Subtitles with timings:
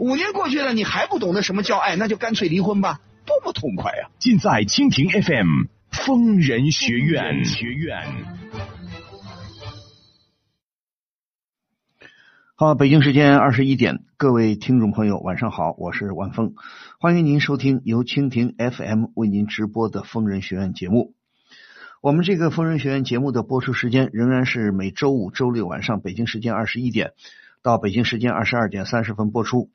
[0.00, 4.08] 五年过去了，你还不懂得什么叫爱，那就干脆离婚吧，多么痛快呀！
[4.18, 7.44] 尽在蜻蜓 FM 疯人学院。
[7.44, 7.98] 学院。
[12.54, 16.54] 好，北京时间二十一点，各位听众朋友，晚上好，我是万峰，
[16.98, 21.12] 欢迎您收听由蜻蜓 FM 为您直播的疯人学院节目。
[22.00, 27.12] 我们这个疯人学院节目的播出时间仍然是每周五、周六晚上北京时间二十一点
[27.62, 29.68] 到北京时间二十二点三十分播出。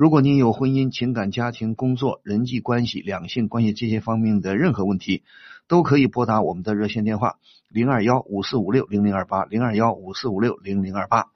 [0.00, 5.24] 如果您有婚姻、情感、家庭、工作、人际关系、两性关系这些方面的任何问题，
[5.68, 7.36] 都可以拨打我们的热线电话
[7.68, 11.26] 零二幺五四五六零零二八零二幺五四五六零零二八。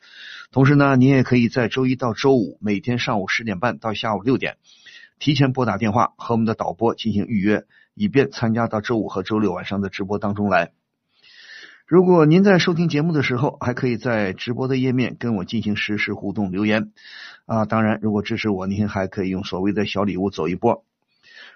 [0.50, 4.56] 同时呢，您也可以在周一到周五每天上午十点半到下午六点，
[5.18, 10.72] 提前拨打电话和我们的导播进行预约，以便参加到周五和周六晚上的直播当中来。
[11.86, 16.92] 如果您在收听节目的时候，还可以在直播的页面跟我进行实时互动留言
[17.44, 17.66] 啊。
[17.66, 20.82] 当然，如果支持我，您还可以用所谓的小礼物走一波。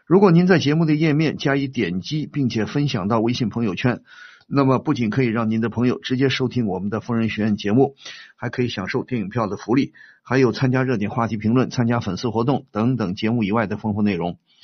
[0.05, 4.03] 如果您在节目的页面加以点击，并且分享到微信朋友圈，
[4.47, 7.95] 那么不仅可以让您的朋友直接收听我们的疯人学院节目，
[8.37, 14.37] 还可以享受电影票的福利，还有参加热点话题评论、参加粉丝活动等等节目以外的丰富内容。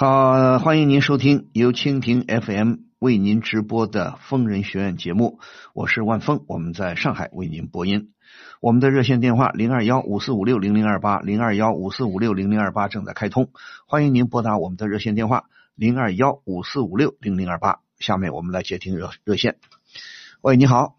[0.00, 5.40] 好，欢迎您收听由蜻蜓 FM 为您直播的疯人学院节目，
[5.74, 8.12] 我是万峰，我们在上海为您播音。
[8.60, 13.50] 我们的热线电话零二幺五四五六零零二八零二幺五四五六零零二八正在开通，
[13.88, 17.80] 欢迎您拨打我们的热线电话零二幺五四五六零零二八。
[17.98, 19.56] 下面我们来接听热热线。
[20.42, 20.94] 喂，你好。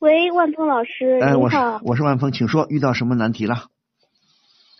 [0.00, 1.56] 喂，万峰老师，哎，我是。
[1.84, 3.66] 我是万峰，请说，遇到什么难题了？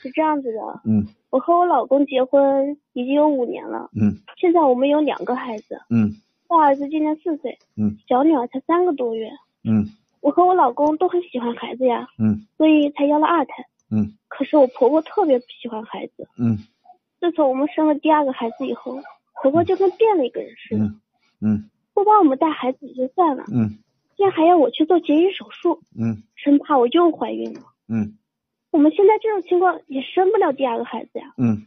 [0.00, 6.12] 是这样子的，嗯我和我老公结婚已经有五年了，嗯现在我们有两个孩子，嗯
[6.46, 9.30] 大儿子今年四岁，嗯小女儿才三个多月。
[9.64, 9.86] 嗯
[10.20, 13.54] 我和我老公都很喜欢孩子呀，嗯所以才要了二胎。
[13.90, 16.58] 嗯可是我婆婆特别不喜欢孩子，嗯
[17.18, 19.00] 自从我们生了第二个孩子以后，
[19.42, 21.00] 婆婆就跟变了一个人似的，嗯
[21.40, 23.78] 嗯不帮我们带孩子也就算了，嗯
[24.18, 27.60] 竟然还要我去做节育手术，嗯生怕我又怀孕了。
[27.88, 28.18] 嗯
[28.72, 31.66] 我们现在这种情况也生不了第二个孩子呀，嗯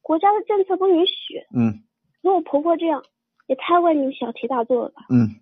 [0.00, 1.44] 国家的政策不允许。
[1.54, 1.84] 嗯
[2.22, 3.04] 那我婆婆这样
[3.46, 5.04] 也太为你小题大做了吧？
[5.10, 5.36] 嗯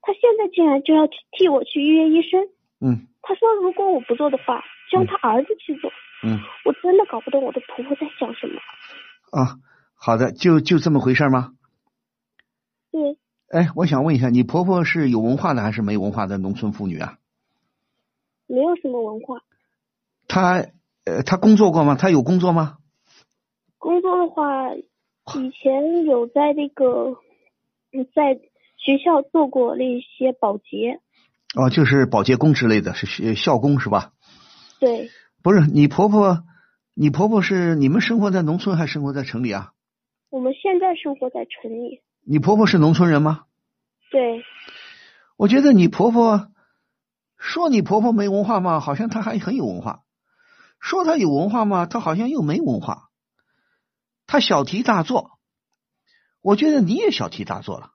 [0.00, 2.48] 她现在竟然就要替我去预约医生。
[2.80, 5.90] 嗯她说如果我不做的话，就让她儿子去做。
[6.22, 8.60] 嗯我真的搞不懂我的婆婆在想什么。
[9.32, 9.58] 啊，
[9.96, 11.52] 好的，就就这么回事吗？
[12.92, 13.18] 对，
[13.50, 17.18] 哎，我想问一下，你婆婆是有文化的还是没文化的农村妇女啊？
[18.46, 19.40] 没有什么文化。
[20.36, 20.66] 她
[21.06, 21.94] 呃，她工作过吗？
[21.94, 22.76] 她有工作吗？
[23.78, 27.16] 工作的话，以前有在那个
[27.90, 28.34] 嗯，在
[28.76, 31.00] 学校做过那些保洁。
[31.54, 34.12] 哦，就是保洁工之类的，是学校工是吧？
[34.78, 35.08] 对，
[35.42, 36.44] 不是，你婆婆，
[36.92, 39.72] 你婆婆是你们生活在农村还是生活在城里啊？
[40.28, 42.02] 我们现在生活在城里。
[42.26, 43.44] 你婆婆是农村人吗？
[44.10, 44.44] 对，
[45.38, 46.48] 我觉得你婆婆
[47.38, 50.02] 说你婆婆没文化嘛，好像她还很有文化；
[50.80, 51.86] 说他有文化吗？
[51.86, 53.08] 他好像又没文化。
[54.26, 55.38] 他小题大做，
[56.42, 57.92] 我觉得你也小题大做了。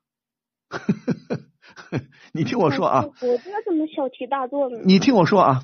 [2.32, 4.80] 你听我说啊，我这怎么小题大做呢？
[4.86, 5.64] 你听我说啊，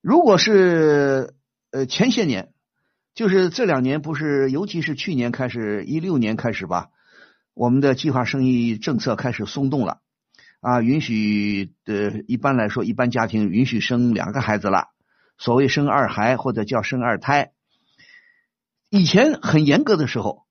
[0.00, 1.34] 如果是
[1.72, 2.52] 呃前些年，
[3.14, 6.90] 就是这两年不是，尤其是去年开始，一六年开始吧，
[7.52, 9.98] 我们的计划生育政策开始松动了
[10.60, 14.90] 啊，允许的一般来说，一般家庭允许生两个孩子了，
[15.44, 17.52] 所谓生二孩或者叫生二胎。
[18.88, 20.46] 以前很严格的时候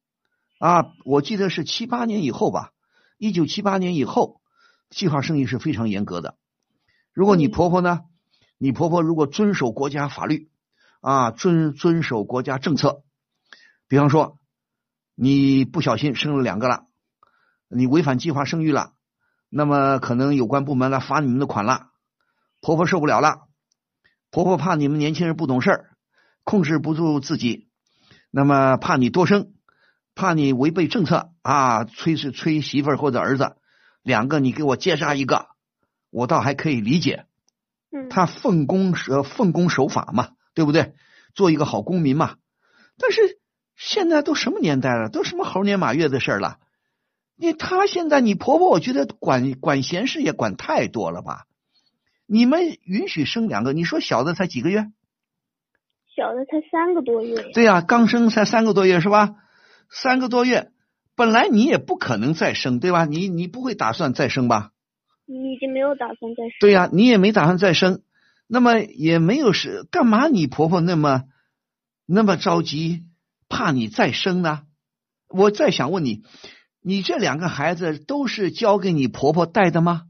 [0.60, 2.74] 啊，我记得是七八年以后吧，
[3.18, 4.40] 一九七八年以后，
[4.92, 6.38] 计划生育是非常严格的。
[7.12, 8.02] 如果你嗯婆婆呢，
[8.60, 10.52] 你婆婆如果遵守国家法律
[11.02, 13.02] 啊，遵遵守国家政策，
[13.88, 14.38] 比方说
[15.16, 16.86] 你不小心生了两个了，
[17.68, 18.94] 你违反计划生育了，
[19.50, 21.88] 那么可能有关部门来罚你们的款了，
[22.62, 23.48] 婆婆受不了了，
[24.34, 25.90] 婆婆怕你们年轻人不懂事儿，
[26.44, 27.68] 控制不住自己，
[28.32, 29.54] 那么怕你多生，
[30.16, 33.58] 怕你违背政策啊，催是催媳妇儿或者儿子，
[34.02, 35.50] 两个你给我接杀一个，
[36.10, 37.28] 我倒还可以理解，
[37.92, 40.96] 嗯，他奉公呃奉公守法嘛，对不对？
[41.36, 42.38] 做一个好公民嘛。
[42.98, 43.40] 但是
[43.76, 46.58] 现在都什么年代了，都什么猴年马月的事儿了？
[47.36, 51.46] 你他现在你婆婆，我觉得管管闲事也管太多了吧？
[52.34, 53.74] 你们允许生两个？
[53.74, 54.88] 你说小的才几个月？
[56.16, 57.44] 小的才三个多月呀。
[57.54, 59.36] 对呀、刚生才三个多月是吧？
[59.92, 60.72] 三个多月，
[61.16, 63.06] 本来你也不可能再生，对吧？
[63.06, 64.72] 你你不会打算再生吧？
[65.28, 66.52] 你已经没有打算再生。
[66.60, 68.02] 对呀、你也没打算再生，
[68.48, 70.28] 那么也没有是干嘛？
[70.28, 71.26] 你婆婆那么
[72.08, 73.04] 那么着急，
[73.48, 74.64] 怕你再生呢？
[75.30, 76.24] 我再想问你，
[76.82, 80.06] 你这两个孩子都是交给你婆婆带的吗？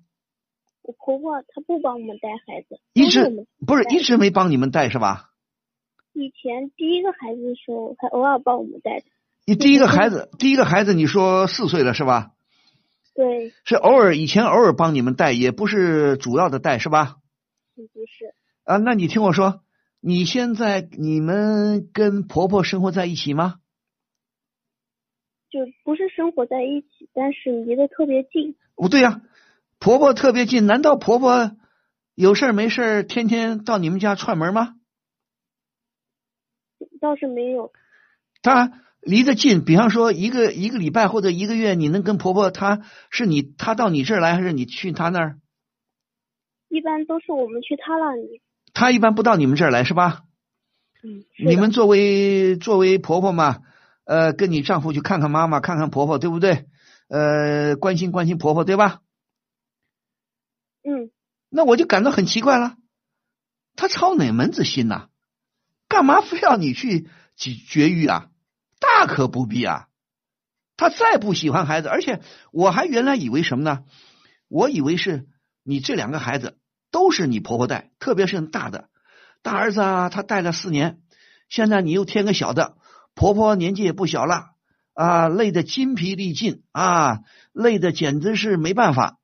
[0.83, 5.31] 我婆婆她不帮我们带孩子，一直不是一直没帮你们带是吧？
[6.13, 9.05] 以前第一个孩子的时候还偶尔帮我们带的。
[9.45, 12.31] 你第一个孩子，第一个孩子你说四岁了是吧？
[13.15, 17.17] 对，是偶尔以前偶尔帮你们带，也不是主要的带是吧？
[17.75, 18.33] 不是。
[18.63, 19.61] 啊，那你听我说，
[19.99, 23.55] 你现在你们跟婆婆生活在一起吗？
[25.49, 28.55] 就不是生活在一起，但是离得特别近。
[28.75, 29.21] 不对呀、
[29.83, 31.51] 婆婆特别近，难道婆婆
[32.15, 34.75] 有事儿没事儿天天到你们家串门吗？
[37.01, 37.73] 倒是没有，
[38.41, 45.35] 她离得近，比方说一个一个礼拜或者一个月，你能跟婆婆，她是你她到你这儿来，还是你去她那儿？
[46.69, 48.41] 一般都是我们去她那里。
[48.73, 50.21] 她一般不到你们这儿来是吧？
[51.03, 53.57] 嗯，你们作为作为婆婆嘛，
[54.05, 56.67] 呃，跟你丈夫去看看妈妈，看看婆婆，对不对？
[57.09, 59.01] 呃，关心关心婆婆，对吧？
[60.83, 61.11] 嗯，
[61.49, 62.75] 那我就感到很奇怪了，
[63.75, 65.09] 他操哪门子心呐、
[65.87, 68.29] 干嘛非要你去绝绝育啊？
[68.79, 69.87] 大可不必啊！
[70.75, 72.21] 他再不喜欢孩子，而且
[72.51, 73.85] 我还原来以为什么呢？
[74.49, 75.27] 我以为是
[75.63, 76.59] 你这两个孩子
[76.91, 78.89] 都是你婆婆带，特别是大的
[79.41, 80.99] 大儿子啊，他带了四年，
[81.47, 82.75] 现在你又添个小的，
[83.15, 84.49] 婆婆年纪也不小了
[84.93, 87.19] 啊，累得筋疲力尽啊，
[87.53, 89.19] 累得简直是没办法。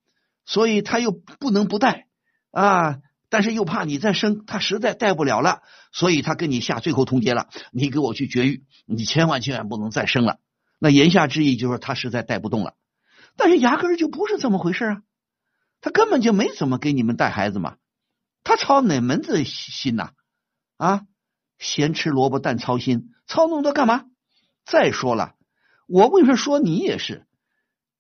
[0.50, 2.08] 所以他又不能不带
[2.50, 2.98] 啊，
[3.30, 5.62] 但是又怕你再生，他实在带不了了，
[5.92, 10.40] 所以他跟你下最后通牒了，你给我去绝育，你千万千万不能再生了。
[10.80, 12.74] 那言下之意就是他实在带不动了，
[13.38, 15.02] 但是压根儿就不是这么回事啊，
[15.82, 17.76] 他根本就没怎么给你们带孩子嘛，
[18.44, 20.14] 他操哪门子心呐
[20.78, 21.04] 啊？
[21.60, 24.06] 咸吃萝卜淡操心，操那么多干嘛？
[24.66, 25.36] 再说了，
[25.86, 27.28] 我为什么说你也是？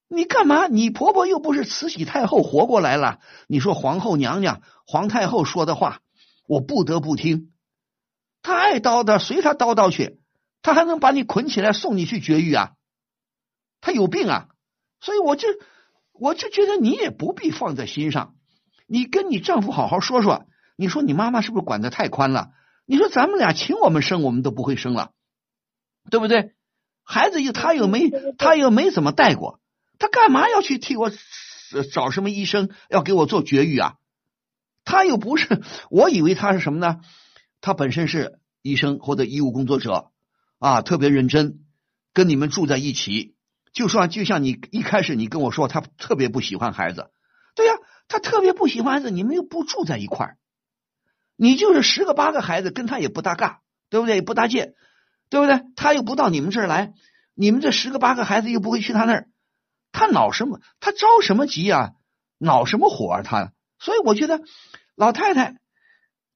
[0.09, 0.67] 你干嘛？
[0.67, 3.19] 你婆婆又不是慈禧太后活过来了。
[3.47, 6.01] 你说皇后娘娘、皇太后说的话，
[6.47, 7.53] 我不得不听。
[8.41, 10.19] 她爱叨叨，随她叨叨去。
[10.61, 12.71] 她还能把你捆起来送你去绝育啊？
[13.81, 14.50] 她有病啊！
[15.00, 15.47] 所以我就
[16.12, 18.36] 我就觉得你也不必放在心上。
[18.88, 20.48] 你跟你丈夫好好说说。
[20.75, 22.51] 你说你妈妈是不是管的太宽了？
[22.86, 25.12] 你说咱们俩请我们生，我们都不会生了，
[26.10, 26.55] 对不对？
[27.03, 29.59] 孩子又他又没他又没怎么带过。
[30.00, 31.12] 他干嘛要去替我
[31.91, 33.96] 找什么医生要给我做绝育啊？
[34.86, 37.01] 他又不是， 我以为他是什么呢？
[37.62, 40.12] 他本身是医生或者医务工作者
[40.58, 41.60] 啊，特别认真，
[42.13, 43.36] 跟你们住在一起。
[43.72, 47.12] 就说就像你一开始你跟我说，他特别不喜欢孩子，
[47.56, 47.74] 对呀、
[48.08, 50.38] 他特别不喜欢孩子，你们又不住在一块儿，
[51.36, 54.15] 你就是十个八个孩子，跟他也不搭嘎，对不对？
[54.15, 54.74] 也不搭界，
[55.29, 55.62] 对不对？
[55.75, 56.94] 他又不到你们这儿来，
[57.36, 59.28] 你们这十个八个孩子又不会去他那儿。
[60.00, 60.62] 他恼什么？
[60.79, 61.91] 他着什么急啊？
[62.38, 63.22] 恼什么火啊？
[63.22, 64.39] 他，所以我觉得
[64.96, 65.58] 老太太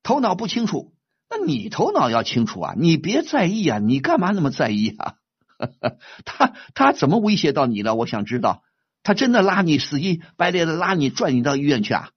[0.03, 0.91] 头脑不清楚，
[1.29, 2.73] 那你头脑要清楚啊！
[2.77, 3.79] 你别在意啊！
[3.79, 5.15] 你干嘛那么在意啊？
[6.25, 7.95] 他他怎么威胁到你了？
[7.95, 8.63] 我想知道，
[9.01, 12.09] 他真的拉你死乞白赖的拉你拽你到医院去啊？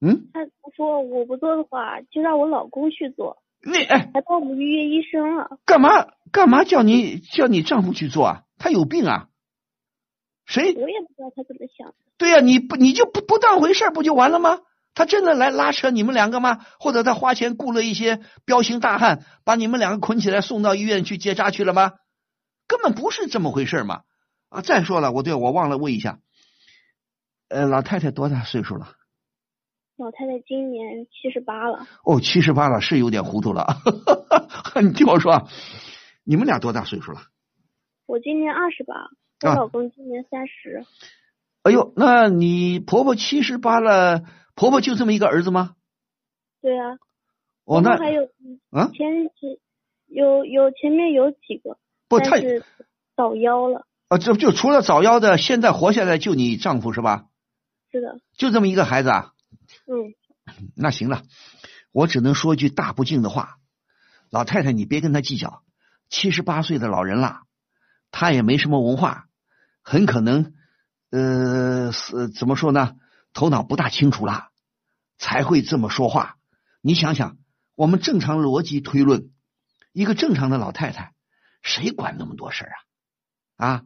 [0.00, 0.40] 嗯，他
[0.74, 5.58] 说我不做的话，就让我老公去做，你哎，还帮我们预约医生了。
[5.64, 8.42] 干嘛干嘛叫你叫你丈夫去做啊？
[8.58, 9.28] 他有病啊？
[10.44, 11.94] 谁我也不知道他怎么想的。
[12.16, 14.60] 对呀、你不你就不不当回事儿不就完了吗？
[14.94, 16.64] 他真的来拉扯你们两个吗？
[16.80, 21.92] 或者他花钱雇了一些彪形大汉，把你们两个捆起来送到医院去结扎去了吗？
[22.66, 24.02] 根本不是这么回事嘛！
[24.48, 26.18] 啊，再说了，我对我忘了问一下，
[27.48, 28.94] 呃，老太太多大岁数了？
[29.96, 33.66] 老太太今年七十八了，哦，七十八了，是有点糊涂了。
[34.82, 35.48] 你听我说啊，
[36.24, 37.22] 你们俩多大岁数了？
[38.08, 39.10] 我今年二十八，
[39.42, 40.82] 我啊老公今年三十。
[41.62, 44.22] 哎呦，那你婆婆七十八了，
[44.54, 45.76] 婆婆就这么一个儿子吗？
[46.62, 46.92] 对啊，
[47.64, 48.22] 哦，我那还有
[48.70, 49.60] 啊前几
[50.06, 51.76] 有有前面有几个，
[52.08, 52.64] 不，是
[53.14, 53.86] 早夭了。
[54.08, 57.26] 啊，就就除了早夭的，现在活下来就你丈夫是吧？
[57.92, 59.34] 是的，就这么一个孩子啊？
[59.86, 60.14] 嗯，
[60.74, 61.24] 那行了，
[61.92, 63.56] 我只能说句大不敬的话，
[64.30, 65.62] 老太太你别跟他计较，
[66.08, 67.42] 七十八岁的老人了，
[68.10, 69.28] 他也没什么文化，
[69.82, 70.54] 很可能
[71.10, 72.96] 呃是怎么说呢，
[73.32, 74.50] 头脑不大清楚啦，
[75.18, 76.36] 才会这么说话。
[76.80, 77.36] 你想想，
[77.74, 79.30] 我们正常逻辑推论，
[79.92, 81.14] 一个正常的老太太，
[81.62, 82.72] 谁管那么多事儿
[83.56, 83.68] 啊？
[83.68, 83.82] 啊，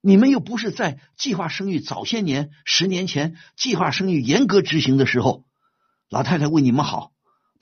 [0.00, 5.46] 你们又不是在计划生育早些年、十年前计划生育严格执行的时候，
[6.10, 7.12] 老太太为你们好，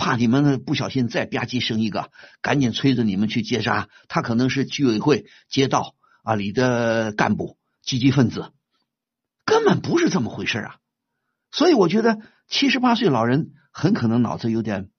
[0.02, 3.88] 怕你们不小心再吧唧生一个，赶紧催着你们去接扎。
[4.09, 5.94] 他可能是居委会、街道
[6.25, 8.52] 啊里的干部、积极分子，
[9.44, 10.78] 根本不是这么回事啊。
[11.52, 12.18] 所以我觉得
[12.49, 14.90] 七十八岁老人很可能脑子有点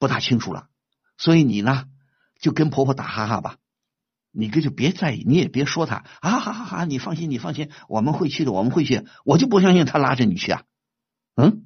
[0.00, 0.66] 不大清楚了。
[1.16, 1.84] 所以你呢，
[2.40, 3.58] 就跟婆婆打哈哈吧。
[4.36, 6.84] 你可就别在意，你也别说他啊，哈哈哈！
[6.86, 9.06] 你放心，你放心，我们会去的，我们会去。
[9.24, 10.64] 我就不相信他拉着你去啊，
[11.36, 11.63] 嗯，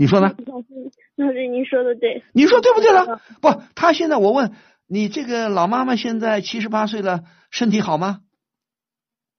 [0.00, 0.34] 你说呢？
[0.46, 0.66] 老师，
[1.16, 2.24] 老师您说的对。
[2.32, 3.20] 你说对不对了？
[3.42, 4.52] 不，他现在我问
[4.86, 8.22] 你，这个老妈妈现在七十八岁了，身体好吗？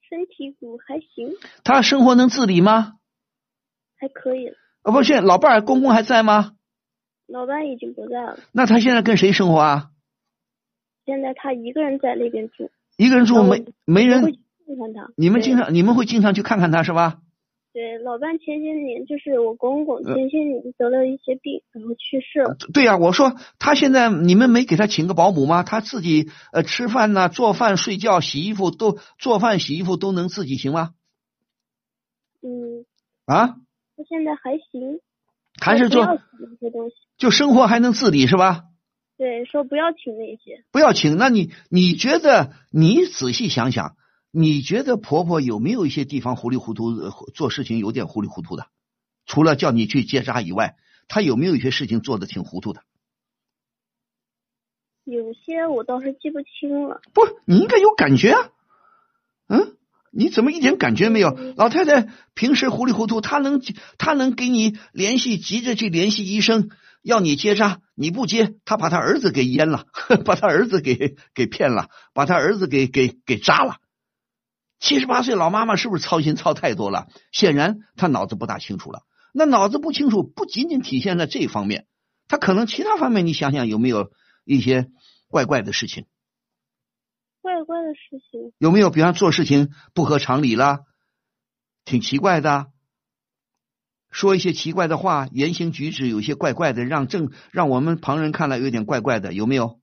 [0.08, 2.94] 身体骨还行，她生活能自理吗？
[3.98, 4.50] 还可以。
[4.84, 6.52] 啊，不是，老伴儿公公还在吗？
[7.26, 9.90] 老伴已经不在了，那他现在跟谁生活啊？
[11.06, 14.22] 现在他一个人在那边住，一个人住，没没人。
[14.22, 14.32] 会
[14.68, 15.10] 看看他。
[15.18, 17.18] 你们经常你们会经常去看看他是吧？
[17.74, 22.58] 对老伴前些年就是我公公前些年得了一些病，然后去世了。
[22.74, 25.64] 对呀、我说他现在你们没给他请个保姆吗？
[25.64, 30.92] 他自己呃吃饭呐、做饭、睡觉、洗衣服都做饭、洗衣服都能自己行吗？
[32.42, 32.86] 嗯，
[33.26, 33.56] 啊，
[33.96, 35.00] 他现在还行。
[35.62, 36.96] 还是说说不要请那些东西？
[37.18, 38.64] 就生活还能自理是吧？
[39.18, 40.64] 对，说不要请那些。
[40.72, 43.96] 不要请，那你你觉得你仔细想想，
[44.32, 48.68] 你觉得婆婆有没有一些地方糊里糊涂，呃做事情有点糊里糊涂的？
[49.26, 52.82] 除了叫你去结扎以外，她有没有一些事情做的挺糊涂的？
[55.04, 57.02] 有些我倒是记不清了。
[57.14, 58.50] 不，你应该有感觉啊。
[59.48, 59.76] 嗯，
[60.12, 61.32] 你怎么一点感觉没有？
[61.58, 63.62] 老太太平时糊里糊涂，她能
[63.98, 66.70] 她能给你联系，急着去联系医生，
[67.02, 69.88] 要你结扎，你不接，她把她儿子给阉了，
[70.24, 73.78] 把她儿子给给骗了，把她儿子给给给扎了。
[74.82, 77.08] 七十八岁老妈妈是不是操心操太多了？
[77.32, 79.04] 显然她脑子不大清楚了。
[79.34, 81.86] 那脑子不清楚，不仅仅体现在这方面，
[82.28, 84.12] 她可能其他方面，你想想有没有
[84.44, 84.90] 一些
[85.28, 86.08] 怪怪的事情？
[87.42, 88.90] 怪怪的事情，有没有？
[88.90, 90.80] 比方做事情不合常理啦，
[91.86, 92.68] 挺奇怪的，
[94.10, 99.80] 说一些奇怪的话，言行举止有些怪怪的，让正让我们旁人看来有点怪怪的，有没有？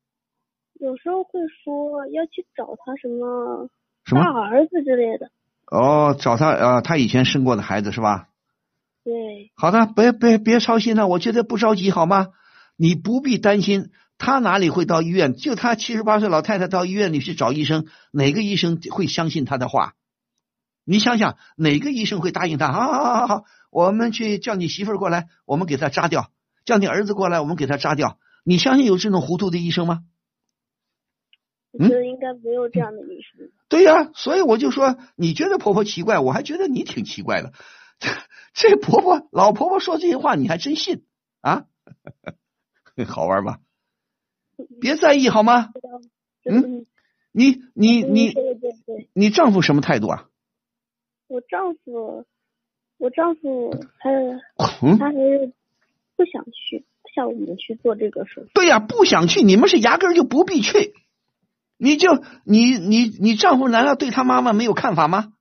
[0.74, 3.68] 有时候会说要去找他什么
[4.08, 5.30] 什么大儿子之类的。
[5.70, 8.28] 哦，找他呃，他以前生过的孩子是吧？
[9.04, 12.28] 对，好的，别别别操心了，我觉得不着急好吗？
[12.76, 15.34] 你不必担心，他哪里会到医院？
[15.34, 19.92] 就他七十八岁老太太到医院里去找医生，哪个医生会相信他的话？
[20.84, 22.72] 你想想，哪个医生会答应他？
[22.72, 26.30] 好好好好好，我们去叫你媳妇儿过来，我们给他扎掉；
[26.64, 28.16] 叫你儿子过来，我们给他扎掉。
[28.44, 30.00] 你相信有这种糊涂的医生吗？
[31.72, 33.50] 我觉得应该没有这样的医生。
[33.68, 37.52] 对呀、所以我就说，你觉得婆婆奇怪，我还觉得你挺奇怪的。
[38.54, 41.04] 这婆婆老婆婆说这些话，你还真信
[41.40, 41.66] 啊？
[43.06, 43.60] 好玩吧？
[44.80, 45.70] 别在意好吗？
[46.44, 46.86] 嗯，
[47.32, 50.28] 你你你说的对对，你丈夫什么态度啊？
[51.28, 52.24] 我丈夫，
[52.96, 53.70] 我丈夫
[54.00, 54.10] 他
[54.82, 55.52] 嗯，他还是
[56.16, 58.48] 不想去，不想我们去做这个手术。
[58.54, 60.94] 对呀、不想去，你们是压根儿就不必去。
[61.78, 65.32] 你就你你你丈夫难道对他妈妈没有看法吗？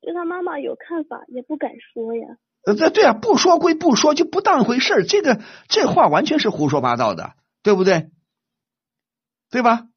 [0.00, 2.36] 对他妈妈有看法，也不敢说呀。
[2.66, 5.04] 呃，对对啊，不说归不说，就不当回事儿。
[5.04, 8.10] 这个这话完全是胡说八道的，对不对？
[9.50, 9.88] 对吧？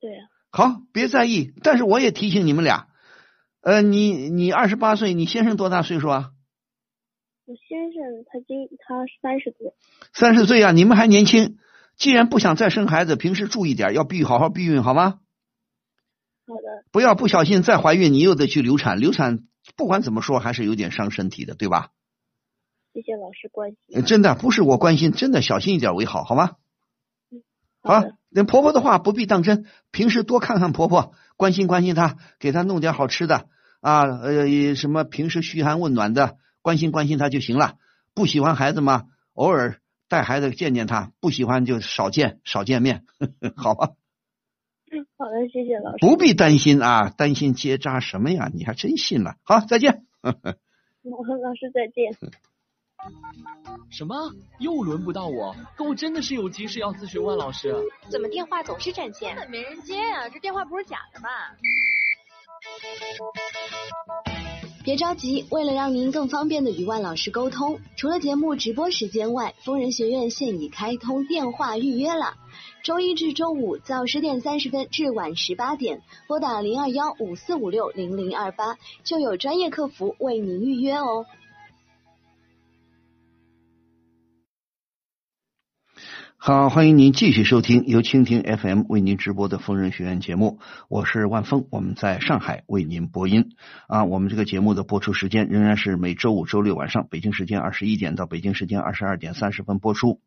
[0.00, 1.52] 对啊、好，别在意。
[1.62, 2.88] 但是我也提醒你们俩，
[3.60, 6.30] 呃，你你二十八岁，你先生多大岁数啊？
[7.46, 9.74] 我先生他今他三十多，
[10.12, 11.58] 三十岁啊，你们还年轻。
[12.00, 15.20] 既然不想再生孩子，平时注意点，要避好好避孕，好吗？
[16.46, 19.40] 好的不要不小心再怀孕，你又得去流产，流产
[19.76, 21.90] 不管怎么说还是有点伤身体的，对吧？
[22.94, 24.04] 谢谢老师关呃心。
[24.06, 26.52] 真的不是我关心，真的小心一点为好，好吗？
[27.82, 33.48] 好好的，那婆婆的话不必当真，平时多看看婆婆，关心关心她，给她弄点好吃的
[33.82, 37.74] 啊，呃，什么平时嘘寒问暖的，关心关心她就行了。
[38.14, 39.04] 不喜欢孩子嘛，
[39.34, 39.79] 偶尔
[40.10, 43.04] 带孩子见见他，不喜欢就少见少见面，
[43.56, 43.92] 好吧？
[45.16, 45.98] 好的，谢谢老师。
[46.00, 48.50] 不必担心啊，担心结扎什么呀？
[48.52, 49.36] 你还真信了。
[49.44, 50.04] 好，再见。
[50.22, 50.32] 老
[51.54, 52.12] 师再见。
[53.88, 54.34] 什么？
[54.58, 55.54] 又轮不到我？
[55.76, 57.72] 可我真的是有急事要咨询万老师。
[58.10, 59.36] 怎么电话总是占线？
[59.36, 61.28] 根本没人接呀、这电话不是假的吧？
[64.82, 72.34] 别着急，为了让您更方便的与万老师沟通，除了节目直播时间外，疯人学院现已开通电话预约了。
[72.82, 81.26] 周一至周五早十点三十分至晚十八点，拨打零二幺五四五六零零二八，就有专业客服为您预约哦。
[86.42, 93.50] 好，欢迎您继续收听由蜻蜓 FM 为您直播的疯人学院节目，我是万峰，我们在上海为您播音
[93.88, 94.04] 啊。
[94.04, 100.22] 我们这个节目的播出时间仍然是每周五、周六晚上北京时间二十一点到北京时间二十二点三十分播出。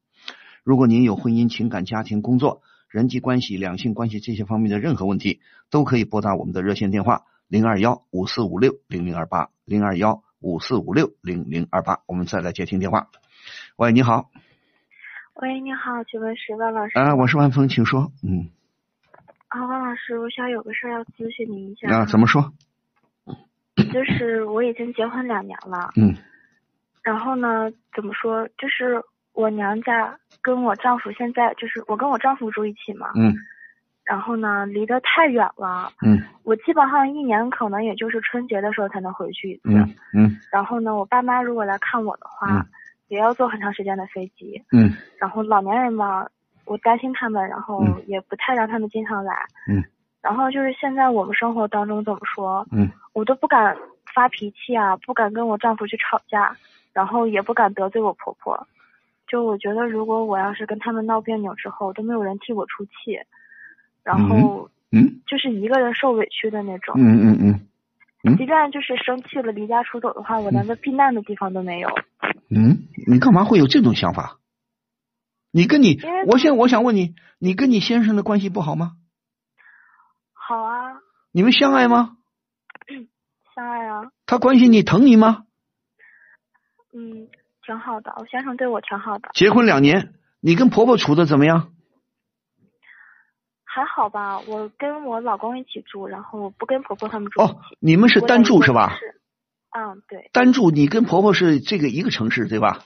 [0.64, 5.40] 如果您有婚姻、情感、家庭、工作、人际关系、两性关系这些方面的任何问题，
[5.72, 12.02] 都可以拨打我们的热线电话零二幺五四五六零零二八零二幺五四五六零零二八。
[12.06, 13.08] 我们再来接听电话。
[13.78, 14.30] 喂，你好，
[15.42, 16.98] 喂，你好，请问是万老师？
[16.98, 18.12] 啊，我是万峰，请说。
[18.24, 18.48] 嗯，
[19.48, 21.90] 啊，万老师，我想有个事儿要咨询您一下。
[21.90, 22.54] 啊，怎么说？
[23.92, 26.16] 就是我已经结婚两年了，嗯
[27.02, 28.48] 然后呢，怎么说？
[28.58, 29.02] 就是
[29.34, 33.34] 我娘家跟我丈夫现在就是我跟我丈夫住一起嘛，嗯
[34.06, 39.62] 然后呢，离得太远了，嗯我基本上一年可能也就是春节的时候才能回去一次。
[39.66, 42.66] 嗯嗯然后呢，我爸妈如果来看我的话，嗯
[43.08, 44.64] 也要坐很长时间的飞机。
[44.72, 46.28] 嗯然后老年人嘛，
[46.66, 49.34] 我担心他们，然后嗯也不太让他们经常来。
[49.70, 49.84] 嗯。
[50.22, 53.76] 然后就是现在我们生活当中怎么说，嗯我都不敢
[54.14, 56.56] 发脾气啊，不敢跟我丈夫去吵架，
[56.94, 58.68] 然后也不敢得罪我婆婆。
[59.28, 63.20] 就我觉得，如果我要是跟他们闹别扭之后，都没有人替我出气，
[64.04, 66.94] 然后嗯就是一个人受委屈的那种。
[66.98, 67.68] 嗯嗯嗯嗯
[68.38, 71.90] 即便就是生气了离家出走的话，我连个避难的地方都没有。
[72.50, 74.40] 嗯，你干嘛会有这种想法？
[75.52, 78.94] 你跟你，我现我想问你，你跟你先生的关系不好吗？
[80.34, 80.94] 好啊，
[81.32, 82.16] 你们相爱吗？
[83.54, 85.44] 相爱啊，他关心你、疼你吗？
[86.94, 87.28] 嗯，
[87.66, 91.73] 挺好的，我先生对我挺好的，结婚两年，你跟婆婆处的怎么样？
[93.74, 94.40] 还好吧。
[94.42, 97.42] 我跟我老公一起住，然后不跟婆婆他们住。
[97.42, 98.96] 哦，你们是单住是吧？
[99.00, 99.20] 是？
[99.72, 102.86] 嗯，对，单住，你跟婆婆是这个一个城市对吧？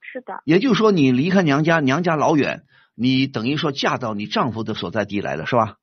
[0.00, 2.62] 是的，也就是说，你离开娘家，娘家老远，
[2.94, 5.76] 你等于说嫁到你丈夫的所在地来了是吧？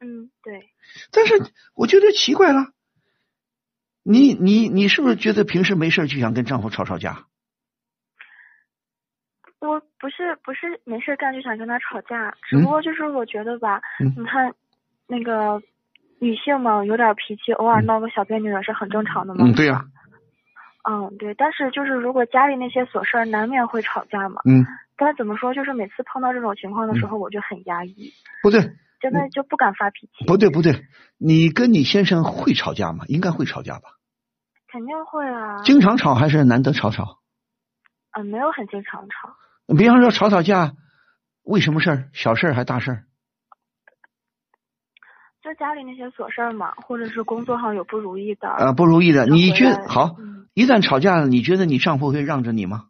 [0.00, 0.70] 嗯，对。
[1.12, 2.72] 但是我觉得奇怪了，
[4.02, 7.26] 你你你是不是觉得平时没事就想跟丈夫吵吵架？
[9.68, 14.52] 我不是不是没事干就想跟他吵架，只不过就是我觉得吧，嗯你看
[15.06, 15.62] 那个
[16.20, 19.44] 女性嘛，有点脾气，偶尔闹个小别扭也是很正常的嘛。
[19.44, 19.84] 嗯，对呀、
[20.88, 21.32] 嗯，对。
[21.34, 24.40] 但是就是如果家里那些琐事儿，难免会吵架嘛。
[24.44, 28.60] 嗯，但是怎么说，就是每次碰到这种情况的时候，我就很压抑，不对，
[29.00, 30.26] 真的就不敢发脾气。
[30.26, 30.72] 不对，不对，
[31.18, 33.04] 你跟你先生会吵架吗？
[33.06, 33.90] 应该会吵架吧？
[34.72, 35.62] 肯定会啊。
[35.62, 37.18] 经常吵还是难得吵吵？
[38.18, 39.36] 嗯，没有很经常吵。
[39.76, 40.72] 比方说吵吵架，
[41.42, 42.08] 为什么事儿？
[42.12, 43.04] 小事儿还大事儿？
[45.42, 48.48] 就家里那些琐事儿嘛，或者是工作上有不如意的。
[48.48, 50.46] 呃，不如意的，你觉得好嗯？
[50.54, 52.86] 一旦吵架了，你觉得你丈夫会让着你吗？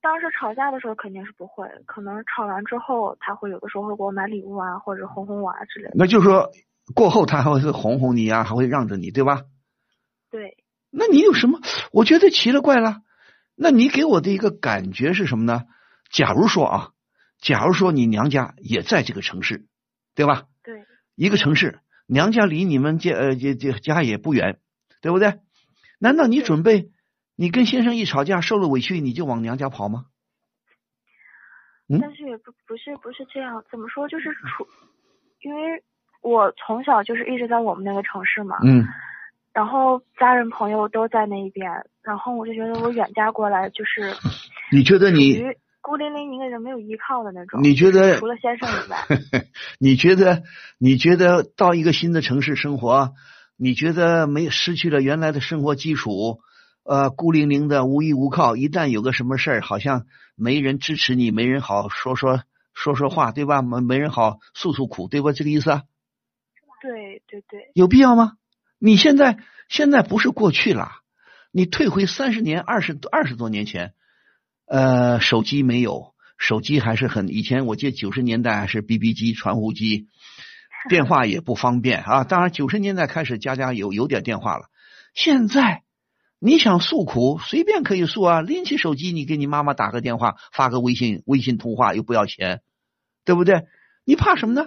[0.00, 5.94] 当时吵架的时候肯定是不会，可能吵完之后，他会有的时候会给我买礼物啊，或者哄哄我啊之类的。
[5.94, 6.50] 那就是说，
[6.94, 9.42] 过后他还会哄哄你啊，还会让着你，对吧？
[10.30, 10.56] 对，
[10.90, 11.60] 那你有什么？
[11.92, 13.02] 我觉得奇了怪了。
[13.56, 15.62] 那你给我的一个感觉是什么呢？
[16.10, 16.90] 假如说啊，
[17.40, 19.66] 假如说你娘家也在这个城市，
[20.14, 20.44] 对吧？
[20.62, 24.58] 对，一个城市，娘家离你们家呃这这家也不远，
[25.00, 25.40] 对不对？
[25.98, 26.90] 难道你准备
[27.36, 30.06] 你跟先生一吵架受了委屈你就往娘家跑吗？
[31.88, 34.66] 嗯但是也不不是不是这样，怎么说就是处，
[35.42, 35.84] 因为
[36.22, 38.86] 我从小就是一直在我们那个城市嘛，嗯
[39.54, 41.70] 然后家人朋友都在那一边，
[42.02, 44.12] 然后我就觉得我远嫁过来就是
[44.72, 45.40] 你觉得你
[45.80, 47.62] 孤零零一个人没有依靠的那种。
[47.62, 48.98] 你觉得除了先生以外，
[49.78, 50.42] 你觉得
[50.78, 53.12] 你觉得到一个新的城市生活，
[53.56, 56.40] 你觉得没失去了原来的生活基础，
[56.82, 62.40] 呃，孤零零的无依无靠，一旦有个什么事儿，好像没人支持你，没人好说说
[62.72, 63.62] 说说话，对吧？
[63.62, 65.30] 没没人好诉诉苦，对吧？
[65.30, 65.82] 这个意思啊？
[66.82, 68.32] 对对对，有必要吗？
[68.78, 70.90] 你现在现在不是过去了，
[71.52, 73.94] 你退回三十年、二十二十多年前。
[74.66, 80.08] 呃，手机没有，手机还是很以前，我记得九十年代还是 BB 机、传呼机，
[80.88, 82.24] 电话也不方便啊。
[82.24, 84.70] 当然，九十年代开始家家有有点电话了。
[85.12, 85.82] 现在
[86.38, 92.62] 你想诉苦，随便可以诉啊，拎起手机，你给你妈妈打个电话，发个微信，微信通话又不要钱，
[93.26, 93.66] 对不对？
[94.06, 94.66] 你怕什么呢？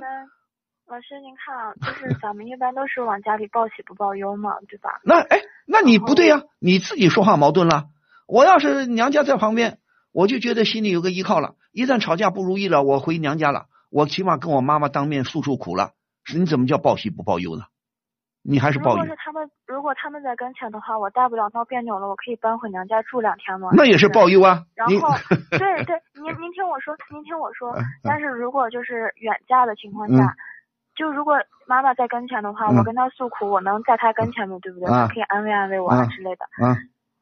[0.88, 5.02] 老师，您看啊， 就是咱们一般都是往家里报喜不报忧嘛，对吧？
[5.04, 7.86] 那哎，那你不对呀，你自己说话矛盾了。
[8.26, 9.80] 我要是娘家在旁边。
[10.14, 15.92] 我就觉得心里有个依靠了，一旦吵架不如意了，我回娘家了，我起码跟我妈妈当面诉诉苦了。
[16.34, 17.66] 你怎么叫报喜不报忧呢？
[18.42, 19.04] 你还是报忧。
[19.04, 23.70] 如果是他们，如果他们在跟前的话，我大不了闹别扭了，我可以搬回娘家住两天吗？
[23.74, 24.64] 那也是报忧啊。
[24.74, 25.10] 然后，
[25.52, 27.76] 对对，您您听我说，您听我说。
[28.02, 30.34] 但是如果就是远嫁的情况下，
[30.98, 31.36] 就如果
[31.68, 34.58] 妈妈在跟前的话，我跟她诉苦，我能在她跟前吗？
[34.62, 34.88] 对不对？
[34.90, 36.46] 她可以安慰安慰我啊之类的。
[36.64, 36.76] 嗯。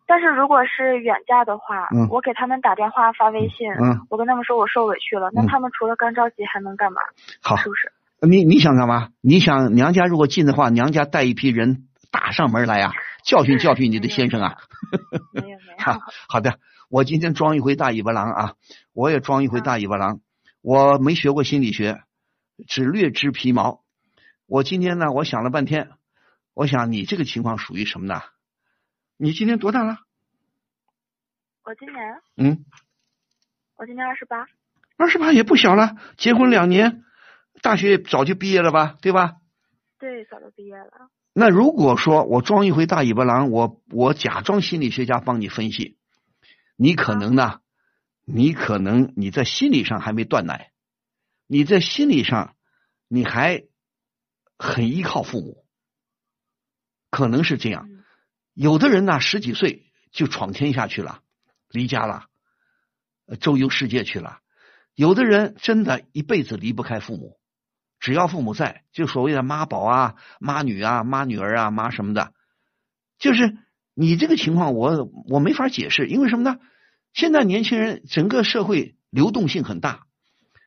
[0.08, 7.02] 但是如果是远嫁的话，嗯，我给他们打电话发微信，嗯，我跟他们说我受委屈了，那他们除了干着急还能干嘛？
[7.42, 7.92] 好，是不是？
[8.22, 9.10] 你你想干嘛？
[9.22, 12.94] 你想娘家如果近的话，娘家带一批人打上门来啊，
[13.26, 14.58] 教训教训你的先生啊？
[15.34, 15.84] 没有没有。
[15.84, 16.54] 好好的，
[16.92, 18.54] 我今天装一回大尾巴狼啊，
[18.94, 20.20] 我也装一回大尾巴狼。
[20.62, 22.00] 我没学过心理学，
[22.68, 23.84] 只略知皮毛。
[24.46, 25.92] 我今天呢，我想了半天，
[26.54, 28.22] 我想你这个情况属于什么呢？
[29.18, 30.00] 你今年多大了？
[31.64, 32.66] 我今年，嗯，
[33.76, 34.46] 我今年二十八，
[34.98, 37.04] 二十八也不小了，结婚两年，
[37.62, 39.38] 大学早就毕业了吧，对吧？
[39.98, 41.10] 对，早就毕业了。
[41.34, 45.98] 那如果说我装一回大尾巴狼，我我假装心理学家帮你分析，
[46.76, 47.62] 你可能呢，
[48.26, 50.72] 你可能你在心理上还没断奶，
[51.48, 52.56] 你在心理上
[53.08, 53.64] 你还
[54.58, 55.66] 很依靠父母，
[57.10, 57.90] 可能是这样。
[58.54, 61.22] 有的人呢，十几岁就闯天下去了，
[61.70, 62.28] 离家了，
[63.40, 64.40] 周游世界去了。
[64.94, 67.38] 有的人真的一辈子离不开父母，
[68.00, 72.34] 只要父母在，就所谓的妈宝啊、妈女啊、妈女儿啊、妈什么的。
[73.20, 73.58] 就是
[73.94, 76.60] 你这个情况，我我没法解释，因为什么呢？
[77.14, 80.05] 现在年轻人整个社会流动性很大，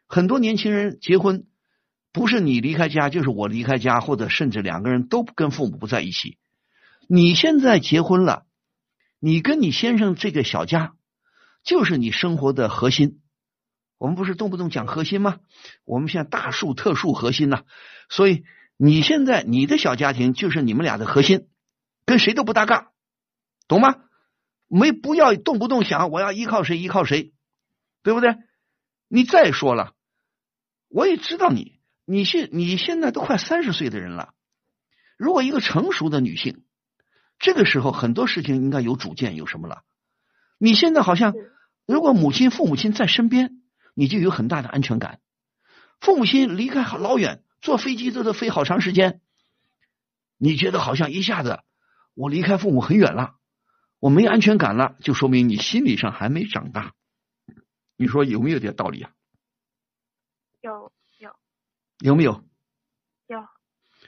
[0.09, 1.47] 很多年轻人结婚
[2.13, 6.39] 不是你离开家，就是我离开家，或者甚至两个人都跟父母不在一起。
[7.07, 8.47] 你现在结婚了，
[9.21, 10.95] 你跟你先生这个小家
[11.63, 13.21] 就是你生活的核心。
[13.99, 15.41] 我们不是动不动讲核心吗？
[15.85, 17.65] 我们现在大树特树核心呐，
[18.09, 18.45] 所以
[18.77, 21.49] 你现在你的小家庭就是你们俩的核心，
[22.07, 22.93] 跟谁都不搭嘎，
[23.67, 23.97] 懂吗？
[24.69, 27.33] 没不要动不动想我要依靠谁依靠谁，
[28.03, 28.37] 对不对？
[29.09, 29.95] 你再说了，
[30.89, 34.35] 我也知道你，你现你现在都快三十岁的人了，
[35.17, 36.65] 如果一个成熟的女性。
[37.41, 39.85] 这个时候很多事情应该有主见，有什么了？
[40.59, 41.35] 你现在好像，
[41.87, 43.63] 如果母亲、父母亲在身边，
[43.95, 45.21] 你就有很大的安全感。
[46.01, 49.21] 父母亲离开好老远，坐飞机都得飞好长时间，
[50.37, 51.61] 你觉得好像一下子
[52.15, 53.37] 我离开父母很远了，
[54.01, 56.93] 我没安全感了，就说明你心理上还没长大。
[57.97, 59.13] 你说有没有点道理啊？
[60.61, 61.31] 有有
[62.01, 62.43] 有没有？
[63.27, 63.45] 有。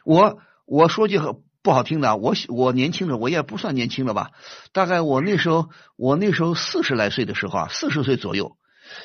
[0.05, 1.43] 我我说句很。
[1.63, 4.31] 不好听的，我我年轻的我也不算年轻了吧？
[4.73, 8.57] 大概我那时候，我那时候四十来岁的时候啊，四十岁左右，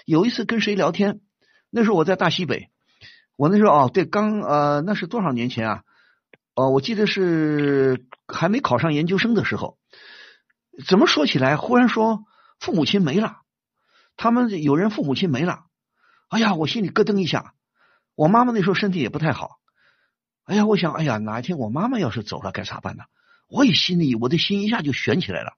[0.06, 1.20] 有一次跟谁聊天，
[1.70, 2.70] 那时候我在大西北，
[3.36, 5.84] 我那时候哦，对，刚呃，那是多少年前啊？
[6.56, 9.78] 哦，我记得是还没考上研究生的时候，
[10.88, 12.24] 怎么说起来，忽然说
[12.62, 13.40] 父母亲没了，
[14.16, 15.65] 他们有人父母亲没了，
[16.30, 17.54] 哎呀，我心里咯噔一下，
[18.16, 19.58] 我妈妈那时候身体也不太好。
[20.46, 23.04] 哎呀，我想，哎呀，哪一天我妈妈要是走了，该咋办呢？
[23.48, 25.54] 我也心里，我的心一下就悬起来了，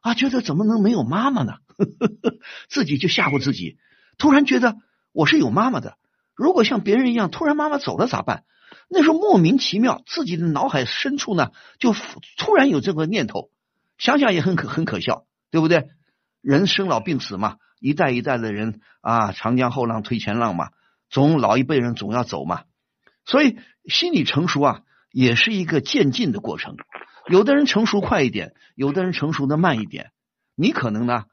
[0.00, 1.58] 啊，觉得怎么能没有妈妈呢？
[2.68, 3.78] 自己就吓唬自己，
[4.18, 4.76] 突然觉得
[5.12, 5.96] 我是有妈妈的。
[6.34, 8.44] 如果像别人一样，突然妈妈走了咋办？
[8.88, 11.94] 那时候莫名其妙，自己的脑海深处呢，就
[12.36, 13.50] 突然有这个念头，
[13.98, 15.88] 想想也很可很可笑，对不对？
[16.40, 20.70] 人生老病死嘛，一代一代的人啊，长江后浪推前浪嘛，
[21.08, 22.64] 总老一辈人总要走嘛。
[23.24, 26.76] 所以心理成熟啊，也是一个渐进的过程。
[27.28, 30.12] 有的人成熟快一点，有的人成熟的慢一点。
[30.54, 31.24] 你可能呢，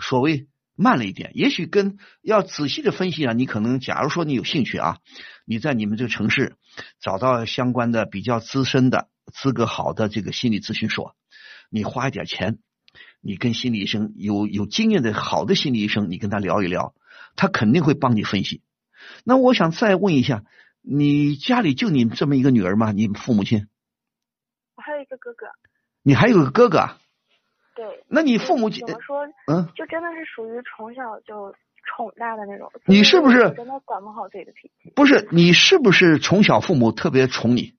[0.00, 4.98] 所谓慢了一点，也许跟要仔细的分析啊，你可能假如说你有兴趣啊，
[5.44, 6.56] 你在你们这个城市
[7.00, 11.14] 找到相关的比较资深的、资格好的这个心理咨询所，
[11.70, 12.58] 你花一点钱，
[13.20, 16.94] 你跟心理医生有有经验的好的心理医生，你跟他聊一聊，
[17.36, 18.62] 他肯定会帮你分析。
[19.24, 20.44] 那我想再问一下，
[20.82, 22.92] 你家里就你这么一个女儿吗？
[22.92, 23.68] 你父母亲？
[24.74, 25.46] 我还有一个哥哥。
[26.02, 26.98] 你还有个哥哥啊？
[27.74, 28.04] 对。
[28.08, 29.26] 那你父母怎么说？
[29.46, 31.54] 嗯，就真的是属于从小就
[31.84, 32.72] 宠大的那种。
[32.86, 34.90] 你是不是真的管不好自己的脾气？
[34.96, 37.74] 不是，你是不是从小父母特别宠你？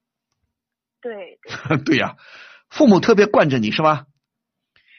[1.02, 1.40] 对。
[1.84, 2.16] 对 呀，
[2.70, 4.06] 父母特别惯着你是吧？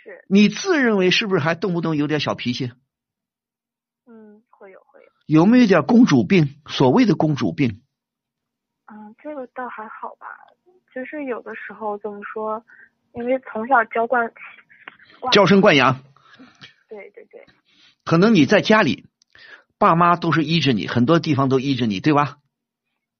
[0.03, 0.25] 是。
[0.29, 2.73] 你自认为是不是还动不动有点小脾气？
[4.07, 5.07] 嗯，会有会有。
[5.27, 6.61] 有没有点公主病？
[6.67, 7.83] 所谓的公主病？
[8.87, 10.27] 嗯，这个倒还好吧。
[10.95, 12.65] 就是有的时候怎么说？
[13.15, 14.33] 因为从小娇惯，
[15.31, 16.03] 娇生惯养。
[16.88, 17.47] 对对对。
[18.05, 19.07] 可能你在家里，
[19.79, 22.38] 爸妈都是依着你，很多地方都依着你，对吧？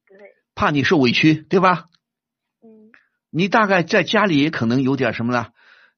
[0.07, 0.18] 对。
[0.55, 1.87] 怕你受委屈，对吧？
[2.62, 2.92] 嗯。
[3.31, 5.53] 你大概在家里也可能有点什么呢？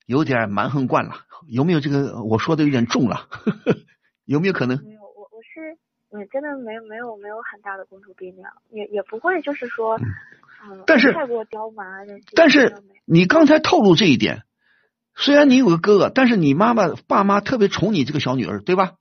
[0.07, 1.14] 有点蛮横惯了，
[1.49, 2.23] 有没有这个？
[2.25, 3.29] 我说的有点重了，
[4.25, 4.83] 有没有可能？
[4.85, 5.79] 没有，我我是，
[6.11, 9.99] 嗯，真的没有没有没有很大的公主病那样，也也不会就是说。
[10.87, 14.45] 但是太过刁蛮，但是你刚才透露这一点，
[15.14, 18.95] 虽然你有个哥哥，但是你妈妈爸妈特别宠你这个小女儿，对吧？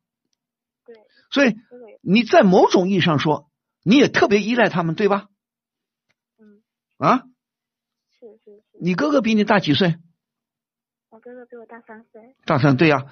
[0.86, 0.98] 对。
[1.32, 1.56] 所以
[2.02, 3.50] 你在某种意义上说，
[3.82, 5.28] 你也特别依赖他们，对吧？
[6.38, 6.62] 嗯。
[6.98, 7.24] 啊？
[8.20, 8.62] 是是是。
[8.82, 9.96] 你哥哥比你大几岁？
[11.24, 12.36] 我哥哥比我大三岁。
[12.46, 13.06] 大三对呀，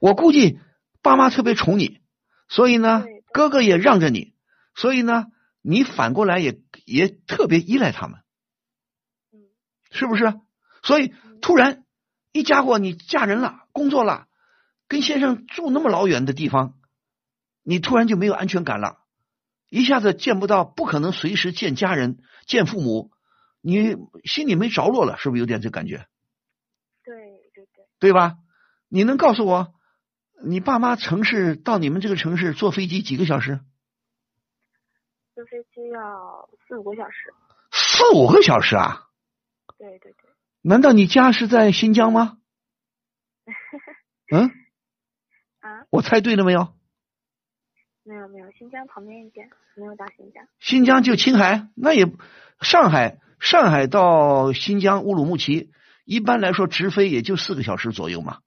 [0.00, 0.60] 我估计
[1.02, 2.00] 爸妈特别宠你，
[2.48, 4.34] 所以呢，哥哥也让着你，
[4.74, 5.26] 所以呢。
[5.68, 8.20] 你反过来也也特别依赖他们，
[9.90, 10.32] 是不是？
[10.84, 11.82] 所以突然
[12.30, 14.28] 一家伙你嫁人了，工作了，
[14.86, 16.74] 跟先生住那么老远的地方，
[17.64, 18.98] 你突然就没有安全感了，
[19.68, 23.10] 一下子见不到，不可能随时见家人、见父母，
[23.60, 26.06] 你心里没着落了，是不是有点这感觉？
[27.98, 28.36] 对吧？
[28.88, 29.74] 你能告诉我，
[30.44, 33.60] 你爸妈城市到你们这个城市坐飞机几个小时？
[35.34, 37.34] 坐飞机要四五个小时，
[37.72, 39.08] 四五个小时啊？
[39.76, 40.30] 对对对。
[40.62, 42.38] 难道你家是在新疆吗？
[44.32, 44.50] 嗯？
[45.60, 45.84] 啊？
[45.90, 46.74] 我猜对了没有？
[48.02, 50.46] 没有没有，新疆旁边一点，没有到新疆。
[50.60, 52.06] 新疆就青海，那也
[52.60, 55.72] 上海，上海到新疆乌鲁木齐，
[56.06, 58.38] 一般来说直飞也就四个小时左右嘛，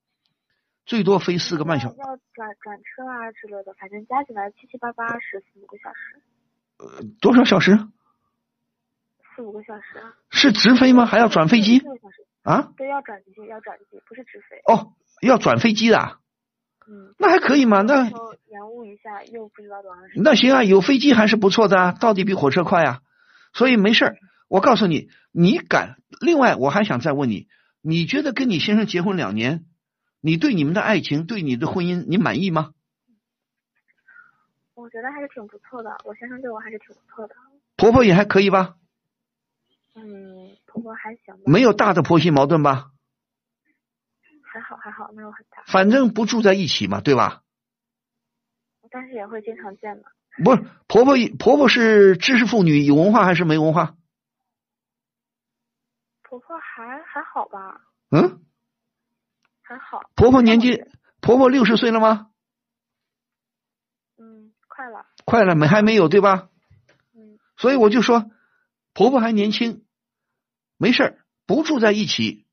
[0.85, 1.97] 最多飞四个半小时。
[1.97, 6.21] 要转转车啊之类的，反正加起来七七八八十四五个小时。
[6.77, 7.77] 呃，多少小时？
[9.35, 10.15] 四五个小时啊。
[10.29, 11.05] 是直飞吗？
[11.05, 11.81] 还要转飞机？
[12.43, 12.71] 啊？
[12.77, 14.61] 对，要转机，要转机，不是直飞。
[14.65, 16.17] 哦，要转飞机的。
[16.87, 17.13] 嗯。
[17.19, 17.81] 那还可以嘛？
[17.81, 18.05] 那
[18.47, 20.23] 延误一下，又不知道多长时间。
[20.23, 23.01] 那行啊，有飞机还是不错的，到底比火车快啊。
[23.51, 24.15] 所以没事儿，
[24.49, 26.01] 我告诉你，你敢。
[26.19, 27.47] 另外，我还想再问你，
[27.81, 29.65] 你觉得跟你先生结婚两年，
[30.19, 32.73] 你对你们的爱情，对你的婚姻，你满意吗？
[34.73, 37.35] 我觉得还是挺不错的，我先生对我还是挺不错的。
[37.77, 38.75] 婆婆也还可以吧？
[39.95, 41.35] 嗯，婆婆还行。
[41.45, 42.91] 没有大的婆媳矛盾吧？
[44.51, 45.63] 还好还好，没有很大。
[45.67, 47.43] 反正不住在一起嘛，对吧？
[48.89, 50.05] 但是也会经常见的。
[50.43, 53.95] 不是婆婆，婆婆是知识妇女，有文化还是没文化？
[56.29, 57.81] 婆婆还还好吧。
[58.11, 58.43] 嗯。
[59.63, 59.99] 还好。
[60.15, 60.85] 婆婆年纪，
[61.21, 62.29] 婆婆六十岁了吗？
[64.19, 65.65] 嗯快了，快了没？
[65.65, 66.49] 还没有对吧？
[67.15, 68.29] 嗯，所以我就说，
[68.93, 69.85] 婆婆还年轻，
[70.77, 72.45] 没事儿，不住在一起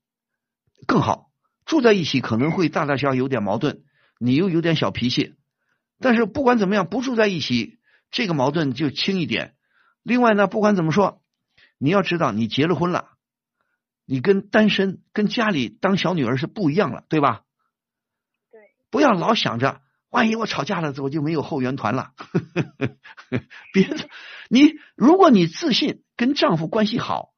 [0.87, 1.29] 更好。
[1.65, 3.83] 住在一起可能会大大小小有点矛盾，
[4.17, 5.35] 你又有点小脾气。
[5.99, 7.77] 但是不管怎么样，不住在一起，
[8.09, 9.55] 这个矛盾就轻一点。
[10.01, 11.21] 另外呢，不管怎么说，
[11.77, 13.16] 你要知道，你结了婚了，
[14.09, 17.41] 你跟单身、跟家里当小女儿是不一样了，对吧？
[18.49, 19.81] 对，不要老想着。
[20.09, 22.13] 万一我吵架了，我就没有后援团了。
[23.73, 23.89] 别，
[24.49, 27.33] 你如果你自信，跟丈夫关系好，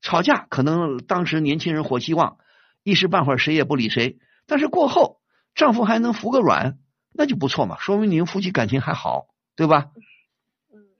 [0.00, 2.38] 吵架可能当时年轻人火气旺，
[2.82, 4.18] 一时半会儿谁也不理谁。
[4.46, 5.20] 但是过后，
[5.54, 6.78] 丈夫还能服个软，
[7.12, 9.92] 那就不错嘛，说明你们夫妻感情还好，对吧？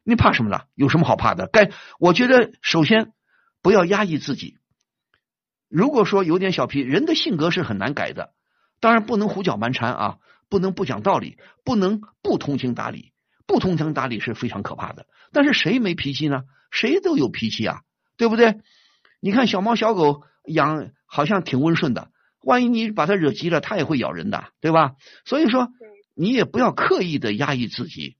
[0.04, 0.62] 你怕什么呢？
[0.76, 1.48] 有什么好怕的？
[1.48, 3.12] 该我觉得，首先
[3.60, 4.56] 不要压抑自己。
[5.68, 8.32] 如果说有点小脾气，人的性格是很难改的，
[8.80, 10.18] 当然不能胡搅蛮缠啊。
[10.50, 13.12] 不能不讲道理，不能不通情达理，
[13.46, 15.04] 不通情达理是非常可怕的。
[15.30, 16.44] 但是谁没脾气呢？
[16.70, 17.82] 谁都有脾气啊，
[18.16, 18.58] 对不对？
[19.20, 22.08] 你看小猫小狗养好像挺温顺的，
[22.42, 24.92] 万一你把它惹急了，它也会咬人的，对吧？
[25.26, 25.68] 所以说，
[26.16, 28.16] 你也不要刻意的压抑自己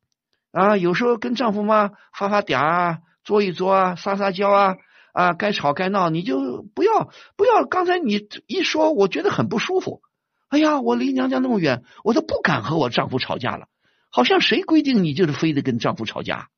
[0.53, 0.77] 啊。
[0.77, 4.77] 有时候跟丈夫嘛发发嗲啊，作一作啊，撒撒娇啊
[5.19, 7.65] 啊，该吵该闹，你就不要不要。
[7.65, 10.01] 刚才你一说，我觉得很不舒服。
[10.47, 13.67] 哎呀，我离娘家那么远，我都不敢和我丈夫吵架了。
[14.11, 16.51] 好像谁规定你就是非得跟丈夫吵架？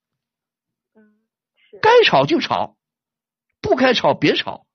[1.81, 2.77] 该吵就吵，
[3.63, 4.67] 不该吵别吵。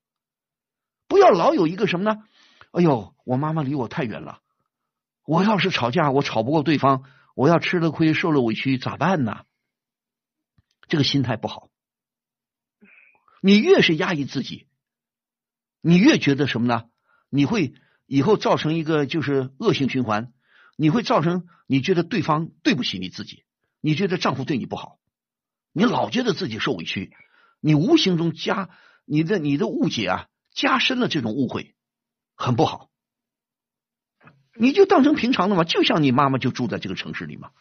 [1.07, 2.23] 不要老有一个什么呢？
[2.71, 4.39] 哎呦，我妈妈离我太远了，
[5.27, 7.03] 我要是吵架，我吵不过对方，
[7.35, 9.43] 我要吃了亏受了委屈咋办呢？
[10.87, 11.69] 这个心态不好。
[13.45, 14.65] 你越是压抑自己，
[15.79, 16.85] 你越觉得什么呢？
[17.29, 17.75] 你会
[18.07, 20.33] 以后造成一个就是恶性循环，
[20.75, 23.43] 你会造成你觉得对方对不起你自己，
[23.81, 24.97] 你觉得丈夫对你不好，
[25.73, 27.13] 你老觉得自己受委屈，
[27.59, 28.71] 你无形中加
[29.05, 30.27] 你的你的误解啊。
[30.49, 31.75] 加深了这种误会，
[32.33, 32.89] 很不好。
[34.57, 37.51] 你就当成平常的嘛，就像你妈妈就住在这个城市里嘛。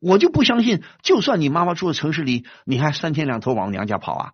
[0.00, 4.32] 我就不相信，就算你妈妈住在城市里，你还三天两头往娘家跑啊？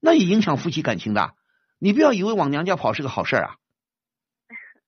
[0.00, 1.32] 那也影响夫妻感情的。
[1.80, 3.56] 你不要以为往娘家跑是个好事啊！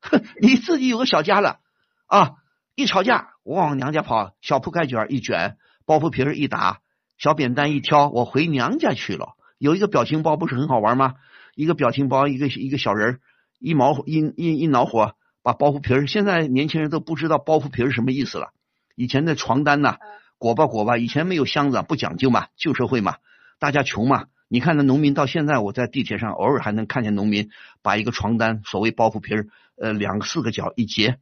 [0.00, 1.60] 哼 你自己有个小家了
[2.06, 2.32] 啊，
[2.74, 5.56] 一吵架我往娘家跑，小铺盖卷一卷，
[5.86, 6.80] 包袱皮儿一打，
[7.16, 9.34] 小扁担一挑，我回娘家去了。
[9.58, 11.14] 有一个表情包不是很好玩吗？
[11.54, 13.20] 一个表情包，一个一个小人
[13.58, 16.06] 一毛一一一恼火，把包袱皮儿。
[16.06, 18.52] 现在年轻人都不知道包袱皮儿什么意思了。
[19.00, 19.96] 以前的床单呐，
[20.36, 23.16] 裹吧裹吧，以前没有箱子，不讲究嘛，旧社会嘛，
[23.58, 24.26] 大家穷嘛。
[24.46, 27.48] 你看那农民到现在，我在地铁上偶尔还能看见农民
[27.80, 29.46] 把一个床单，所谓包袱皮儿，
[29.80, 31.16] 呃，两个四个角一截，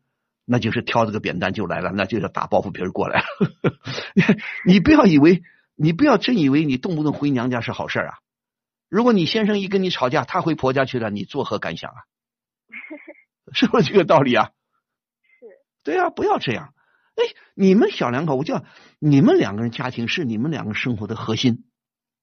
[0.44, 3.26] 那就是挑这个扁担就来了，那就是打包袱皮儿过来了。
[4.66, 5.44] 你不要以为，
[5.76, 8.14] 你不要真以为你动不动回娘家是好事啊。
[8.88, 12.02] 如果你先生一跟你吵架，他回婆家去了，你作何感想啊？
[13.54, 14.50] 是不是这个道理啊？
[15.38, 15.46] 是。
[15.84, 16.74] 对啊，不要这样。
[17.18, 18.64] 哎，你们小两口，我叫
[19.00, 21.64] 你们两个人家庭是你们两个生活的核心，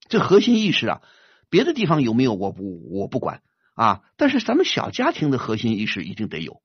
[0.07, 1.01] 这核心意识啊，
[1.49, 6.61] 别的地方有没有我不我不管啊，但是咱们小家庭的核心意识一定得有，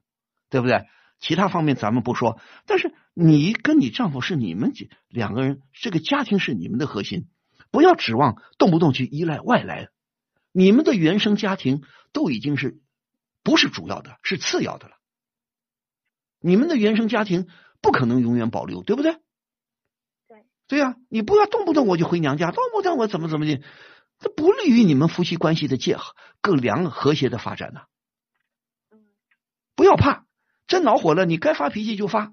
[0.48, 0.86] 对不对？
[1.18, 4.72] 其他方面咱们不说，但是你跟你丈夫是你们
[5.08, 7.26] 两个人，这个家庭是你们的核心。
[7.72, 9.90] 不要指望动不动去依赖外来，
[10.50, 12.80] 你们的原生家庭都已经是
[13.42, 14.94] 不是主要的，是次要的了。
[16.40, 17.48] 你们的原生家庭
[17.80, 19.12] 不可能永远保留，对不对？
[20.28, 20.44] 对。
[20.66, 23.62] 对呀，你不要动不动我就回娘家，动不动我怎么怎么的，
[24.18, 27.80] 这不利于你们夫妻关系的结合更良和谐的发展呢。
[28.90, 28.98] 嗯。
[29.74, 30.26] 不要怕，
[30.66, 32.32] 真恼火了，你该发脾气就发。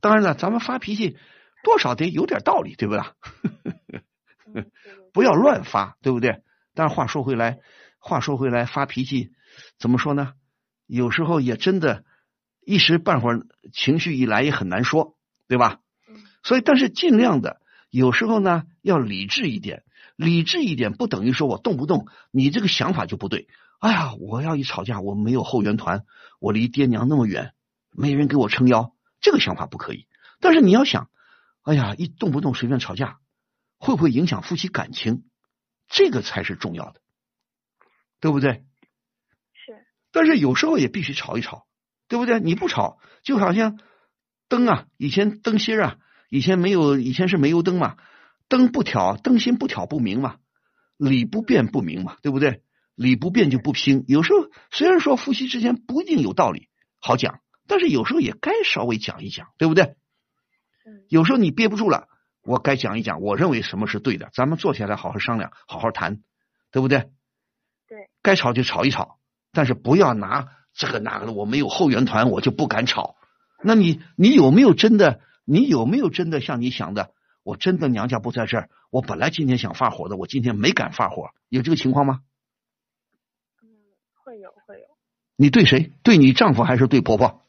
[0.00, 1.16] 当然了，咱们发脾气
[1.62, 3.04] 多少得有点道理，对不对？
[5.12, 6.42] 不要乱发，对不对？
[6.74, 7.60] 但是话说回来，
[7.98, 9.30] 话说回来，发脾气
[9.78, 10.32] 怎么说呢？
[10.86, 12.04] 有时候也真的，
[12.64, 15.16] 一时半会儿情绪一来也很难说，
[15.48, 15.80] 对吧？
[16.42, 19.84] 所以，但是尽量的，有时候呢要理智一点，
[20.16, 23.48] 理智一点不等于说我动不动你这个想法就不对。
[23.78, 26.04] 哎呀，我要一吵架，我没有后援团，
[26.40, 27.54] 我离爹娘那么远，
[27.90, 30.06] 没人给我撑腰，这个想法不可以。
[30.40, 31.10] 但是你要想，
[31.62, 33.18] 哎呀，一动不动随便吵架。
[33.84, 35.24] 会不会影响夫妻感情？
[35.88, 37.00] 这个才是重要的，
[38.20, 38.64] 对不对？
[39.52, 39.84] 是。
[40.12, 41.66] 但是有时候也必须吵一吵，
[42.12, 42.40] 对不对？
[42.40, 43.80] 你不吵，就好像
[44.46, 45.96] 灯啊，以前灯芯啊，
[46.28, 47.96] 以前没有，以前是煤油灯嘛，
[48.50, 50.36] 灯不挑，灯芯不挑不明嘛，
[50.98, 52.60] 理不辩不明嘛，对不对？
[52.96, 54.04] 理不辩就不拼。
[54.08, 56.68] 有时候虽然说夫妻之间不一定有道理
[57.00, 59.96] 好讲，但是有时候也该稍微讲一讲，对不对？
[61.08, 62.08] 有时候你憋不住了。
[62.42, 66.20] 我该讲一讲，我认为什么是对的，咱们坐下来好好商量，好好谈，
[66.72, 67.08] 对不对？
[67.88, 68.10] 对。
[68.20, 69.18] 该吵就吵一吵，
[69.50, 73.16] 但是不要拿这个那个的，我没有后援团，我就不敢吵。
[73.62, 75.20] 那你你有没有真的？
[75.44, 77.10] 你有没有真的像你想的？
[77.42, 82.20] 我真的娘家不在这儿，我本来今天想发火的，我今天没敢发火，有这个情况吗？
[83.62, 83.68] 嗯，
[84.22, 84.86] 会有会有。
[85.36, 85.92] 你对谁？
[86.02, 87.42] 对你丈夫还是对婆婆？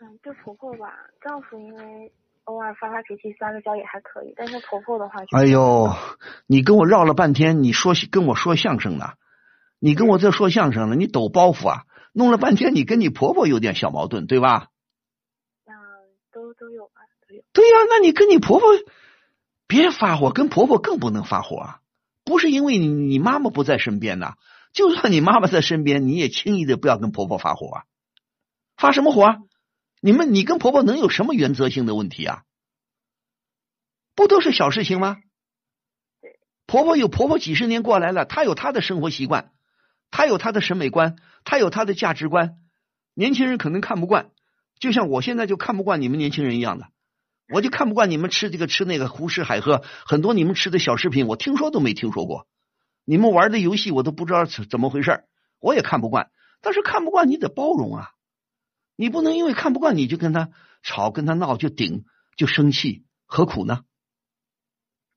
[0.00, 2.12] 嗯，对婆婆吧，丈夫因为。
[2.46, 5.92] 偶尔发发脾气、撒个娇也还可以，但是婆婆的话，哎呦，
[6.46, 9.14] 你跟我绕了半天，你说跟我说相声呢？
[9.78, 10.96] 你跟我这说相声呢？
[10.96, 11.84] 你抖包袱啊？
[12.12, 14.68] 弄了半天，你跟你婆婆有点小矛盾，对吧？
[15.66, 15.72] 嗯，
[16.32, 17.42] 都都有吧，都有。
[17.52, 18.68] 对呀，那你跟你婆婆
[19.66, 21.80] 别发火，跟婆婆更不能发火啊！
[22.24, 24.34] 不是因为你你妈妈不在身边呐，
[24.72, 27.84] 就算你妈妈在身边，你也轻易的不要跟婆婆发火啊！
[28.76, 29.24] 发什么火？
[29.24, 29.36] 啊？
[30.00, 32.44] 你们，你跟婆婆能有什么原则性的问题啊？
[34.14, 35.18] 不都是小事情吗？
[36.66, 39.52] 婆婆有婆婆几十年过来了，她有她的生活习惯，
[40.16, 42.56] 她有他的审美观，他有他的价值观。
[43.12, 44.30] 年轻人可能看不惯，
[44.80, 46.88] 就像我现在就看不惯你们年轻人一样的，
[47.52, 52.48] 我就看不惯你们吃这个吃那个胡吃海喝，很多你们吃的小食品我听说都没听说过，
[53.04, 55.24] 你们玩的游戏我都不知道怎怎么回事儿
[55.60, 56.30] 我也看不惯。
[56.62, 58.12] 但是看不惯你得包容啊，
[58.96, 60.48] 你不能因为看不惯你就跟他
[60.82, 62.06] 吵、跟他闹、就顶、
[62.38, 63.84] 就生气，何苦呢？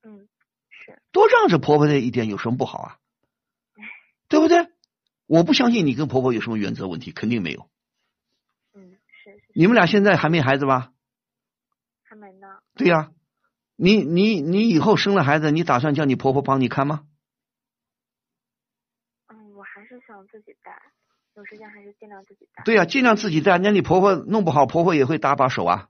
[0.03, 0.27] 嗯，
[0.69, 2.97] 是，多让着婆婆的一点有什么不好啊？
[4.27, 4.67] 对不对？
[5.30, 7.69] 我不相信你跟婆婆有什么原则问题，肯定没有。
[8.73, 10.91] 嗯，是是，你们俩现在还没孩子吧？
[12.01, 12.47] 还没呢。
[12.73, 13.11] 对呀、
[13.75, 17.05] 你你你以后生了孩子，你打算叫你婆婆帮你看吗？
[19.27, 20.82] 嗯，我还是想自己带，
[21.36, 22.63] 有时间还是尽量自己带。
[22.63, 23.59] 对呀、尽量自己带。
[23.59, 25.89] 那你婆婆弄不好，婆婆也会搭把手啊。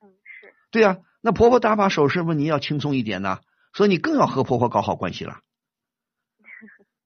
[0.00, 3.40] 嗯，是，对呀、那婆婆搭把手，是不是你要轻松一点呢？
[3.74, 5.42] 所以你更要和婆婆搞好关系了。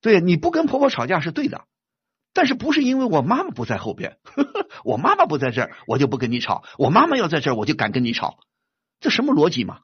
[0.03, 1.64] 对，你不跟婆婆吵架是对的，
[2.34, 4.18] 但是不是因为我妈妈不在后边，
[4.84, 8.38] 我妈妈不在这儿，我就不跟你吵；我妈妈要在这儿，我就敢跟你吵，
[9.00, 9.80] 这什么逻辑嘛？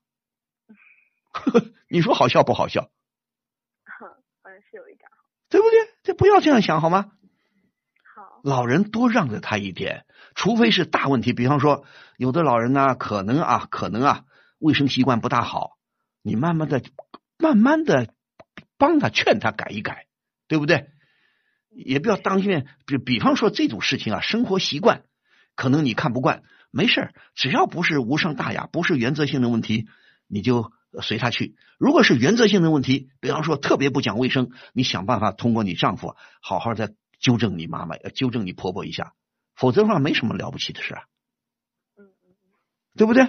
[1.88, 2.82] 你说好笑不好笑？
[4.42, 5.08] 好像是有一点。
[5.48, 5.78] 对不对？
[6.02, 7.12] 这不要这样想好吗？
[8.14, 10.04] 好，老人多让着他一点，
[10.34, 11.84] 除非是大问题，比方说
[12.16, 14.24] 有的老人呢，可能啊，可能啊，
[14.58, 15.78] 卫生习惯不大好，
[16.22, 16.82] 你慢慢的、
[17.38, 18.12] 慢慢的
[18.76, 20.07] 帮他劝他改一改，
[20.48, 20.88] 对不对？
[21.70, 25.04] 也不要当面，比比方说这种事情啊，生活习惯
[25.54, 26.42] 可能你看不惯，
[26.72, 29.86] 没事儿只要不是无伤大雅，不是原则性的问题，
[30.26, 30.72] 你就
[31.02, 31.54] 随他去。
[31.78, 39.12] 如果是原则性的问题，比方说特别不讲卫生，你想办法通过你丈夫好好再纠正你妈妈，呃纠正你婆婆一下，
[39.54, 41.02] 否则的话没什么了不起的事啊，
[41.96, 42.08] 嗯
[42.96, 43.24] 对不对？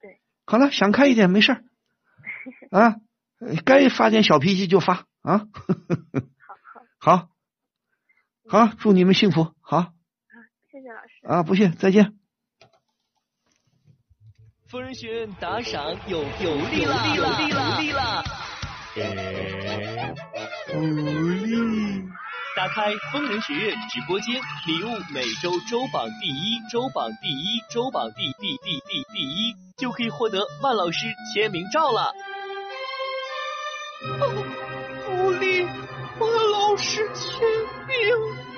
[0.00, 0.20] 对。
[0.46, 1.64] 好了，想开一点，没事儿
[2.70, 2.96] 啊，
[3.40, 5.38] 呃该发点小脾气就发啊。
[5.38, 6.54] 好
[6.98, 7.28] 好，
[8.48, 9.92] 好，好，祝你们幸福，好
[10.70, 11.26] 谢谢老师。
[11.26, 12.16] 啊，不谢，再见。
[14.68, 18.22] 疯人学院打赏有有力了，有力了，有力了！
[20.68, 20.80] 福
[21.44, 22.08] 利！
[22.56, 32.12] 打开疯人学院直播间，礼物每周周榜第一，周榜第一，周榜第第第第第一，就可以获得万老师签名照了。
[35.30, 37.40] 福利，万老师签
[37.86, 37.96] 名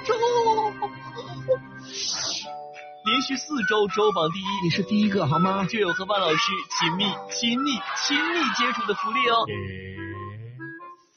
[0.06, 0.14] 照。
[3.04, 5.66] 连续四周周榜第一，你是第一个好吗？
[5.66, 7.72] 就有和万老师亲密、亲密、
[8.06, 9.44] 亲密接触的福利哦。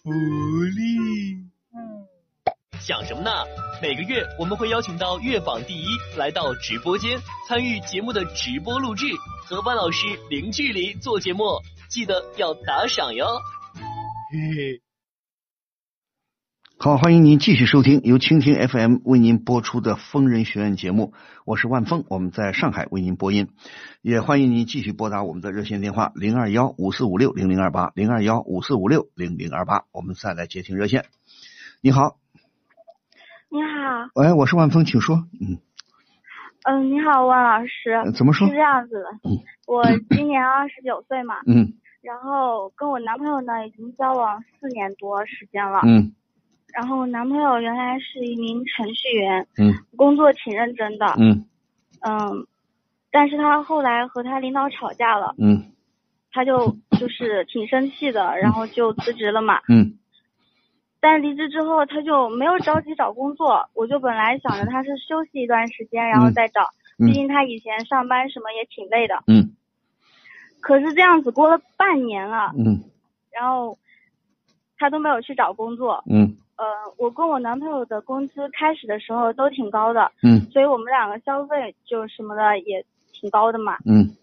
[0.04, 1.38] 福利，
[2.82, 3.32] 想什么呢？
[3.82, 5.86] 每个月我们会邀请到月榜第一
[6.18, 9.06] 来到直播间参与节目的直播录制，
[9.46, 11.46] 和万老师零距离做节目，
[11.90, 13.26] 记得要打赏哟。
[14.34, 14.85] 嘿嘿。
[16.78, 21.14] 好，欢迎您继续收听由蜻蜓 FM 为您播出的疯人学院节目，
[21.46, 23.48] 我是万峰，我们在上海为您播音，
[24.02, 31.06] 也欢迎您继续拨打我们的热线电话零二幺五四五六零零二八零二幺五四五六零零二八，我们再来接听热线。
[31.82, 32.18] 你好，
[33.50, 35.24] 你好，喂，我是万峰，请说。
[35.40, 35.58] 嗯，
[36.66, 37.92] 嗯，你好，万老师。
[38.04, 38.48] 呃怎么说？
[38.50, 39.08] 是这样子的，
[39.66, 41.74] 我今年二十九岁嘛，嗯。
[42.02, 45.80] 然后跟我男朋友呢已经交往四年多时间了。
[45.84, 46.14] 嗯
[46.76, 51.46] 然后男朋友原来是一名程序员，嗯工作挺认真的，嗯
[52.02, 52.46] 嗯，
[53.12, 55.72] 但是他后来和他领导吵架了，嗯
[56.32, 59.62] 他就就是挺生气的，然后就辞职了嘛。
[59.70, 59.98] 嗯
[61.00, 63.70] 但离职之后，他就没有着急找工作。
[63.76, 66.62] 我就本来想着他是休息一段时间，然后再找，
[67.00, 69.24] 嗯毕竟他以前上班什么也挺累的。
[69.28, 69.56] 嗯
[70.60, 72.84] 可是这样子过了半年了，嗯
[73.32, 73.78] 然后
[74.78, 76.04] 他都没有去找工作。
[76.10, 76.66] 嗯呃，
[76.98, 83.78] 我跟我男朋友的工资开始的时候都挺高的，嗯所以我们两个消费就什么的也挺高的嘛。
[83.86, 84.16] 嗯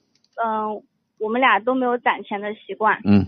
[0.42, 0.82] 嗯、
[1.18, 3.26] 我们俩都没有攒钱的习惯，嗯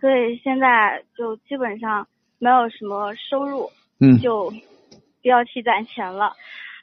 [0.00, 2.06] 所以现在就基本上
[2.38, 4.50] 没有什么收入，嗯就
[5.22, 6.34] 不要去攒钱了。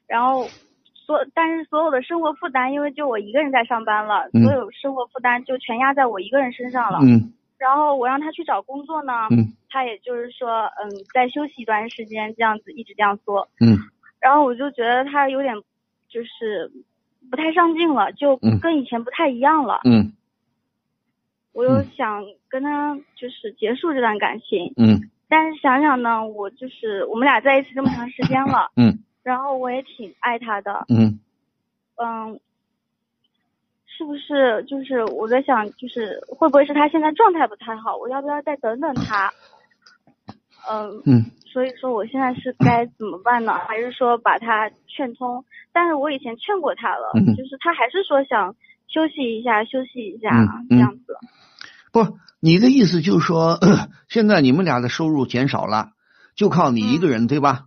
[0.08, 0.48] 然后
[0.96, 6.98] 所但是所有的生活负担，因为就我一个人在上班了，嗯所有生活负担就全压在我一个人身上了。
[7.04, 13.48] 嗯然后我让他去找工作呢，嗯他也就是说，嗯，再休息一段时间，这样子一直这样说。
[13.62, 13.78] 嗯。
[14.20, 15.56] 然后我就觉得他有点
[16.10, 16.70] 就是
[17.30, 18.60] 不太上进了，就嗯。
[18.60, 19.80] 跟以前不太一样了。
[19.86, 20.12] 嗯。
[21.54, 21.88] 我又嗯。
[21.96, 25.10] 想跟他就是结束这段感情，嗯。
[25.30, 29.00] 但是想想呢，我就是我们俩在一起这么长时间了，嗯。
[29.24, 31.18] 然后我也挺爱他的，嗯。
[31.96, 32.40] 嗯，
[33.86, 39.32] 是不是就是我在想，就是会不会是他现在状态不太好，我要不要再等等他？
[40.70, 43.54] 嗯，嗯所以说我现在是该怎么办呢？
[43.68, 45.44] 还是说把他劝通？
[45.74, 48.56] 但是我以前劝过他了，嗯就是他还是说想
[48.88, 50.30] 休息一下，休息一下、
[50.70, 51.16] 这样子。
[51.92, 53.60] 不，你的意思就是说，
[54.08, 55.92] 现在你们俩的收入减少了，
[56.36, 57.66] 就靠你一个人，对吧？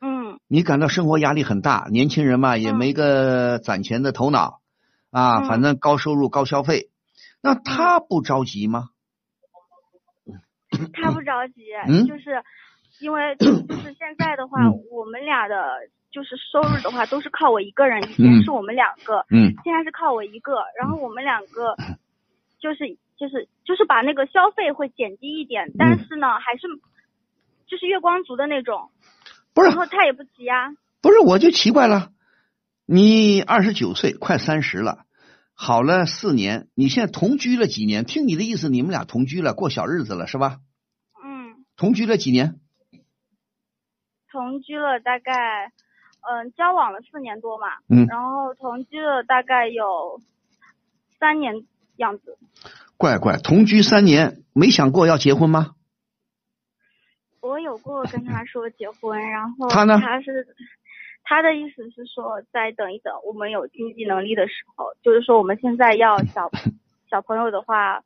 [0.00, 4.60] 嗯你感到生活压力很大，年轻人嘛也没个攒钱的头脑
[5.10, 6.90] 啊，嗯反正高收入高消费，
[7.42, 8.90] 那他不着急吗？
[10.92, 12.06] 他不着急，嗯。
[12.06, 12.42] 就是
[13.00, 13.46] 因为就
[13.82, 14.74] 是现在的话，嗯。
[14.90, 15.56] 我们俩的
[16.10, 18.24] 就是收入的话都是靠我一个人，以嗯。
[18.24, 21.76] 前是我们两个，嗯现在是靠我一个，然后我们两个
[22.60, 26.66] 就是就是就是把那个消费会减低一点，但是呢还是
[27.66, 28.90] 就是月光族的那种，
[29.54, 30.70] 不是然后他也不急啊，
[31.02, 32.10] 不是，我就奇怪了，
[32.86, 35.04] 你二十九岁，快三十了，
[35.54, 38.04] 好了四年，你现在同居了几年？
[38.04, 40.58] 听你的意思，你们俩同居了，过小日子了是吧？
[41.78, 42.58] 嗯，同居了几年？
[44.30, 45.72] 同居了大概
[46.28, 50.20] 嗯交往了四年多嘛，嗯然后同居了大概有
[51.18, 51.64] 三年
[51.96, 52.36] 样子。
[52.96, 55.74] 乖乖，同居三年，没想过要结婚吗？
[57.40, 60.46] 我有过跟他说结婚， 然后他呢他是
[61.22, 66.50] 他的意思是说再等一等，我们有经济能力的时候，就是说我们现在要小
[67.08, 68.02] 小朋友的话，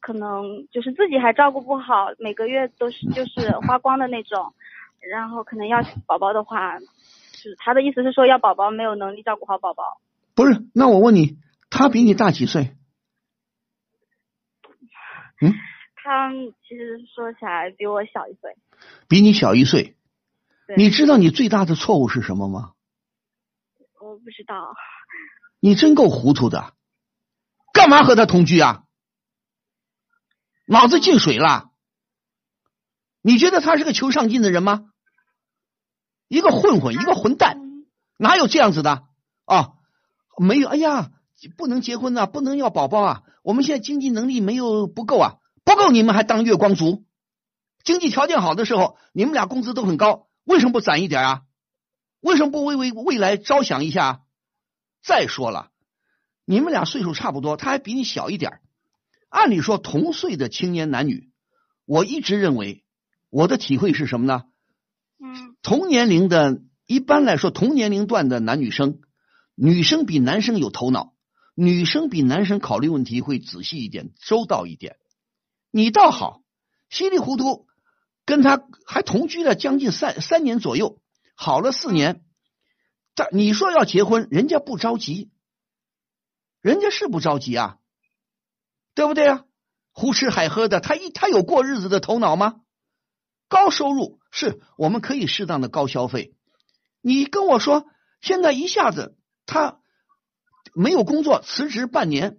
[0.00, 4.54] 可能就是自己还照顾不好，每个月都是就是花光的那种，
[5.00, 6.86] 然后可能要宝宝的话，就
[7.36, 10.00] 是他的意思是说要宝宝没有能力照顾好宝宝，
[10.34, 11.38] 不是，那我问你，
[11.70, 12.76] 他比你大几岁？
[15.40, 15.54] 嗯，
[15.94, 16.32] 他
[16.66, 18.56] 其实说起来比我小一岁，
[19.08, 19.96] 比你小一岁。
[20.76, 22.72] 你知道你最大的错误是什么吗？
[24.00, 24.74] 我不知道，
[25.60, 26.74] 你真够糊涂的，
[27.72, 28.84] 干嘛和他同居啊？
[30.70, 31.70] 脑子进水了？
[33.22, 34.90] 你觉得他是个求上进的人吗？
[36.28, 37.58] 一个混混，一个混蛋，
[38.18, 39.04] 哪有这样子的
[39.46, 39.72] 啊？
[40.36, 41.10] 没有，哎呀，
[41.56, 43.22] 不能结婚呐、不能要宝宝啊！
[43.42, 47.06] 我们现在经济能力没有不够啊，不够你们还当月光族？
[47.82, 51.42] 经济条件好的时候，你们俩工资都很高，为什么不攒一点啊？
[52.20, 54.20] 为什么不为为未来着想一下？
[55.02, 55.70] 再说了，
[56.44, 58.60] 你们俩岁数差不多，他还比你小一点
[59.28, 61.30] 按理说，同岁的青年男女，
[61.84, 62.84] 我一直认为，
[63.30, 64.44] 我的体会是什么呢？
[65.20, 69.00] 嗯同年龄的，一般来说，同年龄段的男女生，
[69.54, 71.14] 女生比男生有头脑，
[71.54, 74.96] 女生比男生考虑问题会仔细一点、周到一点。
[75.70, 76.42] 你倒好，
[76.88, 77.66] 稀里糊涂
[78.24, 81.00] 跟他还同居了将近三三年左右，
[81.34, 82.24] 好了四年，
[83.14, 85.30] 但你说要结婚，人家不着急，
[86.62, 87.78] 人家是不着急啊，
[88.98, 89.44] 对不对啊？
[89.92, 92.56] 胡吃海喝的，他一他有过日子的头脑吗？
[93.46, 96.34] 高收入是我们可以适当的高消费。
[97.00, 97.86] 你跟我说，
[98.20, 99.78] 现在一下子他
[100.74, 102.38] 没有工作，辞职半年，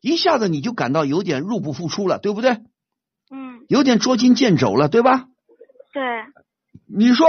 [0.00, 2.60] 一下子你就感到有点入不敷出了，对不对？
[3.30, 5.28] 嗯，有点捉襟见肘了，对吧？
[5.92, 6.02] 对，
[6.88, 7.28] 你说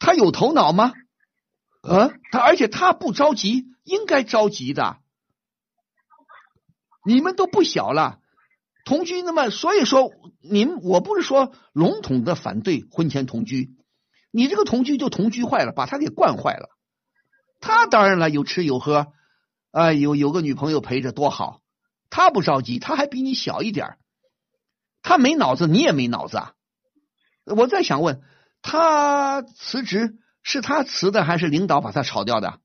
[0.00, 0.94] 他有头脑吗？
[1.82, 4.96] 啊，他而且他不着急，应该着急的。
[7.04, 8.18] 你们都不小了，
[8.84, 13.74] 同居，那么所以说，您我不是说笼统的反对婚前同居，
[14.30, 16.68] 你这个同居就同居坏了，把他给惯坏了。
[17.60, 19.12] 他当然了，有吃有喝，
[19.70, 21.60] 啊、有有个女朋友陪着多好。
[22.10, 23.96] 他不着急，他还比你小一点
[25.00, 26.52] 他没脑子，你也没脑子啊。
[27.44, 28.22] 我在想问，
[28.62, 32.60] 他辞职是他辞的，还是领导把他炒掉的？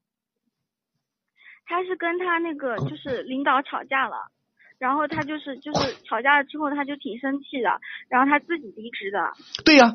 [1.68, 4.32] 他是跟他那个就是领导吵架了，
[4.80, 9.34] 然后他就是就是吵架了之后他就挺生气的，然后他自己离职的。
[9.66, 9.94] 对呀、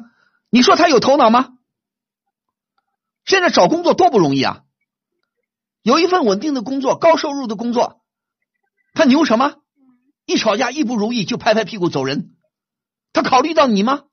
[0.51, 1.57] 你说他有头脑吗？
[3.25, 4.65] 现在找工作多不容易啊！
[5.83, 8.03] 有一份稳定的工作，高收入的工作，
[8.95, 9.63] 他牛什么？
[10.27, 12.37] 一吵架一不如意就拍拍屁股走人，
[13.13, 14.05] 他考虑到你吗？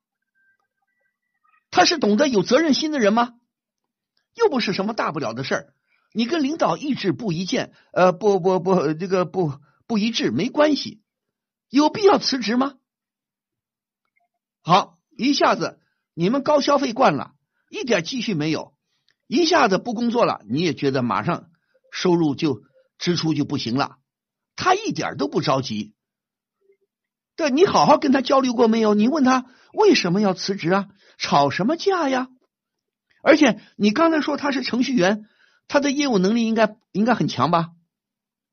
[1.71, 3.33] 他是懂得有责任心的人吗？
[4.35, 5.73] 又不是什么大不了的事儿，
[6.11, 9.53] 你跟领导意志不一见，呃，不不不，这个不
[9.87, 11.01] 不一致没关系，
[11.69, 12.75] 有必要辞职吗？
[14.61, 15.79] 好，一下子
[16.13, 17.33] 你们高消费惯了，
[17.69, 18.73] 一点积蓄没有，
[19.27, 21.49] 一下子不工作了，你也觉得马上
[21.91, 22.63] 收入就
[22.97, 23.97] 支出就不行了。
[24.55, 25.93] 他一点都不着急。
[27.35, 28.93] 对你好好跟他交流过没有？
[28.93, 30.89] 你问他为什么要辞职啊？
[31.17, 32.27] 吵什么架呀？
[33.23, 35.25] 而且你刚才说他是程序员，
[35.69, 37.69] 他的业务能力应该应该很强吧？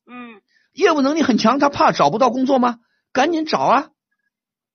[0.07, 0.41] 嗯，
[0.73, 2.79] 业务能力很强，他怕找不到工作吗？
[3.13, 3.89] 赶紧找啊，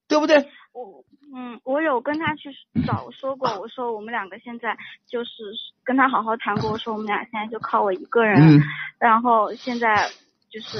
[0.09, 0.49] 对不对？
[0.73, 2.49] 我嗯，我有跟他去
[2.85, 4.75] 找说过，我说我们两个现在
[5.07, 5.31] 就是
[5.85, 8.61] 跟他好好谈过，我说我们俩现在就靠我一个人，嗯
[8.99, 10.09] 然后现在
[10.49, 10.79] 就是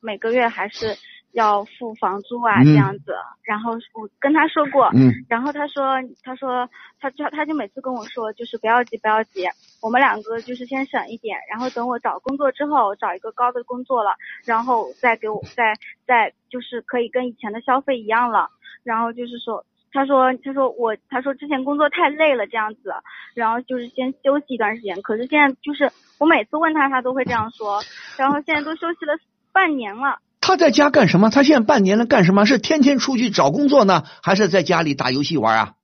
[0.00, 0.96] 每个月还是
[1.32, 6.68] 要付房租啊、嗯这样子，然后我跟他说过，嗯然后他说他说
[7.00, 9.46] 他就他就每次跟我说就是不要急不要急，
[9.80, 14.10] 我们两个就是先省一点，然后等我找工作之后找一个高的工作了，
[14.44, 15.74] 然后再给我再
[16.06, 18.48] 再就是可以跟以前的消费一样了，
[18.82, 19.64] 然后就是说。
[19.92, 22.94] 他说：“他说我，他说之前工作太累了这样子，
[23.34, 25.02] 然后就是先休息一段时间。
[25.02, 27.82] 可是现在就是我每次问他，他都会这样说。
[28.16, 29.18] 然后现在都休息了
[29.50, 31.30] 半年了，他在家干什么？
[31.30, 32.46] 他现在半年了干什么？
[32.46, 35.74] 是天天出去找工作呢，还是在家里打游戏玩啊？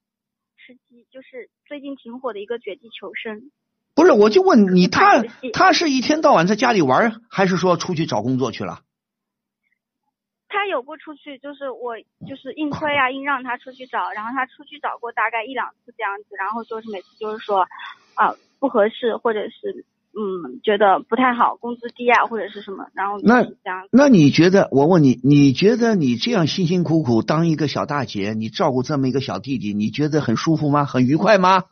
[0.57, 3.51] 吃鸡就是最近挺火的一个绝地求生。
[3.95, 8.81] 不是，我就问你，他他是一天到晚在家里玩，还是说出去找工作去了？
[10.49, 11.97] 他有过出去，就是我
[12.27, 17.67] 就是硬推啊， 硬让他出去找，然后他出去找过大概一两次这样子，然后就是每次就是说
[18.15, 19.85] 啊、不合适，或者是
[20.19, 23.47] 嗯觉得不太好，工资低啊或者是什么，然后那。
[23.93, 24.69] 那你觉得？
[24.73, 30.87] 我问你，你觉得你这样辛辛苦苦当一个小大姐，你照顾这么一个小弟弟，你觉得很舒服吗？
[30.87, 31.65] 很愉快吗？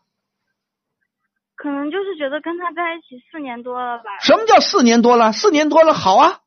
[1.57, 5.33] 可能就是觉得跟他在一起四年多了吧，什么叫四年多了？
[5.33, 6.41] 四年多了，好啊！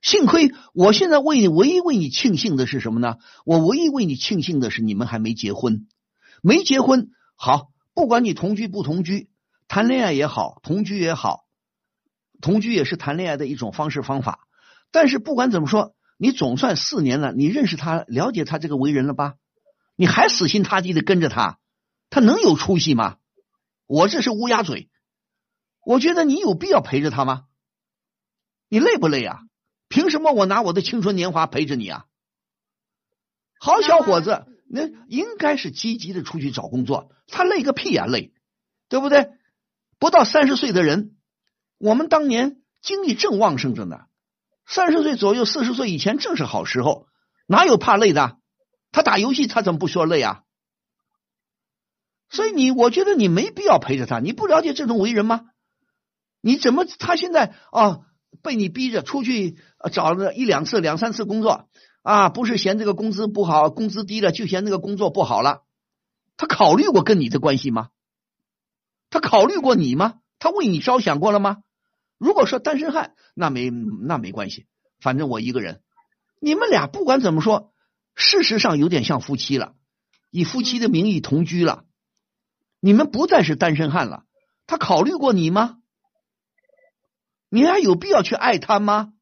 [0.00, 3.16] 幸亏我现在为你唯一为你庆幸的是什么呢？
[3.44, 5.86] 我唯一为你庆幸的是你们还没结婚，
[6.42, 9.28] 没结婚好，不管你同居不同居，
[9.68, 11.46] 谈恋爱也好，同居也好，
[12.40, 14.46] 同居也是谈恋爱的一种方式方法。
[14.90, 19.34] 但是不管怎么说，你总算四年了，你认识他，了解他这个为人了吧？
[19.96, 21.58] 你还死心塌地的跟着他，
[22.10, 23.16] 他能有出息吗？
[23.86, 24.88] 我这是乌鸦嘴，
[25.84, 27.46] 我觉得你有必要陪着他吗？
[28.68, 29.40] 你累不累啊？
[29.88, 32.06] 凭什么我拿我的青春年华陪着你啊？
[33.60, 38.32] 好小伙子，那应该是积极的出去找工作，他累个屁呀、累，
[38.88, 39.30] 对不对？
[39.98, 41.16] 不到三十岁的人，
[41.78, 44.06] 我们当年精力正旺盛着呢，
[44.66, 47.06] 三十岁左右、四十岁以前正是好时候，
[47.46, 48.38] 哪有怕累的？
[48.92, 50.42] 他打游戏，他怎么不说累啊？
[52.30, 54.18] 所以你，我觉得你没必要陪着他。
[54.18, 55.42] 你不了解这种为人吗？
[56.40, 58.00] 你怎么他现在啊
[58.42, 59.56] 被你逼着出去
[59.92, 61.68] 找了一两次、两三次工作
[62.02, 62.28] 啊？
[62.28, 65.62] 不是嫌这个工资不好，工资低了，就嫌那个工作不好了。
[66.36, 67.90] 他考虑过跟你的关系吗？
[69.14, 70.14] 他考虑过你吗？
[70.40, 71.58] 他为你着想过了吗？
[72.18, 74.66] 如果说单身汉，那没那没关系，
[75.00, 75.82] 反正我一个人。
[76.40, 77.72] 你们俩不管怎么说，
[78.16, 79.74] 事实上有点像夫妻了，
[80.32, 81.84] 以夫妻的名义同居了。
[82.80, 84.24] 你们不再是单身汉了，
[84.66, 85.76] 他考虑过你吗？
[87.48, 89.12] 你还有必要去爱他吗？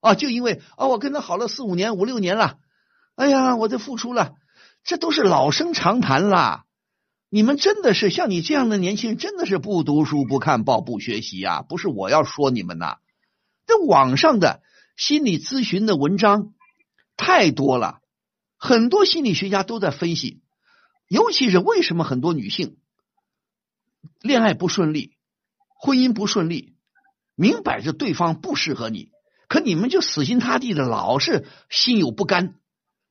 [0.00, 2.58] 啊，就因为啊，我跟他好了四五年、五六年了，
[3.14, 4.34] 哎呀，我这付出了，
[4.82, 6.64] 这都是老生常谈啦。
[7.32, 12.98] 你们真的是像你这样的年轻人，真的是不读书、不看报、不学习呀、不是我要说你们呐，
[13.66, 14.62] 这网上的
[14.96, 16.54] 心理咨询的文章
[17.16, 18.00] 太多了，
[18.58, 20.42] 很多心理学家都在分析，
[21.06, 22.78] 尤其是为什么很多女性
[24.20, 25.14] 恋爱不顺利、
[25.78, 26.74] 婚姻不顺利，
[27.36, 29.12] 明摆着对方不适合你，
[29.46, 32.56] 可你们就死心塌地的，老是心有不甘。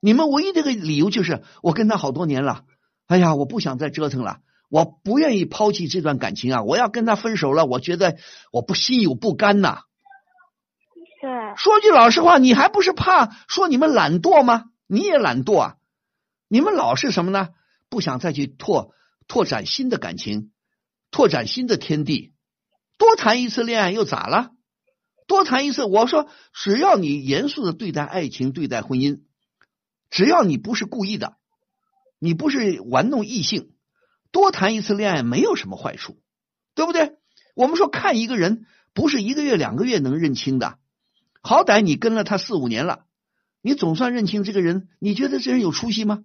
[0.02, 2.66] 你们唯一这个理由就是我跟他好多年了，
[3.10, 8.18] 哎呀，我不想再折腾了，我不愿意抛弃这段感情啊，我要跟他分手了，我觉得
[8.52, 9.80] 我不心有不甘呐、
[11.20, 14.66] 对，说句老实话，你还不是怕说你们懒惰吗？
[14.86, 15.76] 你也懒惰啊！
[16.48, 17.50] 你们老是什么呢？
[17.90, 18.94] 不想再去拓
[19.28, 20.52] 拓展新的感情，
[21.10, 22.34] 拓展新的天地。
[23.00, 24.52] 多谈一次恋爱又咋了？
[25.26, 29.22] 多谈一次，我说只要你严肃的对待爱情，对待婚姻，
[30.12, 31.38] 只要你不是故意的，
[32.20, 33.72] 你不是玩弄异性，
[34.32, 36.22] 多谈一次恋爱没有什么坏处，
[36.76, 37.16] 对不对？
[37.56, 40.78] 我们说看一个人不是一个月两个月能认清的，
[41.42, 43.06] 好歹你跟了他四五年了，
[43.62, 46.24] 你总算认清这个人，你觉得这人有出息吗？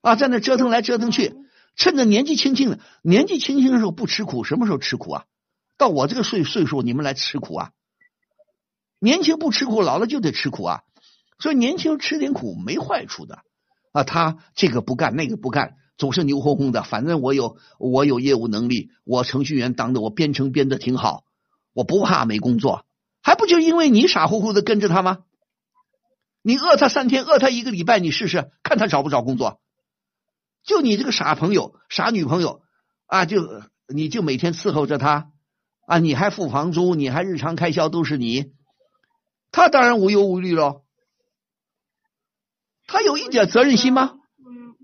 [0.00, 1.34] 啊，在那折腾来折腾去，
[1.76, 5.24] 趁着年纪轻轻的，年纪轻轻的时候不吃苦，什么时候吃苦啊？
[5.76, 7.72] 到我这个岁岁数，你们来吃苦啊？
[9.00, 10.82] 年轻不吃苦，老了就得吃苦啊！
[11.38, 13.44] 所以年轻吃点苦没坏处的
[14.00, 14.04] 啊。
[14.04, 16.82] 他这个不干，那个不干，总是牛哄哄的。
[16.82, 21.24] 反正我有我有业务能力，我程序员当的，我编程编的挺好，
[21.72, 22.84] 我不怕没工作。
[23.22, 25.18] 还不就因为你傻乎乎的跟着他吗？
[26.42, 29.60] 你饿他三天，饿他一个礼拜，你试试看他找不找工作？
[30.64, 32.62] 就你这个傻朋友、傻女朋友
[33.06, 33.42] 啊，就
[33.86, 35.30] 你就每天伺候着他
[35.86, 38.52] 啊，你还付房租，你还日常开销都是你，
[39.50, 40.82] 他当然无忧无虑喽。
[42.88, 44.18] 他有一点责任心吗？
[44.44, 44.74] 嗯，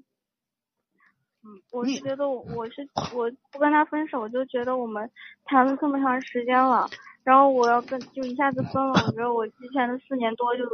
[1.73, 5.11] 我是觉得我我是我不跟他分手，我就觉得我们
[5.45, 6.89] 谈了这么长时间了，
[7.25, 10.65] 然后我要跟就一下子分了，我觉得我之前的四年多就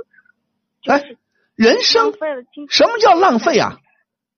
[0.82, 1.16] 就哎是
[1.54, 2.12] 人生。
[2.68, 3.78] 什么叫浪费啊？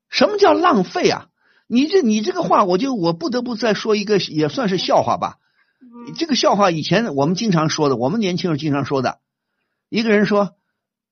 [0.08, 1.28] 什么叫浪费啊？
[1.66, 5.38] 你这你这个话，我就我不得不再说一个，也算是笑话吧。
[5.80, 9.18] 嗯这个笑话以前我们经常说的，我们年轻人经常说的。
[9.88, 10.56] 一个人说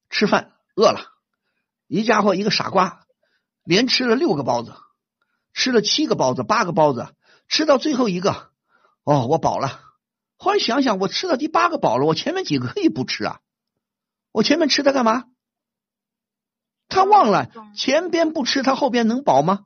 [0.08, 1.00] 吃饭饿了，
[1.90, 3.04] 一家伙一个傻瓜，
[3.64, 4.76] 连吃了六个包子，
[5.52, 7.16] 吃了七个包子，八个包子，
[7.48, 8.52] 吃到最后一个，
[9.02, 9.80] 哦，我饱了。
[10.36, 13.40] 后来想想，我吃到第八个饱了，我前面几个可以不吃啊，
[14.30, 15.24] 我前面吃它干嘛？
[16.86, 19.64] 他忘了嗯前边不吃，他后边能饱吗？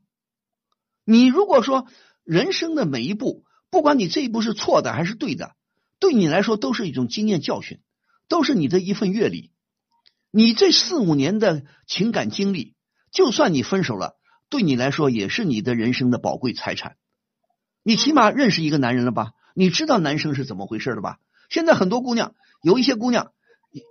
[1.04, 1.86] 你如果说
[2.22, 5.54] 人生的每一步，不管你这一步是错的还是对的，
[5.98, 7.82] 对你来说都是一种经验教训，
[8.28, 9.50] 都是你的一份阅历。
[10.36, 12.74] 你这四五年的情感经历，
[13.12, 14.16] 就算你分手了，
[14.48, 16.96] 对你来说也是你的人生的宝贵财产。
[17.84, 19.30] 你起码认识一个男人了吧？
[19.54, 21.18] 你知道男生是怎么回事了吧？
[21.50, 23.30] 现在很多姑娘，有一些姑娘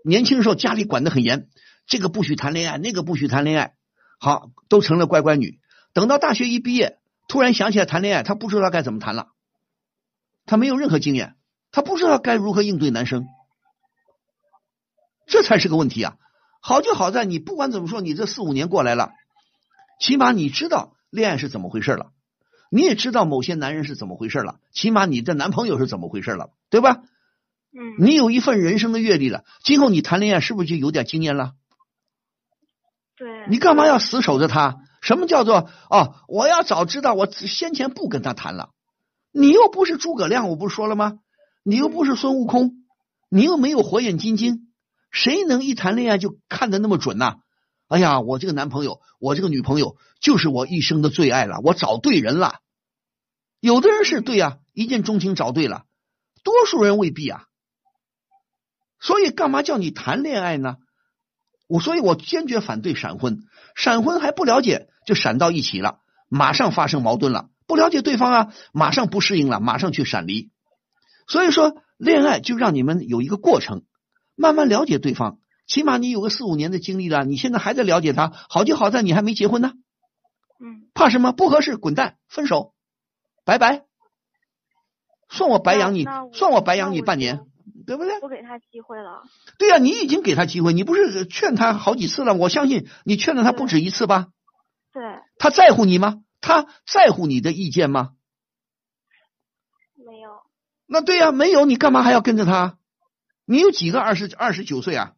[0.03, 1.47] 年轻时候家里管得很严，
[1.87, 3.75] 这个不许谈恋爱，那个不许谈恋爱，
[4.19, 5.61] 好，都成了乖乖女。
[5.93, 9.29] 等到大学一毕业，突然想起来谈恋爱，她不知道该怎么谈了，
[10.45, 11.37] 她没有任何经验，
[11.71, 13.27] 她不知道该如何应对男生，
[15.25, 16.17] 这才是个问题啊！
[16.65, 19.11] 好就好在你不管怎么说，你这四五年过来了，
[19.99, 22.11] 起码你知道恋爱是怎么回事了，
[22.71, 27.01] 你也知道某些男人是怎么回事了，起码你的男朋友是怎么回事了，对吧？
[27.73, 31.51] 嗯，你有一份人生的阅历了，今后你谈恋爱是不是就有点经验了？
[33.17, 33.45] 对。
[33.49, 34.77] 你干嘛要死守着他？
[35.01, 36.15] 什么叫做哦？
[36.29, 38.69] 我要早知道，我先前不跟他谈了。
[39.33, 41.19] 你又不是诸葛亮，我不是说了吗？
[41.63, 42.85] 你又不是孙悟空，
[43.29, 44.72] 你又没有火眼金睛，
[45.13, 47.35] 谁能一谈恋爱就看得那么准呐、
[47.87, 52.59] 哎呀，我这个男朋友，我这个女朋友就是我一生的最爱了，我找对人了。
[53.59, 55.85] 有的人是对呀、一见钟情找对了，
[56.43, 57.43] 多数人未必啊。
[58.99, 60.77] 所以干嘛叫你谈恋爱呢？
[61.67, 63.43] 我所以，我坚决反对闪婚。
[63.75, 67.49] 闪婚还不了解就闪到一起了，马上发生矛盾了。
[67.67, 70.49] 不了解对方啊，马上不适应了，马上去闪离。
[71.27, 73.83] 所以说，恋爱就让你们有一个过程，
[74.35, 75.39] 慢慢了解对方。
[75.65, 79.73] 起码你有个四五年的经历了，你现在还在了解他，好就好在你还没结婚呢。
[80.59, 81.31] 嗯，怕什么？
[81.31, 82.73] 不合适，滚蛋，分手，
[83.45, 83.85] 拜拜。
[85.29, 87.45] 算我白养你算我白养你半年，
[87.87, 88.19] 对不对？
[88.21, 89.23] 我给他机会了。
[89.57, 92.33] 对呀、你已经给他机会，你不是劝他好几次了？
[92.33, 94.27] 我相信你劝了他不止一次吧？
[94.91, 95.01] 对，
[95.39, 96.21] 他在乎你吗？
[96.39, 98.11] 他在乎你的意见吗？
[99.95, 100.29] 没有。
[100.85, 102.77] 那对呀、没有，你干嘛还要跟着他？
[103.45, 105.13] 你有几个二十二十九岁啊？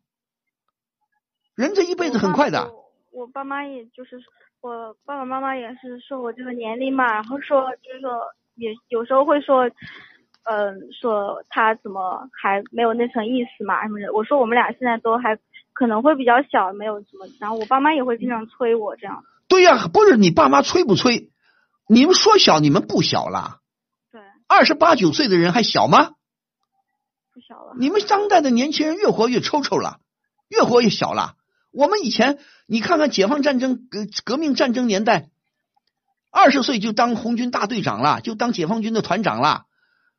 [1.56, 2.72] 人这一辈子很快的。
[2.72, 4.22] 我我爸妈也就是
[4.62, 8.20] 我爸爸妈妈也是说我这个年龄嘛，然后说就是说
[8.56, 9.70] 也有时候会说，
[10.44, 14.12] 嗯、说他怎么还没有那层意思嘛什么的。
[14.12, 15.38] 我说我们俩现在都还
[15.72, 17.28] 可能会比较小，没有什么。
[17.40, 19.24] 然后我爸妈也会经常催我这样。
[19.48, 21.32] 对呀、不是你爸妈催不催？
[21.88, 23.60] 你们说小，你们不小了。
[24.12, 26.15] 对，二十八九岁的人还小吗？
[27.36, 27.76] 不小了。
[27.78, 30.00] 你们当代的年轻人越活越抽抽了，
[30.48, 31.36] 越活越小了。
[31.72, 35.30] 我们以前，你看看解放战争、革革命战争年代，
[36.32, 39.66] 二十岁就当红军大队长了，就当解放军的团长了，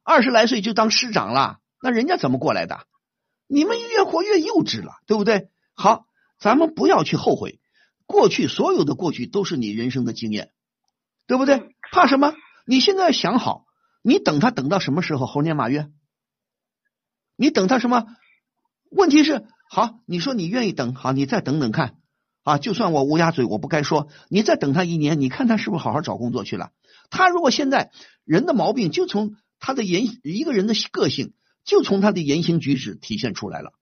[0.05, 2.87] 二十来岁就当师长了，那人家怎么过来的？
[3.47, 5.49] 你们越活越幼稚了，对不对？
[5.75, 6.05] 好，
[6.39, 7.59] 咱们不要去后悔，
[8.05, 10.51] 过去所有的过去都是你人生的经验，
[11.27, 11.75] 对不对？
[11.91, 12.35] 怕什么？
[12.67, 13.65] 你现在想好，
[14.03, 15.25] 你等他等到什么时候？
[15.25, 15.89] 猴年马月？
[17.37, 18.07] 你等他什么？
[18.91, 21.99] 问题是，好，你说你愿意等，好，你再等等看
[22.45, 22.57] 啊。
[22.59, 26.71] 就算我乌鸦嘴，我不该说，你再等他一年，你看他是不是好好找工作去了？
[27.11, 27.91] 他如果现在
[28.25, 31.35] 人的毛病就从他的言，一个人的个性
[31.65, 33.73] 就从他的言行举止体现出来了。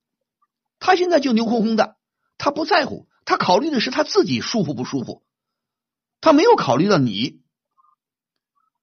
[0.79, 1.97] 他现在就牛哄哄的，
[2.39, 5.23] 他不在乎，他考虑的是他自己舒服不舒服，
[6.21, 7.41] 他没有考虑到你。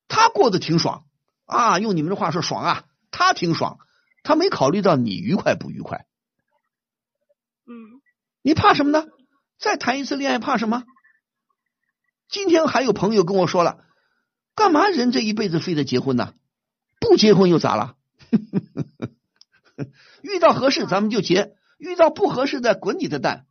[0.08, 1.06] 他过得挺爽
[1.46, 3.80] 啊，用你们的话说爽啊，他挺爽。
[4.24, 6.06] 他没考虑到你愉快不愉快，
[7.68, 8.02] 嗯，
[8.42, 9.08] 你怕什么呢？
[9.60, 10.84] 再谈一次恋爱怕什么？
[12.30, 13.84] 今天还有朋友跟我说了，
[14.56, 16.34] 干嘛人这一辈子非得结婚呢？
[17.00, 17.98] 不结婚又咋了？
[20.22, 23.48] 遇到合适咱们就结，遇到不合适的滚你的蛋。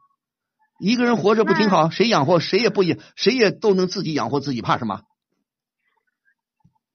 [0.78, 1.90] 一个人活着不挺好？
[1.90, 5.02] 谁养活谁也不养，谁也都能自己养活自己，怕什么？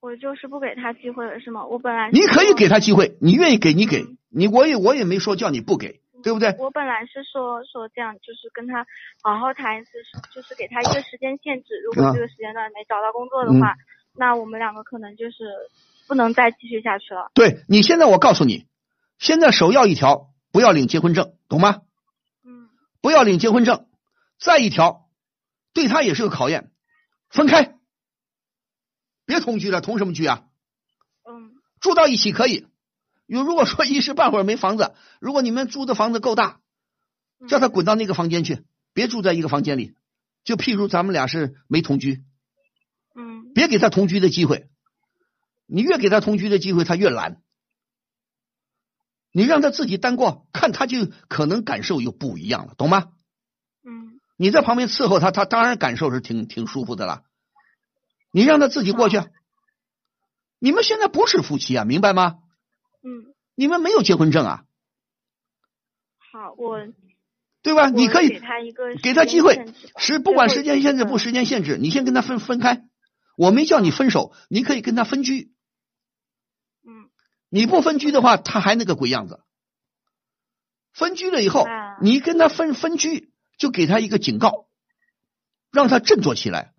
[0.05, 1.65] 我就是不给他机会了，是吗？
[1.65, 6.55] 我本来你可以给他，机会，你愿意给你给嗯你，我也我也没说叫你不给，对不对？
[6.59, 8.85] 我本来是说说这样，就是跟他
[9.23, 9.89] 好好谈一次，
[10.31, 11.69] 就是给他一个时间限制。
[11.83, 13.77] 如果这个时间段没找到工作的话，嗯
[14.17, 15.43] 那我们两个可能就是
[16.07, 17.31] 不能再继续下去了。
[17.33, 18.67] 对你现在我告诉你，
[19.17, 21.81] 现在首要一条，不要领结婚证，懂吗？
[22.45, 22.69] 嗯
[23.01, 23.87] 不要领结婚证。
[24.39, 25.07] 再一条，
[25.73, 26.69] 对他也是个考验，
[27.29, 27.75] 分开，
[29.35, 30.45] 别同居了，同什么居啊？
[31.27, 32.67] 嗯住到一起可以。
[33.25, 36.61] 有如果说一时半会儿没房子，如果你们租的房子够大，
[37.39, 38.63] 嗯叫他滚到那个房间去，
[38.93, 39.93] 别住在一个房间里。
[40.43, 42.23] 就譬如咱们俩是没同居，
[43.15, 44.69] 嗯别给他同居的机会。
[45.65, 47.41] 你越给他同居的机会，他越懒。
[49.31, 53.11] 你让他自己单过，看他就可能感受又不一样了，懂吗？
[53.83, 57.23] 嗯你在旁边伺候他，他当然感受是挺挺舒服的了。
[58.35, 59.23] 你让他自己过去。
[60.59, 62.39] 你们现在不是夫妻啊，明白吗？
[63.01, 64.65] 嗯，你们没有结婚证啊，
[66.17, 66.79] 好，我
[67.61, 67.87] 对吧？
[67.87, 69.65] 你可以给他一个给他机会
[69.97, 72.83] 时不管时间限制不时间限制，你先跟他分分开。
[73.37, 75.53] 我没叫你分手，你可以跟他分居。
[76.85, 77.09] 嗯
[77.47, 79.45] 你不分居的话，他还那个鬼样子。
[80.91, 84.67] 分居了以后啊，你跟他分分居，就给他一个警告，
[85.71, 86.73] 让他振作起来。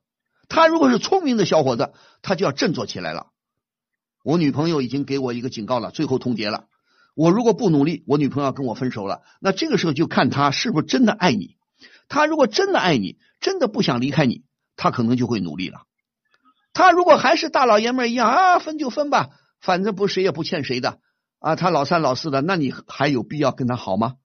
[0.48, 1.92] 他如果是聪明的小伙子，
[2.22, 3.28] 他就要振作起来了。
[4.24, 6.66] 我女朋友已经给我一个警告了，最后通牒了。
[7.14, 9.22] 我如果不努力，我女朋友要跟我分手了。
[9.40, 11.56] 那这个时候就看他是不是真的爱你。
[12.08, 14.44] 他如果真的爱你，真的不想离开你，
[14.76, 15.82] 他可能就会努力了。
[16.72, 19.30] 他如果还是大老爷们儿一样啊，分就分吧，
[19.60, 21.00] 反正不谁也不欠谁的
[21.38, 24.16] 啊，他老三老四的，那你还有必要跟他好吗？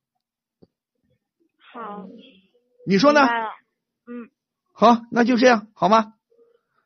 [1.73, 2.05] 好，
[2.85, 4.29] 你说呢嗯
[4.81, 6.13] 好，那就这样好吗？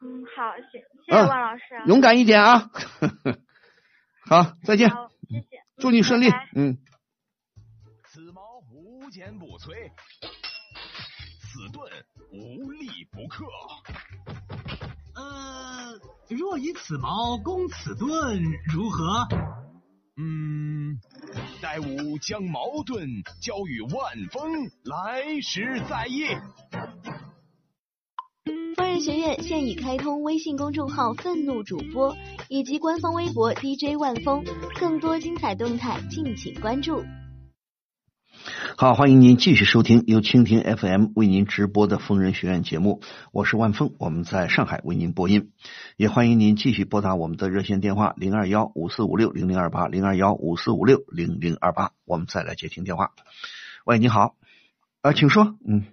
[0.02, 2.70] 嗯，好，谢谢谢嗯万老师啊，勇敢一点啊！
[4.28, 4.89] 好，再见，
[5.30, 6.50] 谢谢，祝你顺利拜拜。
[6.58, 6.78] 嗯。
[8.10, 9.70] 此矛无坚不摧，
[11.39, 11.89] 此盾
[12.34, 13.46] 无力不克。
[15.16, 18.43] 呃，若以此矛攻此盾，
[18.74, 19.26] 如何？
[20.18, 21.00] 嗯，
[21.62, 23.08] 待吾将矛盾
[23.41, 24.52] 交与万峰，
[24.84, 26.26] 来时再议。
[28.76, 32.16] 疯人学院现已开通微信公众号“愤怒主播”
[32.48, 34.43] 以及官方微博 DJ 万峰，
[34.80, 37.04] 更多精彩动态敬请关注。
[38.78, 45.52] 好，欢迎您继续收听由蜻蜓 FM 为您直播的疯人学院节目，我是万峰，我们在上海为您播音，
[45.98, 53.14] 也欢迎您继续拨打我们的热线电话零二幺五四五六零零二八零二幺五四五六零零二八，我们再来接听电话。
[53.86, 54.36] 喂，你好，
[55.02, 55.86] 啊，请说，嗯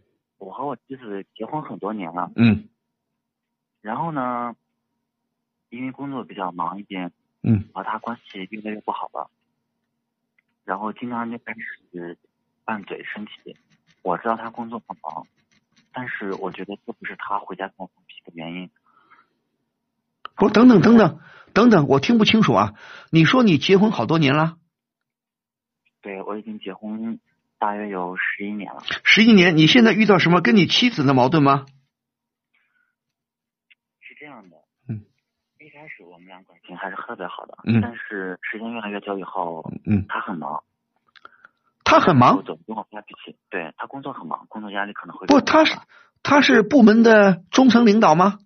[0.43, 2.69] 我和我妻子结婚很多年了，嗯
[3.81, 4.57] 然后呢，
[5.69, 7.13] 因为工作比较忙一点，
[7.43, 9.31] 嗯和她关系越来越不好了，
[10.65, 12.19] 然后经常就开始
[12.65, 13.57] 拌嘴生气。
[14.03, 15.29] 我知道他工作很忙，
[15.93, 18.69] 但是我觉得这不是他回家跟我发脾气的原因。
[20.35, 21.21] 不，等等等等
[21.55, 22.75] 等等，我听不清楚啊，
[23.13, 24.59] 你说你结婚好多年了，
[26.01, 27.21] 对我已经结婚
[27.63, 31.65] 大约有十一年了，十一年，你现在遇到什么跟你妻子的矛盾吗？
[34.01, 34.57] 是这样的。
[34.89, 35.05] 嗯。
[35.61, 40.65] 一开始我们俩感情还是特别好的，嗯但是时间越来越久以后，嗯，他很忙，
[41.85, 43.39] 他很忙，总跟我发脾气。
[43.49, 45.79] 对他工作很忙，工作压力可能会不，他是
[46.25, 48.41] 他是部门的中层领导吗？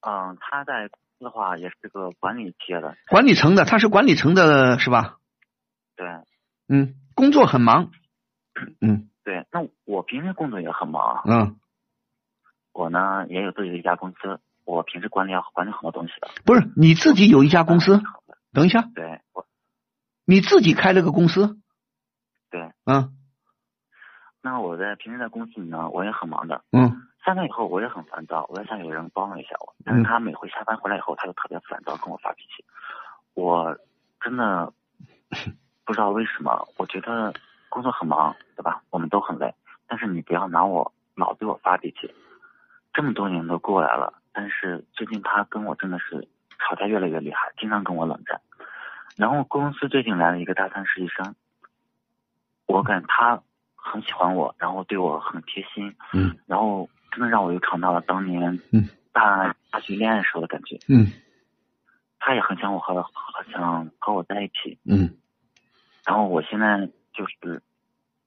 [0.00, 5.18] 嗯，他在公司的话也是个管理企业的，管理层的，他是管理层的是吧？
[5.96, 6.06] 对
[6.68, 7.90] 嗯，工作很忙。
[8.80, 9.44] 嗯对。
[9.50, 11.56] 那我平时工作也很忙，嗯，
[12.72, 16.28] 我呢也有自己的一家公司，我平时管理要管理很多东西的。
[16.44, 18.00] 不是你自己有一家公司？
[18.52, 19.44] 等一下，对，我
[20.24, 21.58] 你自己开了个公司？
[22.50, 22.70] 对。
[22.84, 23.12] 嗯
[24.42, 26.62] 那我在平时在公司里呢，我也很忙的。
[26.70, 29.74] 嗯下班以后我也很烦躁，我也想有人帮我一下我。
[29.84, 32.64] 但是他每回下班回来以后，他就特别烦躁，跟我发脾气。
[33.34, 33.76] 我
[34.20, 34.72] 真的
[35.86, 37.32] 不知道为什么，我觉得
[37.70, 38.82] 工作很忙，对吧？
[38.90, 39.54] 我们都很累，
[39.86, 42.12] 但是你不要拿我老对我发脾气。
[42.92, 46.26] 这么多年都过来了，但是最近他跟我真的是
[46.58, 48.40] 吵架越来越厉害，经常跟我冷战。
[49.16, 51.34] 然后公司最近来了一个大三实习生，
[52.66, 53.40] 我感他
[53.74, 60.78] 很喜欢我，然后对我很贴心，嗯然后真的让我又尝到了当年嗯大大学恋爱时候的感觉。
[60.88, 61.12] 嗯
[62.18, 65.16] 他也很想我和很想和我在一起，嗯
[66.06, 67.62] 然后我现在就是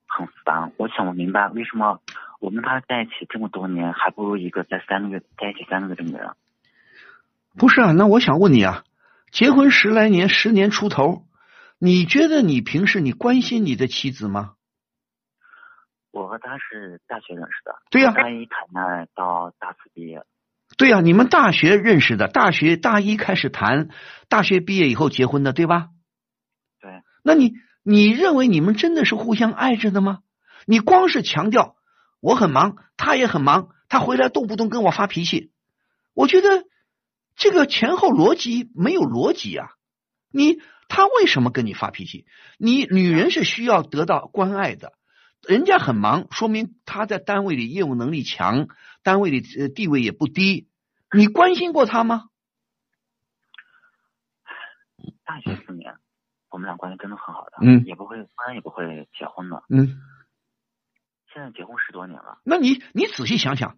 [0.05, 2.01] 很烦，我想不明白为什么
[2.39, 6.35] 我跟他在一起这么多年，还不如一个在三个月在一起三个月的人。
[7.57, 8.83] 不是啊，那我想问你啊，
[9.31, 11.23] 结婚十来年，十年出头，
[11.79, 14.55] 你觉得你平时你关心你的妻子吗？
[16.11, 20.23] 我和他是大学认识的，对呀、大一谈恋爱到大四毕业，
[20.77, 23.89] 对呀、你们大学认识的，大学大一开始谈，
[24.27, 25.89] 大学毕业以后结婚的，对吧？
[26.81, 27.53] 对，那你
[27.89, 30.19] 你认为你们真的是互相爱着的吗？
[30.67, 31.75] 你光是强调
[32.19, 35.51] 我很忙，他也很忙，他回来动不动跟我发脾气，
[36.13, 36.65] 我觉得
[37.35, 39.71] 这个前后逻辑没有逻辑啊！
[40.31, 42.27] 你他为什么跟你发脾气？
[42.59, 44.93] 你女人是需要得到关爱的，
[45.41, 48.67] 人家很忙，说明他在单位里业务能力强，
[49.01, 50.67] 单位里地位也不低。
[51.11, 52.25] 你关心过他吗？
[55.25, 55.95] 大学四年，
[56.49, 59.63] 我们俩关系真的很好的，嗯也不会，当然也不会结婚的。
[59.69, 59.97] 嗯，
[61.33, 63.77] 现在结婚十多年了，那你你仔细想想，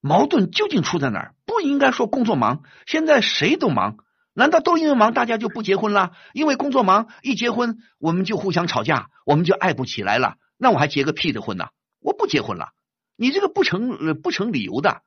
[0.00, 1.34] 矛盾究竟出在哪儿？
[1.46, 3.96] 不应该说工作忙，现在谁都忙，
[4.34, 6.12] 难道都因为忙大家就不结婚了？
[6.32, 10.36] 因为工作忙，一结婚我们就互相吵架，我们就爱不起来了。
[10.56, 11.68] 那我还结个屁的婚呢？
[12.00, 12.70] 我不结婚了，
[13.16, 15.02] 你这个不成呃不成理由的。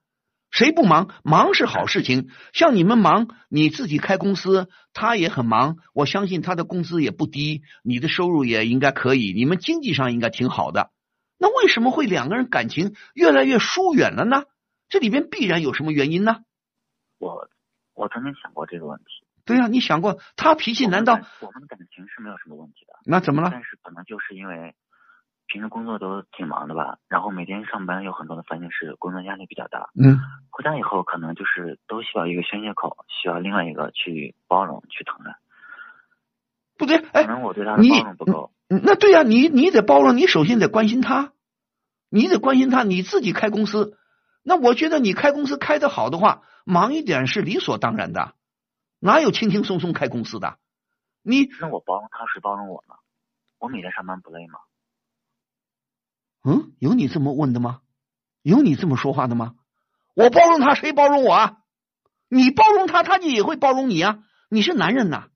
[0.55, 1.09] 谁不忙？
[1.21, 2.29] 忙是好事情。
[2.53, 5.75] 像你们忙，你自己开公司，他也很忙。
[5.93, 10.91] 我相信他的工资也不低，你的收入也应该可以，你们经济上应该挺好的。
[11.37, 14.43] 那为什么会两个人感情越来越疏远了呢？
[14.87, 16.37] 这里边必然有什么原因呢？
[17.17, 17.49] 我
[17.93, 19.27] 我曾经想过这个问题。
[19.43, 22.93] 对呀、你想过他脾气难道我们的感情是没有什么问题的？
[23.03, 23.49] 那怎么了？
[23.51, 24.73] 但是可能就是因为
[25.47, 29.89] 平时工作都挺忙的吧，然后每天上班有很多的烦心事，工作压力比较大。
[29.93, 30.19] 嗯，
[30.49, 35.35] 回家以后可能就是都需要一个宣泄口，需要另外一个去包容、去疼爱。
[36.77, 38.51] 不对，哎可，能我对他的你包容不够。
[38.69, 41.33] 嗯那对呀、你你得包容，你首先得关心他，
[42.09, 43.97] 你得关心他，你自己开公司，
[44.43, 48.33] 那我觉得你开公司开的好的话，忙一点是理所当然的，
[48.99, 50.57] 哪有轻轻松松开公司的？
[51.21, 52.95] 你那我包容他，谁包容我呢？
[53.59, 54.59] 我每天上班不累吗？
[56.45, 57.81] 嗯，有你这么问的吗？
[58.43, 59.55] 有你这么说话的吗？
[60.13, 61.57] 我包容他，谁包容我啊？
[62.29, 64.23] 你包容他，他也会包容你啊！
[64.49, 65.29] 你是男人呐，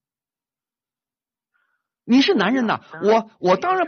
[2.05, 3.87] 你是男人呐，我我当然。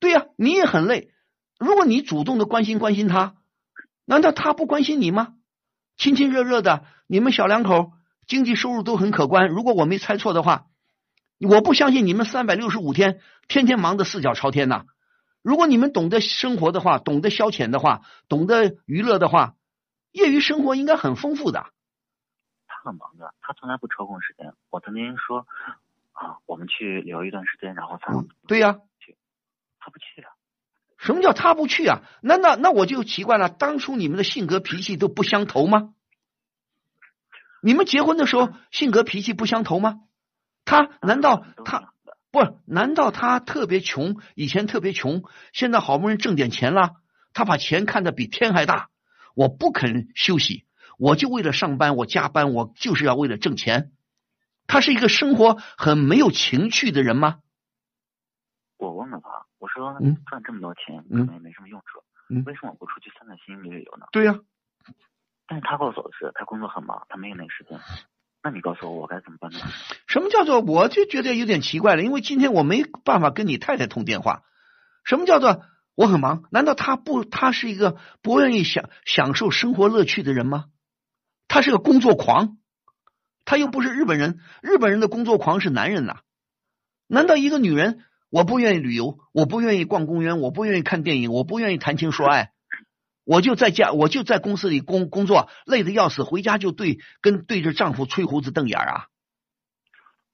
[0.00, 1.12] 对呀、你也很累。
[1.58, 3.36] 如果你主动的关心关心他，
[4.04, 5.34] 难道他不关心你吗？
[5.96, 7.92] 亲亲热热的，你们小两口
[8.26, 9.48] 经济收入都很可观。
[9.48, 10.66] 如果我没猜错的话，
[11.38, 14.84] 我不相信你们三百六十五天天天忙得四脚朝天呐。
[15.42, 19.54] 如果你们懂得生活的话，懂得消遣的话，懂得娱乐的话，
[20.12, 21.66] 业余生活应该很丰富的。
[22.66, 24.52] 他很忙的，他从来不抽空时间。
[24.70, 25.46] 我曾经说
[26.12, 28.80] 啊，我们去旅游一段时间，然后他、嗯，对呀、
[29.78, 30.32] 他不去啊。
[30.98, 32.02] 什么叫他不去啊？
[32.22, 35.94] 那那那我就奇怪了，当初你们的性格脾气都不相投吗？
[37.62, 40.02] 你们结婚的时候性格脾气不相投吗？
[40.66, 41.94] 他难道他
[42.30, 42.54] 不是？
[42.66, 44.20] 难道他特别穷？
[44.34, 45.22] 以前特别穷，
[45.52, 46.96] 现在好不容易挣点钱了，
[47.32, 48.88] 他把钱看得比天还大。
[49.34, 50.66] 我不肯休息，
[50.98, 53.92] 我就为了上班，我加班，我就是要为了挣钱。
[54.66, 57.40] 他是一个生活很没有情趣的人吗？
[58.76, 64.06] 我问了他，我说嗯赚这么多钱可嗯能也没什么用处，嗯为什么不出去散散心、旅旅游呢？
[64.12, 64.38] 对呀、
[65.46, 67.78] 但是他告诉我的是，他工作很忙，他没有那个时间。
[68.42, 69.58] 那你告诉我，我该怎么办呢？
[70.06, 70.60] 什么叫做？
[70.60, 74.42] 我就觉得有点奇怪了，因为今天我没办法跟你太太通电话。
[75.04, 75.62] 什么叫做
[75.94, 76.44] 我很忙？
[76.50, 77.24] 难道他不？
[77.24, 80.66] 他是一个不愿意享享受生活乐趣的人吗？
[81.48, 82.56] 他是个工作狂，
[83.44, 84.38] 他又不是日本人。
[84.62, 86.20] 日本人的工作狂是男人呐、
[87.08, 92.52] 难道一个女人我不愿意旅游，我不愿意逛公园，我不愿意看电影，我不愿意谈情说爱，
[93.30, 99.06] 我就在家，我就在公司里工工作，累得要死，回家就对跟对着丈夫吹胡子瞪眼儿啊？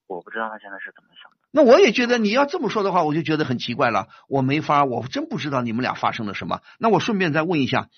[0.07, 1.37] 我不知道他现在是怎么想的。
[1.51, 4.09] 那我也觉得你要这么说的话，我就觉得很奇怪了。
[4.29, 6.63] 我没法，我真不知道你们俩发生了什么。
[6.79, 7.91] 那我顺便再问一下，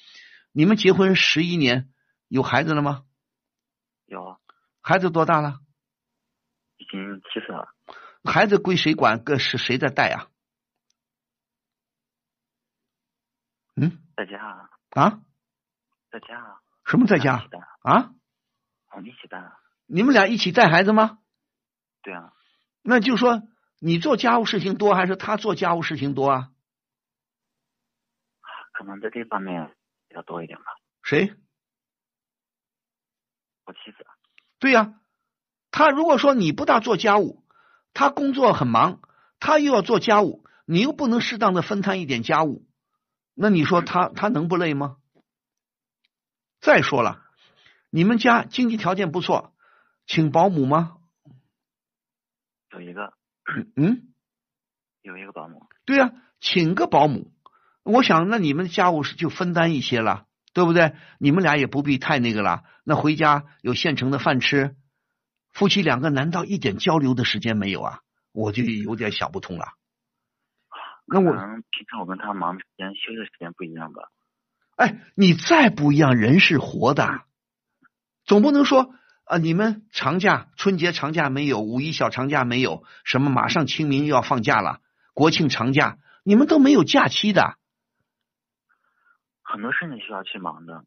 [0.51, 1.89] 你们结婚十一年，
[2.27, 3.05] 有孩子了吗？
[4.05, 4.37] 有啊，
[4.81, 5.61] 孩子多大了？
[6.79, 7.69] 已经七岁了，
[8.25, 9.23] 孩子归谁管？
[9.23, 10.27] 个是谁在带啊？
[13.77, 15.21] 嗯在家啊，啊？
[16.11, 17.47] 在家啊，什么在家
[17.83, 18.15] 啊，啊？
[18.93, 19.59] 我们一起带啊。
[19.87, 21.19] 你们俩一起带孩子吗？
[22.03, 22.33] 对啊，
[22.83, 23.43] 那就说
[23.79, 26.51] 你做家务事情多，还是他做家务事情多啊？
[28.73, 29.75] 可能在这方面
[30.09, 30.65] 比较多一点吧。
[31.03, 31.35] 谁？
[33.65, 34.15] 我妻子啊，
[34.59, 35.01] 对呀、
[35.71, 37.45] 他如果说你不大做家务，
[37.93, 39.01] 他工作很忙，
[39.41, 42.68] 他又要做家务，你又不能适当的分摊一点家务，
[43.41, 44.97] 那你说他他能不累吗？
[46.61, 47.23] 再说了，
[47.89, 49.55] 你们家经济条件不错，
[50.09, 50.97] 请保姆吗？
[52.73, 53.15] 有一个
[53.77, 54.13] 嗯，
[55.03, 55.69] 有一个保姆。
[55.85, 56.11] 对呀、
[56.41, 57.31] 请个保姆。
[57.85, 60.97] 我想，那你们家务事就分担一些了，对不对？
[61.21, 62.65] 你们俩也不必太那个了。
[62.83, 64.75] 那回家有现成的饭吃，
[65.53, 68.01] 夫妻两个难道一点交流的时间没有啊？
[68.33, 69.78] 我就有点想不通了。
[71.11, 74.11] 那我平常我跟他忙的时间、休息的时间不一样吧。
[74.77, 77.23] 哎，你再不一样，人是活的，
[78.25, 78.95] 总不能说
[79.25, 84.81] 啊，你们长假、春节长假没有，五一小长假没有，什么马上清明又要放假了，
[85.15, 87.57] 国庆长假你们都没有假期的。
[89.43, 90.85] 很多事情需要去忙的。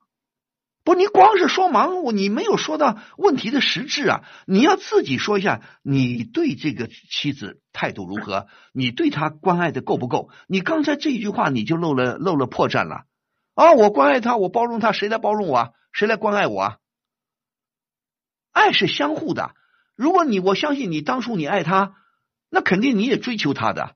[0.84, 4.24] 不，你光是说忙，我你没有说到问题的实质啊！
[4.48, 8.48] 你要自己说一下，你对这个妻子态度如何？
[8.74, 10.30] 你对她关爱的够不够？
[10.48, 13.06] 你刚才这一句话你就漏了漏了破绽了
[13.54, 13.74] 啊！
[13.74, 15.70] 我关爱她，我包容她，谁来包容我啊？
[15.92, 16.78] 谁来关爱我啊？
[18.52, 19.54] 爱是相互的。
[19.96, 21.94] 如果你我相信你当初你爱她，
[22.50, 23.96] 那肯定你也追求她的。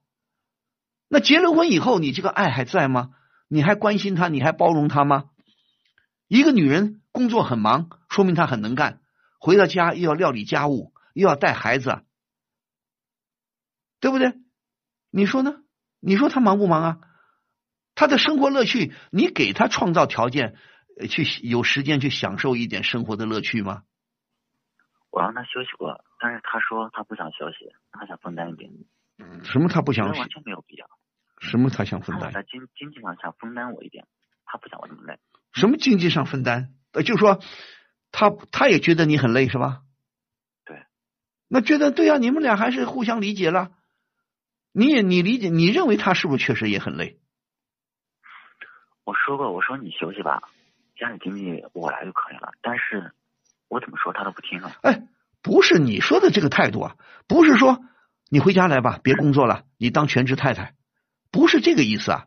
[1.09, 3.09] 那结了婚以后，你这个爱还在吗？
[3.47, 5.25] 你还关心她，你还包容她吗？
[6.27, 8.99] 一个女人工作很忙，说明她很能干，
[9.39, 12.03] 回到家又要料理家务，又要带孩子，
[13.99, 14.33] 对不对？
[15.11, 15.61] 你说呢？
[15.99, 16.97] 你说她忙不忙啊？
[17.95, 20.55] 她的生活乐趣，你给她创造条件，
[20.99, 23.83] 呃去有时间去享受一点生活的乐趣吗？
[25.11, 28.71] 我让她休息过，但是她说她不想休息，她想分担一点。
[29.45, 30.85] 什么她不想完全没有必要。
[31.39, 32.31] 什么她想分担？
[32.31, 34.05] 他想在经经济上想分担我一点，
[34.45, 35.17] 她不想我这么累。
[35.55, 36.69] 什么经济上分担？
[36.91, 37.39] 呃，就说
[38.11, 39.81] 他他也觉得你很累是吧？
[40.65, 40.83] 对。
[41.47, 43.71] 那觉得对啊，你们俩还是互相理解了。
[44.73, 47.19] 你也你理解，你认为他是不是确实也很累？
[49.05, 50.41] 我说过，我说你休息吧，
[50.97, 52.51] 家里经济我来就可以了。
[52.61, 53.13] 但是
[53.69, 54.75] 我怎么说他都不听啊。
[54.81, 55.07] 哎，
[55.41, 56.95] 不是你说的这个态度啊，
[57.27, 57.79] 不是说
[58.29, 60.75] 你回家来吧，别工作了，你当全职太太，
[61.31, 62.25] 不是这个意思啊。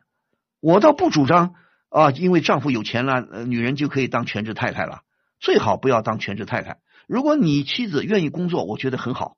[0.60, 1.54] 我倒不主张
[1.89, 5.03] 啊，因为丈夫有钱了，呃，女人就可以当全职太太了。
[5.41, 6.80] 最好不要当全职太太。
[7.07, 9.36] 如果你妻子愿意工作，我觉得很好，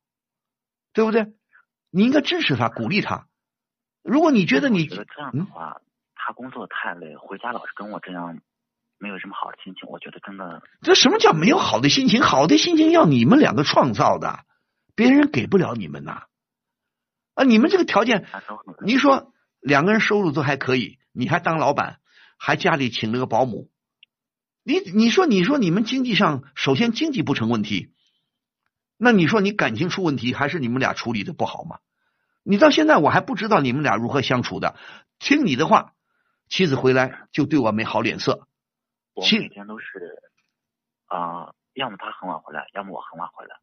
[0.92, 1.32] 对不对？
[1.90, 3.26] 你应该支持她，鼓励她。
[4.02, 5.80] 如果你觉得你觉得这样的话，
[6.14, 8.40] 他工作太累，回家老是跟我这样，
[8.98, 12.22] 没有什么好的心情，我觉得真的这什么叫没有好的心情？
[12.22, 14.40] 好的心情要你们两个创造的，
[14.94, 16.24] 别人给不了你们呐。
[17.34, 18.26] 啊，你们这个条件，
[18.84, 21.99] 你说两个人收入都还可以，你还当老板，
[22.42, 23.70] 还家里请了个保姆，
[24.64, 27.92] 你你说你说你们经济上，首先经济不成问题，
[28.96, 31.80] 那你说你感情出问题，还是你们俩处理的不好吗？
[32.42, 34.74] 你到现在我还不知道你们俩如何相处的，
[35.18, 35.92] 听你的话，
[36.48, 38.48] 妻子回来就对我没好脸色，
[39.12, 39.84] 我其每天都是
[41.08, 43.54] 啊、要么他很晚回来，要么我很晚回来。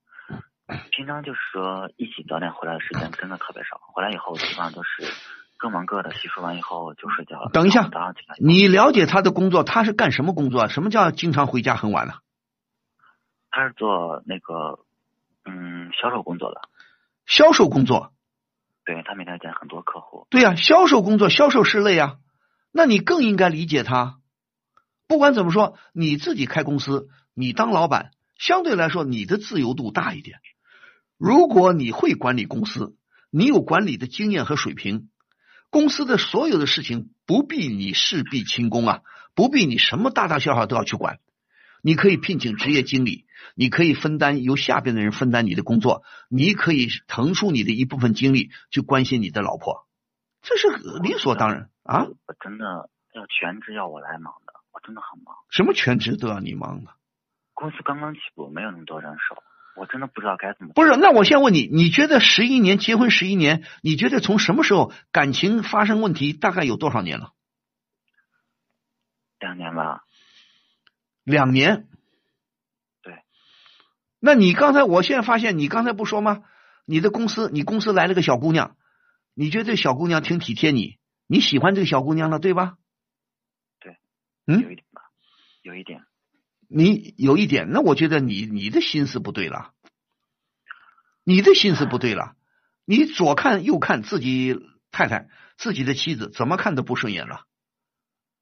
[0.91, 5.03] 平常就是说一起早点回来的时间真的特别少，回来以后基本上都是
[5.57, 7.49] 各忙各的，洗漱完以后就睡觉了。
[7.51, 10.67] 等一下早上起来，你了解他的工作，他是干什么工作啊？
[10.67, 12.19] 什么叫经常回家很晚了？
[13.49, 14.79] 他是做那个
[15.45, 16.61] 嗯销售工作的，
[17.25, 18.13] 销售工作，
[18.85, 20.27] 对他每天见很多客户。
[20.29, 22.17] 对呀、销售工作，销售是累啊，
[22.71, 24.19] 那你更应该理解他。
[25.07, 30.39] 不管怎么说，你自己开公司，你当老板，相对来说你的自由度大一点。
[31.17, 32.95] 如果你会管理公司，
[33.31, 35.09] 你有管理的经验和水平，
[35.77, 39.01] 公司的所有的事情不必你事必亲功啊，
[39.35, 41.19] 不必你什么大大小小都要去管。
[41.83, 49.85] 你可以聘请职业经理，你可以分担由下边的人分担你的工作，你可以腾出你的一部分精力去关心你的老婆，
[50.41, 50.67] 这是
[51.03, 52.07] 理所当然啊！
[52.25, 55.35] 我真的要全职要我来忙的，我真的很忙。
[55.51, 56.91] 什么全职都要你忙的，
[57.53, 59.43] 公司刚刚起步，没有那么多人手，
[59.77, 60.73] 我真的不知道该怎么。
[60.73, 60.97] 不是？
[60.97, 66.33] 那我先问你，你觉得十一年结婚十一年，你觉得从什么时候感情发生问题？
[66.33, 67.33] 大概有多少年了？
[69.39, 70.03] 两年吧，
[71.23, 71.87] 两年。
[73.03, 73.19] 对。
[74.19, 76.41] 那你刚才，我现在发现，你刚才不说吗？
[76.85, 78.75] 你的公司，你公司来了个小姑娘，
[79.35, 80.97] 你觉得这小姑娘挺体贴你，
[81.27, 82.77] 你喜欢这个小姑娘了，对吧？
[83.79, 83.95] 对。
[84.47, 85.03] 嗯有一点吧，
[85.61, 86.01] 有一点。
[86.67, 89.71] 你有一点，那我觉得你你的心思不对了，
[91.23, 92.35] 你的心思不对了，
[92.85, 94.59] 你左看右看自己
[94.91, 97.45] 太太、自己的妻子，怎么看都不顺眼了。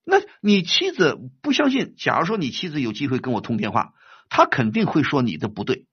[0.03, 1.95] 那你妻子不相信？
[1.97, 3.93] 假如说你妻子有机会跟我通电话，
[4.29, 5.85] 她肯定会说你的不对，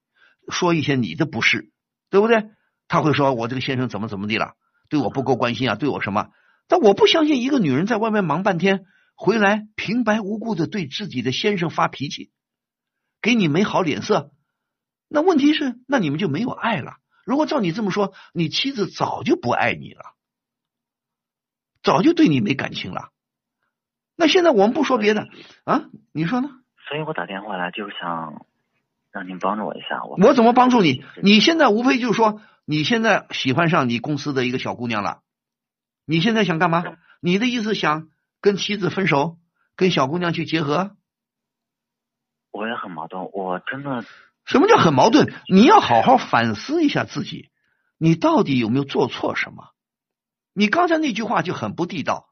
[0.48, 1.70] 说一些你的不是，
[2.10, 2.50] 对不对？
[2.88, 4.54] 她会说我这个先生怎么怎么地了，
[4.88, 6.28] 对我不够关心啊，对我什么？
[6.68, 8.84] 但我不相信一个女人在外面忙半天。
[9.14, 12.30] 回来平白无故的对自己的先生发脾气，
[13.20, 14.32] 给你没好脸色，
[15.08, 16.96] 那问题是，那你们就没有爱了。
[17.24, 20.02] 如果照你这么说，你妻子早就不爱你了，
[21.82, 23.10] 早就对你没感情了。
[24.16, 25.28] 那现在我们不说别的
[25.64, 26.48] 啊，你说呢？
[26.88, 28.44] 所以我打电话来就是想
[29.12, 30.04] 让您帮助我一下。
[30.04, 31.04] 我我怎么帮助你？
[31.22, 35.22] 你现在无非就是说，你现在喜欢上你公司的一个小姑娘了，
[36.04, 36.82] 你现在想干嘛？
[37.20, 38.08] 你的意思想
[38.42, 39.38] 跟妻子分手，
[39.76, 40.96] 跟小姑娘去结合？
[42.50, 44.04] 我也很矛盾，我真的。
[44.44, 45.32] 什么叫很矛盾？
[45.48, 47.50] 你要好好反思一下自己，
[47.96, 49.68] 你到底有没有做错什么？
[50.52, 52.28] 你刚才那句话就很不地道。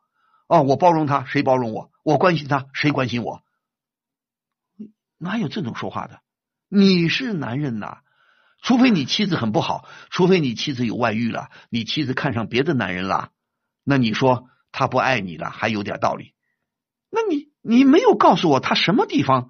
[0.48, 1.92] 哦，我包容他，谁包容我？
[2.02, 3.42] 我关心他，谁关心我？
[5.16, 6.20] 哪有这种说话的？
[6.68, 7.98] 你是男人呐，
[8.60, 13.30] 除非你妻子很不好，除非你妻子有外遇了，你妻子看上别的男人了，
[13.84, 16.34] 那你说他不爱你了，还有点道理。
[17.10, 19.48] 那你你没有告诉我他什么地方？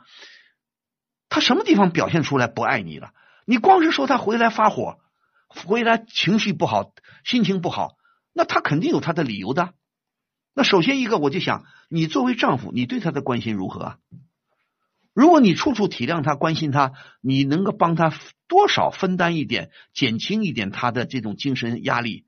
[1.29, 3.13] 他什么地方表现出来不爱你了？
[3.45, 4.99] 你光是说他回来发火，
[5.49, 6.93] 回来情绪不好，
[7.25, 7.97] 心情不好，
[8.33, 9.75] 那他肯定有他的理由的。
[10.55, 13.99] 那首先一个，我就想，你作为丈夫，你对他的关心如何啊？
[15.13, 18.13] 如果你处处体谅他、关心他，你能够帮他
[18.49, 22.27] 多少分担一点、减轻一点他的这种精神压力？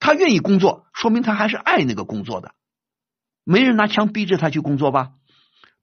[0.00, 2.56] 他愿意工作，说明他还是爱那个工作的。
[3.44, 5.12] 没人拿枪逼着他去工作吧？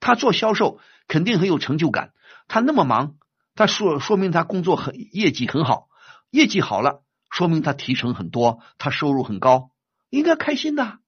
[0.01, 0.81] 他做销售。
[1.09, 2.11] 肯定很有成就感。
[2.49, 3.15] 他那么忙，
[3.55, 5.87] 他说说明他工作很业绩很好，
[6.31, 9.71] 业绩好了，说明他提成很多，他收入很高，
[10.09, 10.99] 应该开心的，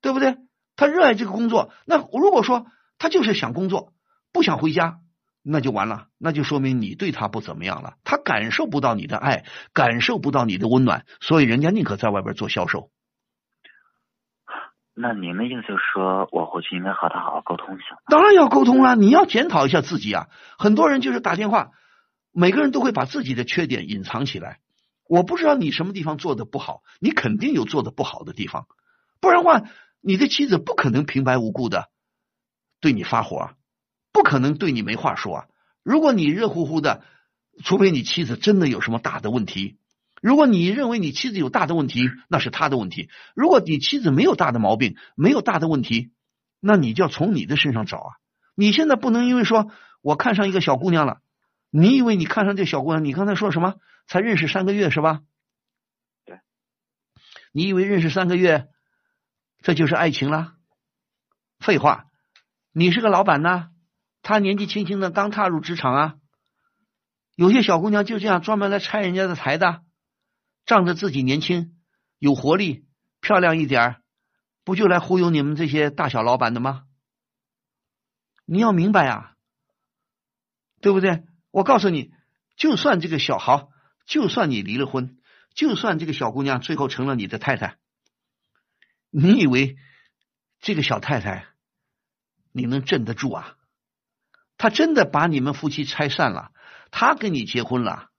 [0.00, 0.38] 对不对？
[0.74, 1.72] 他热爱这个工作。
[1.86, 2.66] 那如果说
[2.98, 3.92] 他就是想工作，
[4.32, 4.98] 不想回家，
[5.46, 7.96] 那就完了，那就说明你对他不怎么样了。
[8.02, 9.44] 他感受不到你的爱，
[9.74, 12.90] 感受不到你的温暖，所以人家宁可在外边做销售。
[14.94, 17.98] 那您的意思就是说，我回去应该和他好好沟通一下。
[18.06, 20.28] 当然要沟通了，你要检讨一下自己啊。
[20.56, 21.72] 很多人就是打电话，
[22.32, 24.60] 每个人都会把自己的缺点隐藏起来。
[25.06, 28.66] 我不知道你什么地方做的不好，你肯定有做的不好的地方，
[29.20, 29.62] 不然话，
[30.00, 31.90] 你的妻子不可能平白无故的
[32.80, 33.50] 对你发火，
[34.14, 35.46] 不可能对你没话说啊。
[35.82, 37.04] 如果你热乎乎的，
[37.64, 39.76] 除非你妻子真的有什么大的问题。
[40.22, 46.12] 如果你认为你妻子有大的问题，那是他的问题；如果你妻子没有大的毛病，没有大的问题，
[46.60, 48.10] 那你就要从你的身上找啊！
[48.54, 49.70] 你现在不能因为说
[50.00, 51.20] 我看上一个小姑娘了，
[51.70, 53.04] 你以为你看上这小姑娘？
[53.04, 53.74] 你刚才说什么？
[54.06, 55.22] 才认识三个月是吧？
[56.24, 56.38] 对。
[57.52, 58.68] 你以为认识三个月，
[59.60, 60.54] 这就是爱情了？
[61.58, 62.06] 废话！
[62.72, 63.70] 你是个老板呐，
[64.24, 66.14] 他年纪轻轻的刚踏入职场啊，
[67.36, 69.84] 有些小姑娘就这样专门来拆人家的台的。
[70.64, 71.76] 仗着自己年轻、
[72.18, 72.86] 有活力、
[73.20, 74.00] 漂亮一点
[74.64, 76.84] 不就来忽悠你们这些大小老板的吗？
[78.46, 79.36] 你要明白啊，
[80.80, 81.24] 对不对？
[81.50, 82.14] 我告诉你，
[82.56, 83.68] 就算这个小豪，
[84.06, 85.18] 就算你离了婚，
[85.54, 87.76] 就算这个小姑娘最后成了你的太太，
[89.10, 89.76] 你以为
[90.60, 91.48] 这个小太太
[92.52, 93.58] 你能镇得住啊？
[94.56, 96.52] 他真的把你们夫妻拆散了，
[96.90, 98.10] 他跟你结婚了。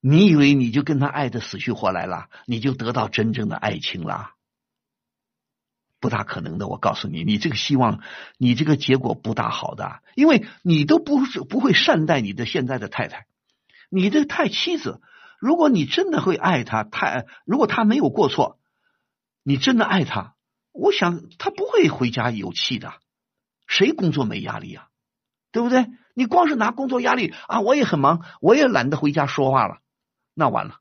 [0.00, 4.32] 你以为你就跟他爱的死去活来了，你就得到真正的爱情了？
[6.00, 8.02] 不大可能的，我告诉你，你这个希望，
[8.36, 13.28] 你这个结果不大好的，因为你都不是不会善待你的现在的太太，
[13.88, 15.00] 你的太妻子，
[15.38, 18.58] 如果你真的会爱她，太如果她没有过错，
[19.44, 20.34] 你真的爱她，
[20.72, 22.94] 我想她不会回家有气的，
[23.68, 24.88] 谁工作没压力啊？
[25.52, 25.86] 对不对？
[26.14, 29.78] 你光是拿工作压力啊，我也很忙，我也懒得回家说话了。
[30.34, 30.80] 那完了，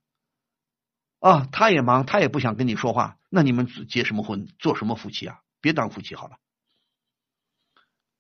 [1.20, 5.40] 啊，他也忙，他也不想跟你说话，那你们结什么婚，做什么夫妻啊？
[5.62, 6.38] 别当夫妻好了。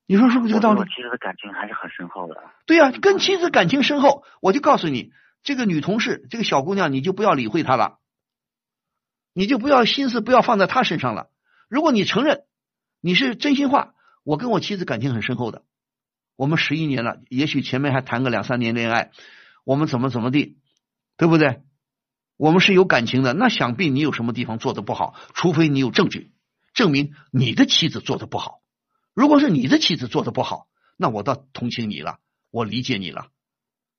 [0.05, 0.79] 你说是不是这个道理？
[0.79, 2.35] 我妻子的感情还是很深厚的。
[2.65, 7.99] 对呀，跟妻子感情深厚，我就告诉你，这个女同事，这个小姑娘，你就不要理会她了，
[9.33, 11.29] 你就不要心思不要放在她身上了。
[11.69, 12.43] 如果你承认
[12.99, 15.63] 你是真心话，我跟我妻子感情很深厚的，
[16.35, 19.11] 我们十一年了，也许前面还谈个两三年恋爱，
[19.63, 20.57] 我们怎么怎么地。
[21.17, 21.61] 对不对？
[22.35, 26.31] 我们是有感情的，那想必你有什么地方做的不好，除非你有证据
[26.73, 28.61] 证明你的妻子做的不好。
[29.13, 30.65] 如果是你的妻子做的不好，
[30.97, 32.17] 那我倒同情你了，
[32.49, 33.27] 我理解你了。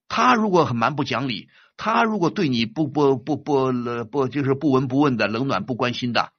[0.09, 3.71] 他如果很蛮不讲理，他如果对你不不不不
[4.11, 6.33] 不就是不闻不问的，冷暖不关心的，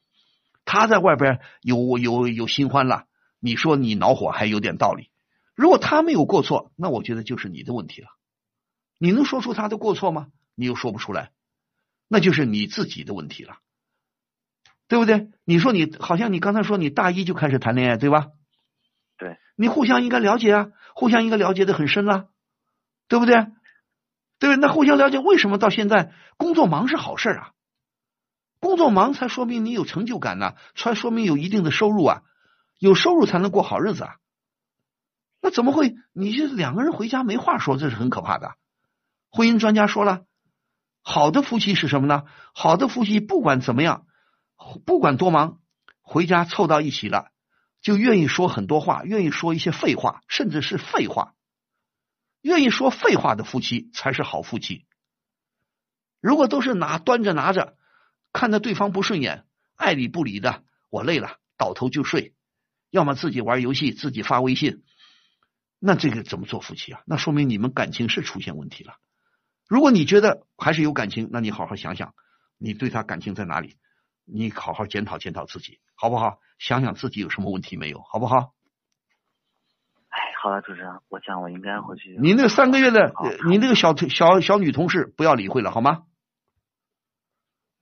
[0.65, 3.05] 他在外边有有有新欢了，
[3.39, 5.11] 你说你恼火还有点道理。
[5.55, 8.07] 如果他没有过错，那我觉得就是你的问题了。
[8.97, 10.27] 你能说出他的过错吗？
[10.55, 11.31] 你又说不出来，
[12.07, 13.57] 那就是你自己的问题了，
[14.87, 15.29] 对不对？
[15.43, 18.27] 你说你好像你刚才说你大一就开始谈恋爱，对吧？
[19.17, 22.27] 对，你互相应该了解啊，互相应该了解的很深啊，
[23.07, 23.47] 对不对？
[24.39, 24.55] 对？
[24.57, 27.51] 那互相了解，为什么到现在工作忙是好事啊？
[28.59, 32.23] 工作忙才说明你有成就感呢、才说明有一定的收入啊，
[32.79, 34.15] 有收入才能过好日子啊。
[35.43, 35.93] 那怎么会？
[36.13, 38.55] 你这两个人回家没话说，这是很可怕的。
[39.29, 40.23] 婚姻专家说了，
[41.01, 42.23] 好的夫妻是什么呢？
[42.53, 44.07] 好的夫妻不管怎么样，
[44.85, 45.59] 不管多忙，
[46.01, 47.31] 回家凑到一起了，
[47.81, 51.35] 就愿意说很多话，愿意说一些废话，甚至是废话。
[52.41, 54.85] 愿意说废话的夫妻才是好夫妻。
[56.21, 57.75] 如果都是拿端着拿着，
[58.31, 59.45] 看着对方不顺眼，
[59.75, 62.33] 爱理不理的，我累了，倒头就睡，
[62.91, 64.83] 要么自己玩游戏，自己发微信，
[65.85, 67.01] 那这个怎么做夫妻啊？
[67.05, 68.95] 那说明你们感情是出现问题了。
[69.67, 72.15] 如果你觉得还是有感情，那你好好想想，
[72.57, 73.75] 你对他感情在哪里？
[74.23, 76.39] 你好好检讨检讨自己，好不好？
[76.57, 78.53] 想想自己有什么问题没有，好不好？
[80.07, 82.17] 哎，好了，主持人，我想我应该回去。
[82.17, 83.13] 你那个三个月的，
[83.49, 86.03] 你那个小小小女同事不要理会了，好吗？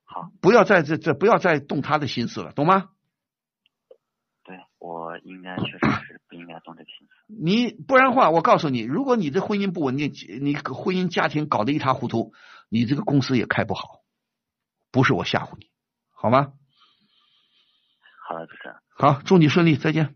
[0.05, 2.89] 好，不要再这这不要再动她的心思了，懂吗？
[4.43, 6.20] 对我应该确实是。
[7.39, 12.33] 你不然的话，我告诉你，如果你这婚姻不稳定，你婚姻家庭搞得一塌糊涂，
[12.69, 14.01] 你这个公司也开不好。
[14.91, 15.67] 不是我吓唬你，
[16.13, 16.53] 好吗？
[18.27, 18.75] 好了，主持人。
[18.97, 20.15] 好，祝你顺利，再见。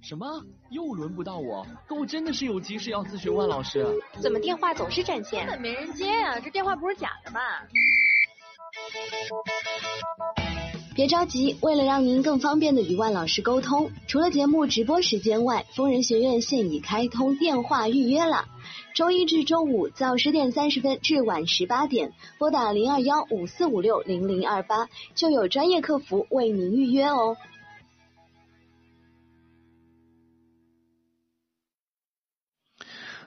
[0.00, 0.44] 什么？
[0.70, 1.66] 又轮不到我？
[1.86, 3.86] 可我真的是有急事要咨询万老师。
[4.20, 5.46] 怎么电话总是占线？
[5.46, 7.40] 根本没人接啊、这电话不是假的吧？
[10.94, 18.44] 别着急，为了让您更方便的与万老师沟通，除了节目直播时间外，疯人学院现已开通电话预约了。
[18.94, 27.38] 周一至周五早十点三十分至晚十八点，拨打零二幺五四五六零零二八，就有专业客服为您预约哦。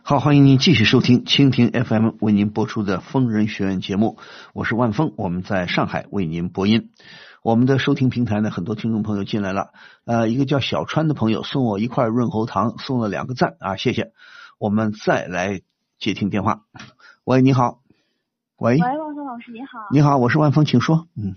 [0.03, 4.19] 好，欢迎您继续收听蜻蜓 FM 为您播出的疯人学院节目，
[4.53, 6.91] 我是万峰，我们在上海为您播音。
[7.45, 9.72] 我们的收听平台呢，很多听众朋友进来了，
[10.05, 14.13] 呃，一个叫小川的朋友送我一块润喉糖，送了两个赞啊，谢谢。
[14.57, 15.61] 我们再来
[15.99, 16.63] 接听电话。
[17.23, 17.81] 喂，你好。
[18.57, 19.77] 喂，喂，王峰老师你好。
[19.91, 21.07] 你好，我是万峰，请说。
[21.15, 21.35] 嗯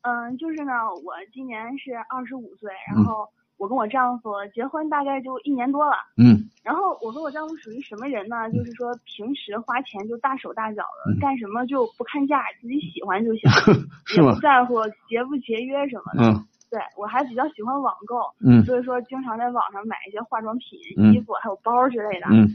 [0.00, 0.72] 嗯，就是呢，
[1.04, 3.28] 我今年是二十五岁，嗯然后
[3.60, 5.92] 我跟我丈夫结婚大概就一年多了。
[6.16, 8.50] 嗯然后我和我丈夫属于什么人呢？
[8.50, 13.50] 就是说平时花钱就大手大脚的，嗯干什么就不看价，自己喜欢就行，
[14.06, 14.40] 是也不？
[14.40, 14.76] 在乎
[15.08, 16.30] 节不节约什么的。
[16.30, 18.16] 嗯对我还比较喜欢网购，
[18.46, 22.26] 嗯所以说经常在网上买一些化妆品、嗯衣服还有包之类的。
[22.30, 22.48] 嗯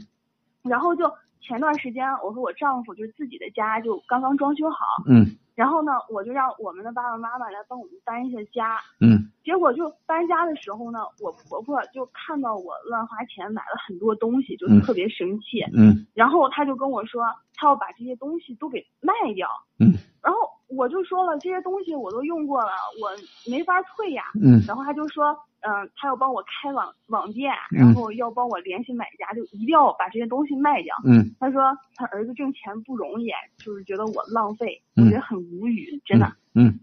[0.62, 1.04] 然后就
[1.42, 8.78] 前段时间，我和我丈夫就是自己的家就刚刚装修好，嗯然后呢，我就让我们的爸爸妈妈来帮我们搬一下家。
[9.00, 15.62] 嗯结果就搬家的时候呢，我婆婆就看到我乱花钱买了很多东西，就嗯特别生气。
[15.74, 17.24] 嗯然后她就跟我说，
[17.54, 19.48] 她要把这些东西都给卖掉。
[19.80, 20.38] 嗯然后
[20.68, 23.10] 我就说了，这些东西我都用过了，我
[23.50, 24.24] 没法退呀。
[24.42, 25.34] 嗯然后她就说，
[25.66, 30.94] 嗯、他要帮我开网网店，嗯然后要帮我联系买家，就一定要把这些东西卖掉。
[31.04, 31.60] 嗯他说
[31.96, 36.36] 他儿子挣钱不容易，就是觉得我浪费，嗯我觉得很无语，真的。
[36.54, 36.78] 嗯，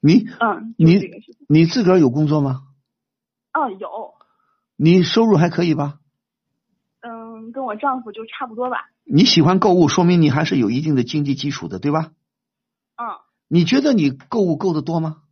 [0.00, 0.98] 你嗯，就是
[1.48, 1.60] 你。
[1.60, 2.62] 你自个儿有工作吗？
[3.52, 4.14] 嗯，有，
[4.76, 6.00] 你收入还可以吧？
[7.00, 8.90] 嗯，跟我丈夫就差不多吧。
[9.04, 12.10] 你喜欢购物，说明你还是有一定的经济基础的，对吧？
[12.96, 13.06] 嗯，
[13.46, 15.22] 你觉得你购物购的多吗？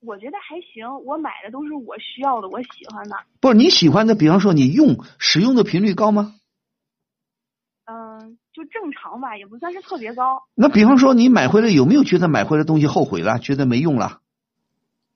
[0.00, 3.16] 我觉得还行，我买的都是我需要的，我喜欢的。
[3.40, 6.34] 不是你喜欢的，比方说你用使用的频率高吗？
[7.84, 10.42] 嗯，就正常吧，也不算是特别高。
[10.54, 14.20] 那比方说你买回来有没有觉得买回来东西后悔了，觉得没用了？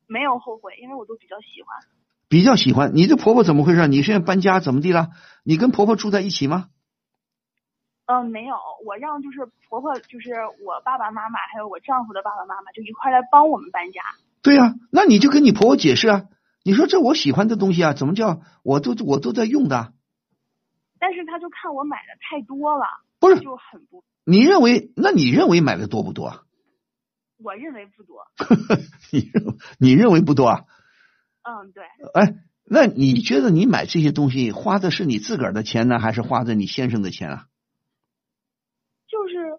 [0.08, 1.78] 没有后悔，因为我都比较喜欢。
[2.28, 2.92] 比较喜欢。
[2.94, 3.86] 你这婆婆怎么回事？
[3.86, 5.10] 你现在搬家怎么地了？
[5.44, 6.70] 你跟婆婆住在一起吗？
[8.06, 10.32] 嗯，没有，我让就是婆婆，就是
[10.64, 14.00] 我爸爸妈妈还有我丈夫的爸爸妈妈，就一块来帮我们搬家。
[14.42, 16.24] 对呀、那你就跟你婆婆解释啊。
[16.64, 19.92] 你说这我喜欢的东西啊，怎么叫我都我都在用的？
[20.98, 22.84] 但是他就看我买的太多了，
[23.18, 24.92] 不是就很不，你认为？
[24.94, 26.42] 那你认为买的多不多啊？
[27.38, 28.22] 我认为不多。
[29.10, 30.64] 你认你认为不多啊？
[31.42, 31.82] 嗯，对，
[32.14, 37.46] 哎，那你觉得你买这些东西花的是你自个儿的钱呢，还是花的你先生的钱啊？
[39.08, 39.51] 就是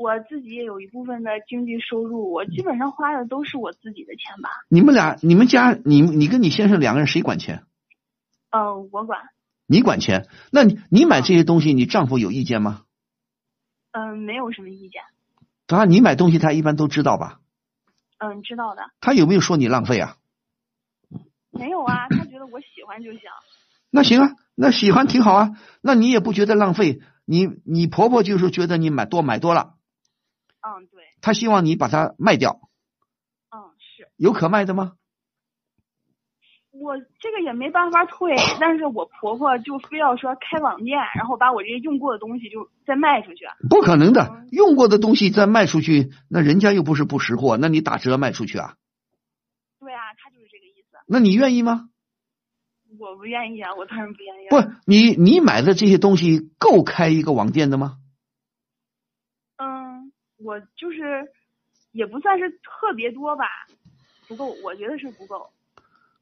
[0.00, 4.48] 我自己也有一部分的经济收入，我基本上花的都是我自己的钱吧。
[4.70, 7.64] 你们俩，你们家，你你跟你先生两个人谁管钱？
[8.48, 9.20] 嗯，我管。
[9.66, 10.26] 你管钱？
[10.50, 12.84] 那你你买这些东西，你丈夫有意见吗？
[13.92, 15.02] 嗯，没有什么意见。
[15.66, 17.40] 他你买东西，他一般都知道吧？
[18.16, 18.80] 嗯，知道的。
[19.02, 20.16] 他有没有说你浪费啊？
[21.50, 23.20] 没有啊，他觉得我喜欢就行。
[23.90, 25.50] 那行啊，那喜欢挺好啊。
[25.82, 27.02] 那你也不觉得浪费？
[27.26, 29.74] 你你婆婆就是觉得你买多买多了，
[30.60, 32.60] 嗯，对，他希望你把它卖掉，
[33.50, 34.92] 嗯，是有可卖的吗？
[36.72, 43.44] 我这个也没办法退，但是我婆婆就非要说开网店，然后把我这些用过的东西就再卖出去。
[43.68, 48.76] 不可能的，用过的东西再卖出去，那人家又不是不识货，那你打折卖出去啊？
[49.80, 50.98] 对啊，他就是这个意思。
[51.08, 51.88] 那你愿意吗？
[52.98, 54.50] 我不愿意啊，我当然不愿意、啊。
[54.50, 57.96] 不，你你买的这些东西够开一个网店的吗？
[60.42, 61.30] 我就是
[61.92, 63.44] 也不算是特别多吧，
[64.28, 65.50] 不够，我觉得是不够。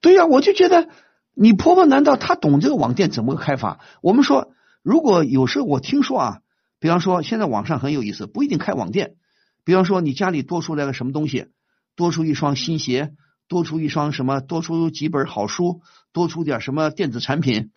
[0.00, 0.88] 对呀、我就觉得
[1.34, 3.80] 你婆婆难道她懂这个网店怎么个开法？
[4.02, 6.42] 我们说，如果有时候我听说啊，
[6.78, 9.16] 比方说现在网上很有意思，不一定开网店，
[9.64, 11.48] 比方说你家里多出来个什么东西，
[11.94, 13.12] 多出一双新鞋，
[13.48, 15.80] 多出一双什么，多出几本好书，
[16.12, 17.70] 多出点什么电子产品，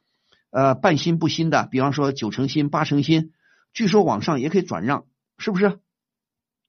[0.49, 3.31] 呃，半新不新的，比方说九成新、八成新，
[3.73, 5.05] 据说网上也可以转让，
[5.37, 5.79] 是不是？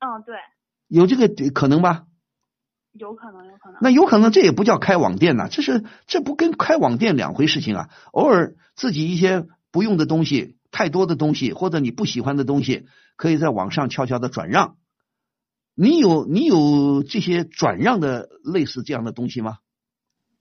[0.04, 0.34] 嗯，对，
[0.88, 2.06] 有这个可能吧？
[2.92, 3.78] 有可能，有可能。
[3.80, 7.88] 那有可能这也不叫开网店呐、这是这不跟开网店两回事情啊。
[8.10, 14.76] 偶尔自己一些不用的东西、太多的东西或者你不喜欢的东西，可以在网上悄悄的转让。
[15.76, 19.58] 你有你有这些转让的类似这样的东西吗？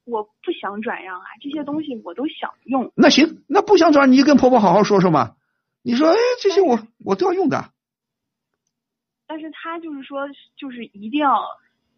[0.04, 2.92] 我不想转让啊，这些东西我都想用。
[2.96, 5.36] 那行，那不想转让你就跟婆婆好好说说嘛。
[5.84, 7.70] 你说，哎，这些我我都要用的。
[9.32, 10.28] 但是他就是说，
[10.58, 11.41] 就是一定要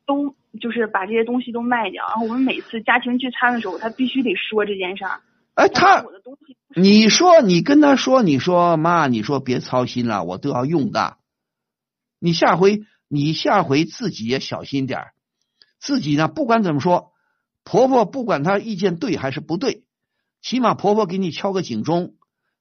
[0.06, 5.20] 都就是把这些东西都卖掉，然后我们每次家庭聚餐的时候，他必须得说这件事儿。
[5.56, 6.06] 哎，他
[6.76, 11.18] 你说你跟他说，你说妈，你说别操心了，我都要用的。
[12.20, 15.14] 你下回你下回自己也小心点儿
[15.80, 17.14] 自己呢不管怎么说，
[17.64, 19.86] 婆婆不管她意见对还是不对，
[20.40, 22.14] 起码婆婆给你敲个警钟，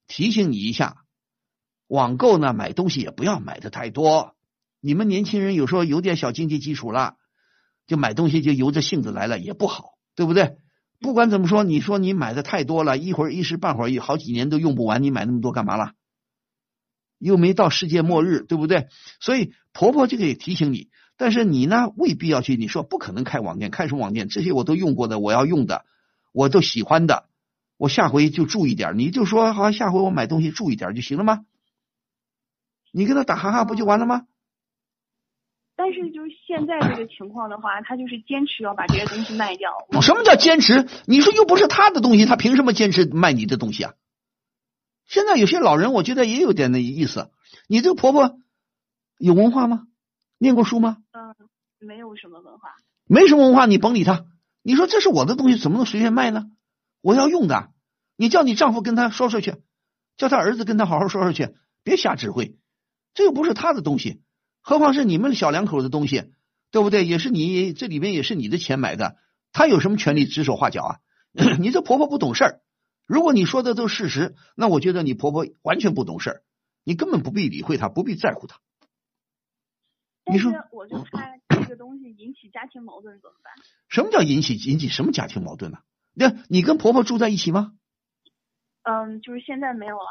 [0.07, 0.97] 提醒你一下。
[1.89, 4.35] 网购呢，买东西也不要买的太多。
[4.85, 7.15] 你们年轻人有时候有点小经济基础了，
[7.87, 10.57] 就买东西就由着性子来了，也不好，对不对？
[11.01, 15.93] 不管怎么说，你说你买的太多了，一会儿一时半会儿好几年都用不完，你买那么多干嘛了？
[17.19, 18.89] 又没到世界末日，对不对？
[19.21, 22.57] 所以婆婆这个也提醒你，但是你呢未必要去。
[22.57, 24.29] 你说不可能开网店，开什么网店？
[24.29, 25.85] 这些我都用过的，我要用的，
[26.33, 27.29] 我都喜欢的，
[27.77, 28.99] 我下回就注意点。
[28.99, 31.45] 你就说好，下回我买东西注意点就行了吗？
[32.91, 34.27] 你跟他打哈哈不就完了吗？
[35.83, 39.73] 但是就是现在这个情况的话，他就是坚持要把这些东西卖掉。
[40.01, 40.87] 什么叫坚持？
[41.09, 43.95] 你说又不是他的东西，他凭什么坚持卖你的东西啊？
[45.09, 47.33] 现在有些老人，我觉得也有点那意思。
[47.67, 48.39] 你这个婆婆
[49.19, 49.89] 有文化吗？
[50.39, 50.99] 念过书吗？
[51.11, 51.35] 嗯，
[51.81, 52.75] 没有什么文化。
[53.05, 54.25] 没什么文化，你甭理他。
[54.63, 56.45] 你说这是我的东西，怎么能随便卖呢？
[57.01, 57.71] 我要用的。
[58.17, 59.57] 你叫你丈夫跟他说说去，
[60.17, 62.57] 叫他儿子跟他好好说说去，别瞎指挥。
[63.15, 64.23] 这又不是他的东西，
[64.63, 66.33] 何况是你们小两口的东西，
[66.71, 67.05] 对不对？
[67.05, 69.19] 也是你这里面也是你的钱买的，
[69.53, 70.99] 他有什么权利指手画脚啊？
[71.61, 72.61] 你这婆婆不懂事儿。
[73.07, 76.43] 如果你说的都是事实，那我觉得你婆婆完全不懂事儿，
[76.85, 78.61] 你根本不必理会她，不必在乎她。
[80.25, 83.53] 你说我就怕这个东西引起家庭矛盾怎么办？
[83.89, 85.79] 什么叫引起引起什么家庭矛盾呢、
[86.15, 87.73] 那你跟婆婆住在一起吗？
[88.85, 90.07] 嗯，就是现在没有了。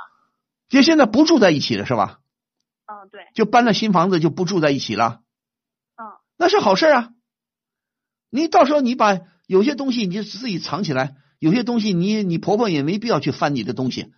[0.70, 2.21] 就现在不住在一起了是吧？
[2.92, 3.22] 嗯，对。
[3.34, 5.22] 就搬了新房子就不住在一起了。
[5.96, 6.04] 嗯。
[6.38, 7.10] 那是好事啊。
[8.30, 14.12] 你到时候你把有些东西你就自己藏起来，有些东西你你婆婆也没必要去翻你的东西，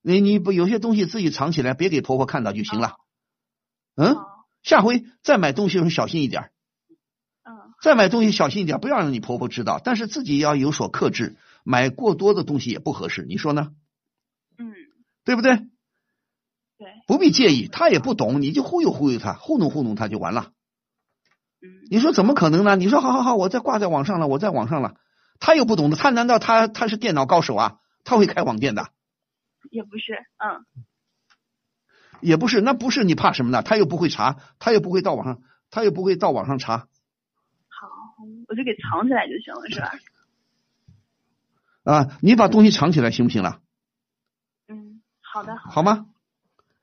[0.00, 2.96] 你你不有些东西自己藏起来，别给婆婆看到就行了。
[3.96, 4.16] 嗯。
[4.62, 6.50] 下回再买东西的时候小心一点。
[7.44, 7.74] 嗯。
[7.82, 13.72] 再买东西小心一点，不要让你婆婆知道，但是自己要有所克制，买过多的东西也不合适，你说呢？
[14.56, 14.72] 嗯。
[15.24, 15.58] 对不对？
[16.84, 16.92] 对。
[17.06, 20.52] 不必介意，他也不懂，你就忽悠忽悠他，糊弄糊弄他就完了。
[21.62, 21.88] 嗯。
[21.90, 22.76] 你说怎么可能呢？
[22.76, 24.96] 你说好好好，我再挂在网上了，我在网上了，
[25.40, 27.78] 他又不懂的，他难道他他是电脑高手啊？
[28.04, 28.88] 他会开网店的？
[29.70, 30.66] 也不是，嗯。
[32.20, 33.62] 也不是，那不是你怕什么呢？
[33.62, 36.78] 他又不会查，他又不会到网上，他又不会到网上查。
[36.78, 37.88] 好，
[38.48, 39.90] 我就给藏起来就行了，是吧？
[41.84, 43.60] 啊，你把东西藏起来行不行了？
[44.68, 45.56] 嗯，好的。
[45.56, 46.06] 好吗？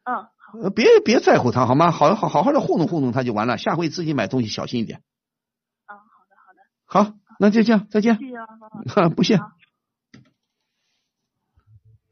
[0.04, 1.92] 嗯，呃，别别在乎他好吗？
[1.92, 3.58] 好好好好的糊弄糊弄他就完了。
[3.58, 5.02] 下回自己买东西小心一点。
[5.88, 7.12] 嗯，好的好的。
[7.12, 8.18] 好，那就这样，再见。
[8.18, 9.40] 谢谢啊， 不谢。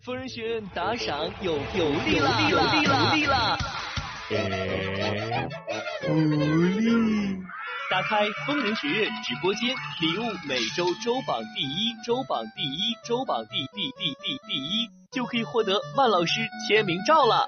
[0.01, 3.57] 疯人学院打赏有有利了，有利了，有利了。
[6.01, 6.13] 福
[6.79, 7.37] 利！
[7.91, 17.47] 打开疯人学院直播间，礼物每周周榜第一，周榜第一，周榜第第第第第一，就可以获得万老师签名照了。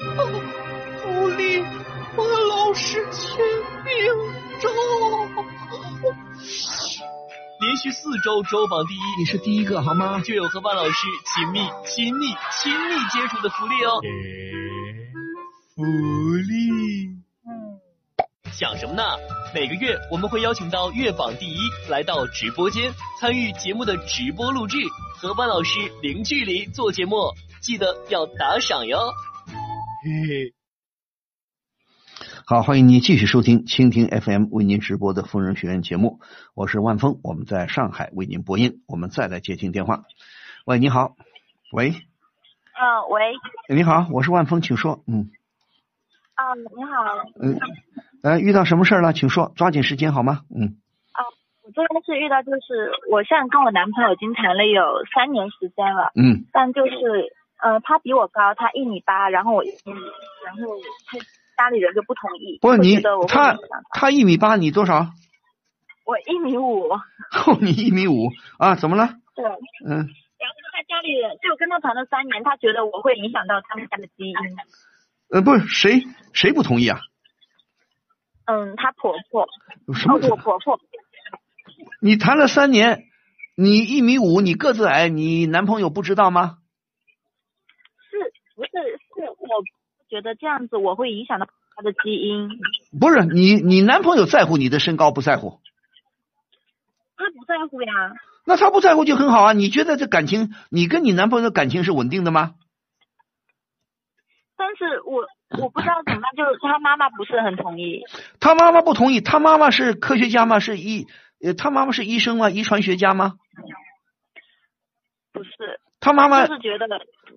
[0.00, 1.60] 福利，
[2.16, 3.44] 万老师签
[3.84, 3.94] 名
[4.58, 4.70] 照。
[7.60, 10.20] 连续四周周榜第一，你是第一个好吗？
[10.20, 14.00] 就有和万老师亲密、亲密、亲密接触的福利哦。
[15.76, 17.10] 福利，
[18.50, 19.02] 想什么呢？
[19.54, 21.58] 每个月我们会邀请到月榜第一
[21.90, 24.78] 来到直播间参与节目的直播录制，
[25.20, 27.16] 和万老师零距离做节目，
[27.60, 29.12] 记得要打赏哟。
[30.04, 30.54] 嘿嘿。
[32.44, 36.18] 好，欢迎您继续收听蜻蜓 FM 为您直播的疯人学院节目，
[36.56, 40.02] 我是万峰，我们在上海为您播音，我们再来接听电话。
[40.66, 41.14] 喂，你好，
[41.70, 43.36] 喂，嗯，喂，
[43.68, 45.30] 你好，我是万峰，请说，嗯，
[46.34, 46.42] 啊，
[46.76, 46.90] 你好，
[47.40, 47.60] 嗯，
[48.24, 49.12] 呃，遇到什么事儿了？
[49.12, 50.40] 请说，抓紧时间好吗？
[50.50, 51.22] 嗯，啊，
[51.62, 54.82] 我这边是遇到就是我现在跟我男朋友已经谈了有
[55.14, 56.90] 三年时间了，嗯，但就是
[57.62, 59.92] 呃，他比我高，他一米八，然后我一米，
[60.44, 60.74] 然后
[61.06, 61.18] 他。
[61.54, 62.98] 家里人就不同意，不是你
[63.28, 63.56] 他
[63.92, 65.10] 他一米八，你多少？
[66.04, 66.88] 我一米五。
[66.88, 66.98] 哦，
[67.60, 68.74] 你一米五啊？
[68.74, 69.10] 怎么了？
[69.36, 69.90] 对，嗯。
[69.90, 74.34] 然后他家里人就跟他谈了三年，他觉得我会影响到他们家的基因。
[75.30, 76.02] 呃，不是谁
[76.32, 76.98] 谁不同意啊？
[78.46, 79.46] 嗯，他婆婆。
[79.94, 80.18] 什么？
[80.30, 80.80] 我婆婆。
[82.00, 83.04] 你谈了三年，
[83.54, 86.56] 你一米五，你个子矮，你男朋友不知道吗？
[88.54, 89.64] 是不是是我？
[90.10, 92.50] 觉得这样子我会影响到他的基因。
[93.00, 95.58] 不是你，你男朋友在乎你的身高不在乎？
[97.16, 98.12] 他不在乎呀。
[98.44, 99.52] 那他不在乎就很好啊！
[99.54, 102.56] 你觉得这感情，你跟你男朋友的感情是稳定的吗？
[104.54, 105.24] 但是我
[105.62, 108.02] 我不知道怎么办，就是他妈妈不是很同意。
[108.38, 110.58] 他妈妈不同意，他妈妈是科学家吗？
[110.58, 111.06] 是医
[111.42, 112.50] 呃，他妈妈是医生吗？
[112.50, 113.36] 遗传学家吗？
[115.32, 115.80] 不是。
[116.00, 116.86] 他妈妈就是觉得。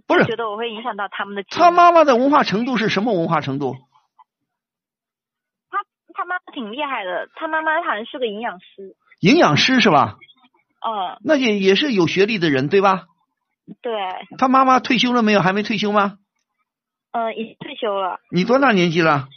[0.08, 1.44] 不是觉得我会影响到他们的。
[1.50, 3.76] 他妈妈的文化程度是什么文化程度？
[5.70, 5.80] 他
[6.14, 8.96] 他妈挺厉害的，他妈妈好像是个营养师。
[9.20, 10.18] 营养师是吧？
[10.86, 11.18] 嗯。
[11.24, 13.06] 那也也是有学历的人对吧？
[13.82, 13.94] 对。
[14.38, 15.42] 他妈妈退休了没有？
[15.42, 16.18] 还没退休吗？
[17.12, 18.20] 嗯，已经退休了。
[18.30, 19.28] 你多大年纪了？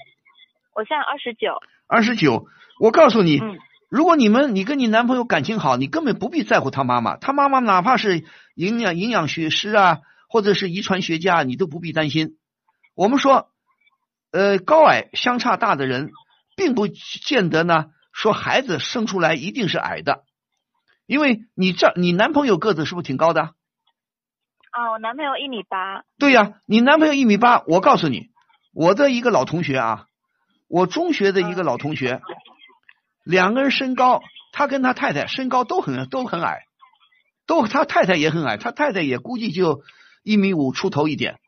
[0.74, 1.61] 我现在二十九。
[1.86, 2.47] 二十九，
[2.78, 3.59] 我告诉你，嗯，
[3.89, 7.16] 如果你们你跟你男朋友感情好，你根本不必在乎他妈妈。
[7.16, 8.24] 他妈妈哪怕是
[8.55, 10.01] 营养营养学师啊。
[10.28, 12.36] 或者是遗传学家，你都不必担心。
[12.94, 13.50] 我们说，
[14.30, 16.10] 呃，高矮相差大的人，
[16.56, 17.86] 并不见得呢。
[18.12, 20.24] 说孩子生出来一定是矮的，
[21.06, 23.55] 因为你这你男朋友个子是不是挺高的？
[24.70, 26.05] 啊，我男朋友一米八。
[26.18, 28.30] 对呀，你男朋友一米八，我告诉你，
[28.74, 30.06] 我的一个老同学啊，
[30.66, 32.20] 我中学的一个老同学，
[33.24, 34.20] 两个人身高，
[34.52, 36.64] 他跟他太太身高都很都很矮，
[37.46, 39.82] 都他太太也很矮，他太太也估计就。
[40.28, 41.38] 一米五出头一点，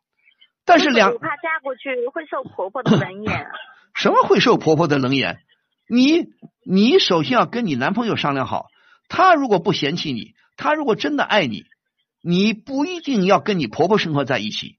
[0.64, 3.46] 但是两怕嫁过去会受婆婆的冷眼。
[3.94, 5.40] 什么会受婆婆的冷眼？
[5.86, 6.28] 你
[6.64, 8.68] 你首先要跟你男朋友商量好，
[9.08, 11.66] 他如果不嫌弃你，他如果真的爱你，
[12.22, 14.78] 你不一定要跟你婆婆生活在一起，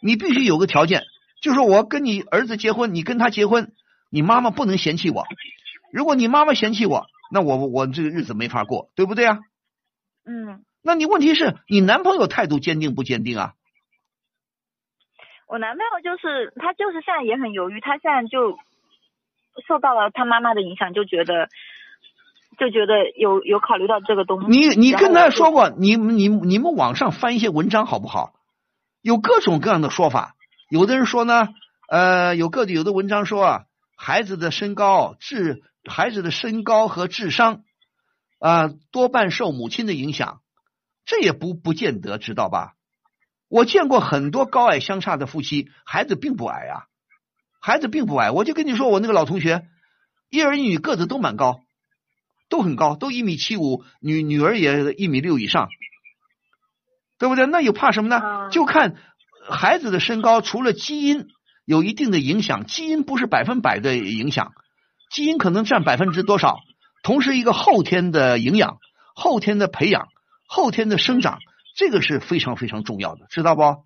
[0.00, 1.02] 你必须有个条件，
[1.42, 3.72] 就是我跟你儿子结婚，你跟他结婚，
[4.10, 5.24] 你妈妈不能嫌弃我。
[5.92, 9.38] 如果你妈妈嫌弃我，那我我这个日子没法过，对不对啊？
[10.24, 10.62] 嗯。
[10.82, 13.54] 那你问题是你男朋友态度坚定不坚定啊？
[15.46, 17.80] 我男朋友就是他，就是现在也很犹豫。
[17.80, 18.56] 他现在就
[19.66, 21.48] 受到了他妈妈的影响，就觉得
[22.56, 24.46] 就觉得有有考虑到这个东西。
[24.48, 28.32] 你你跟他说过，你你你们网上翻一些文章好不好？
[29.02, 30.36] 有各种各样的说法。
[30.70, 31.48] 有的人说呢，
[31.88, 33.64] 呃，有个有的文章说啊，
[33.96, 37.64] 孩子的身高智，孩子的身高和智商
[38.38, 40.39] 啊，多半受母亲的影响。
[41.10, 42.74] 这也不不见得，知道吧？
[43.48, 46.86] 我见过很多高矮相差的夫妻，孩子并不矮啊，
[47.60, 48.30] 孩子并不矮。
[48.30, 49.66] 我就跟你说，我那个老同学，
[50.28, 51.62] 一儿一女个子都蛮高，
[52.48, 55.68] 都很高，都一米七五，女女儿也一米六以上，
[57.18, 57.44] 对不对？
[57.46, 58.48] 那又怕什么呢？
[58.52, 58.94] 就看
[59.48, 61.26] 孩子的身高，除了基因
[61.64, 64.52] 有一定的影响，基因不是百分百的影响，
[65.10, 66.60] 基因可能占百分之多少，
[67.02, 68.78] 同时一个后天的营养，
[69.16, 70.06] 后天的培养。
[70.52, 71.38] 后天的生长，
[71.76, 73.84] 这个是非常非常重要的，知道不？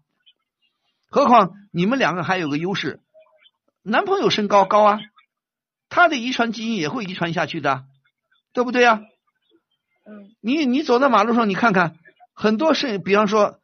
[1.10, 3.02] 何况你们两个还有个优势，
[3.82, 5.00] 男朋友身高高啊，
[5.90, 7.84] 他的遗传基因也会遗传下去的，
[8.54, 9.02] 对不对呀？
[10.06, 10.30] 嗯。
[10.40, 11.98] 你你走在马路上，你看看，
[12.32, 13.60] 很多是，比方说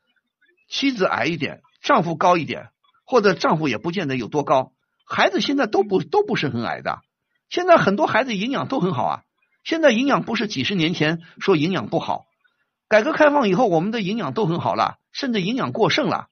[0.68, 2.68] 妻子矮一点，丈夫高一点，
[3.06, 4.74] 或者丈夫也不见得有多高，
[5.06, 7.00] 孩子现在都不都不是很矮的。
[7.48, 9.22] 现在很多孩子营养都很好啊，
[9.64, 12.26] 现在营养不是几十年前说营养不好。
[12.90, 16.26] 改革开放以后，我们的营养都很好了，甚至营养过剩了。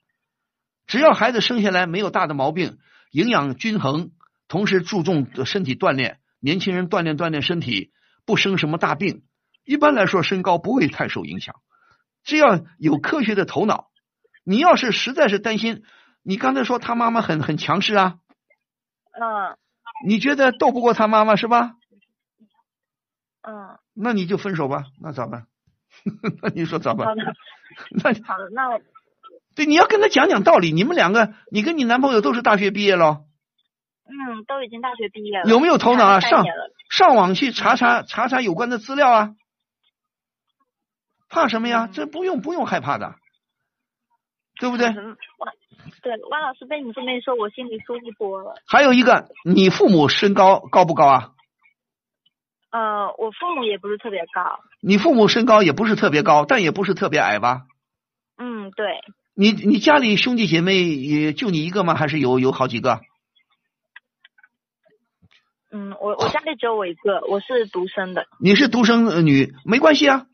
[0.89, 2.79] 只要孩子生下来没有大的毛病，
[3.13, 4.11] 营养均衡，
[4.49, 7.93] 同时注重身体锻炼，年轻人锻炼锻炼身体，
[8.27, 9.23] 不生什么大病，
[9.65, 11.55] 一般来说身高不会太受影响。
[12.25, 13.91] 只要有科学的头脑，
[14.43, 15.85] 你要是实在是担心，
[16.25, 18.19] 你刚才说他妈妈很很强势啊，
[19.13, 19.57] 嗯
[20.05, 21.75] 你觉得斗不过他妈妈是吧？
[23.43, 25.47] 嗯，那你就分手吧，那咋办？
[26.43, 27.15] 那你说咋办好？
[27.15, 27.23] 的
[28.03, 28.81] 那好的，那我
[29.55, 30.73] 对，你要跟他讲讲道理。
[30.73, 33.25] 你们两个，你跟你男朋友都是大学毕业了，
[34.07, 36.21] 嗯都已经大学毕业了，有没有头脑啊？
[36.21, 36.45] 上
[36.91, 39.35] 上网去查查查查有关的资料啊？
[41.29, 41.89] 怕什么呀？
[41.93, 43.17] 这不用不用害怕的，
[44.61, 44.87] 对不对？
[44.89, 45.55] 嗯万
[46.03, 48.55] 对万老师被你这么一说，我心里舒服多了。
[48.67, 51.33] 还有一个，你父母身高高不高啊？
[52.71, 57.63] 呃，我父母也不是特别高，你父母身高也不是特别高，但也不是特别矮吧？
[58.37, 59.01] 嗯，对，
[59.35, 61.95] 你你家里兄弟姐妹也就你一个吗？
[61.95, 63.01] 还是有有好几个？
[65.71, 68.27] 嗯，我我家里只有我一个，我是独生的。
[68.41, 70.27] 你是独生呃女，没关系啊。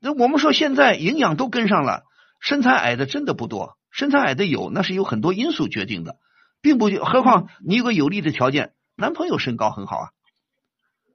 [0.00, 2.02] 那我们说现在营养都跟上了，
[2.40, 6.16] 身材矮的真的不多，身材矮的有，那是有很多因素决定的，
[6.62, 6.88] 并不。
[6.88, 10.08] 何况你有个有利的条件，男朋友身高很好啊。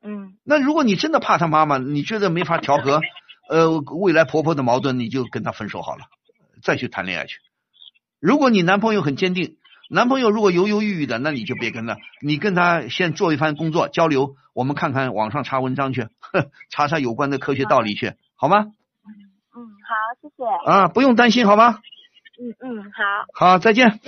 [0.04, 3.02] 嗯那如果你真的怕他妈妈，你觉得没法调和，
[3.50, 6.06] 呃，未来婆婆的矛盾，你就跟他分手好了，
[6.64, 7.40] 再去谈恋爱去。
[8.20, 9.58] 如果你男朋友很坚定，
[9.90, 18.74] 男朋友如果犹犹豫豫的，那你就别跟他，你跟他先做一番工作交流，我们看看网上查文章去，呵查查有关的科学道理去，好吗？
[19.54, 20.72] 嗯，好，谢谢。
[20.72, 21.80] 啊，不用担心，好吗？
[22.40, 23.48] 嗯嗯，好。
[23.52, 24.00] 好，再见。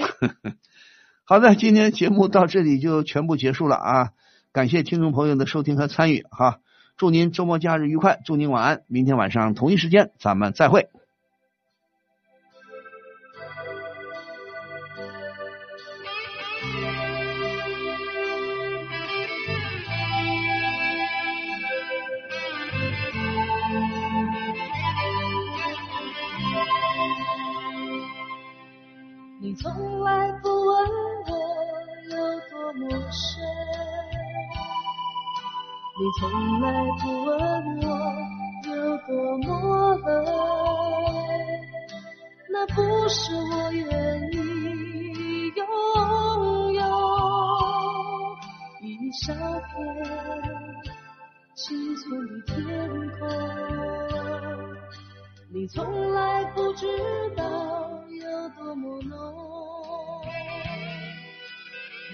[1.25, 4.09] 好的，今天节目到这里就全部结束了啊！
[4.53, 6.59] 感谢听众朋友的收听和参与哈，
[6.95, 10.89] 祝您周末假日愉快，祝您晚安，明天晚上同一时间咱们再会。
[29.41, 30.87] 你从来不问
[31.25, 31.33] 我
[32.11, 32.15] 有
[32.49, 33.42] 多么深，
[35.95, 36.65] 你从来
[36.99, 37.31] 不问
[37.81, 37.87] 我
[38.67, 40.09] 有多么冷，
[42.49, 43.83] 那不是我愿
[44.31, 44.35] 意
[45.55, 45.63] 拥
[46.73, 46.81] 有
[48.81, 49.71] 一小片
[51.53, 52.55] 青春的天
[53.19, 53.21] 空。
[55.53, 56.87] 你从来不知
[57.37, 57.43] 道
[58.09, 59.15] 有多么浓，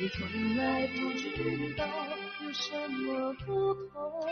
[0.02, 1.86] 你从来不知道
[2.42, 4.26] 有什么不同，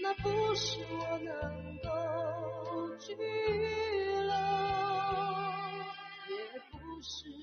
[0.00, 4.32] 那不是我能够拘留，
[6.30, 6.34] 也
[6.70, 7.41] 不是。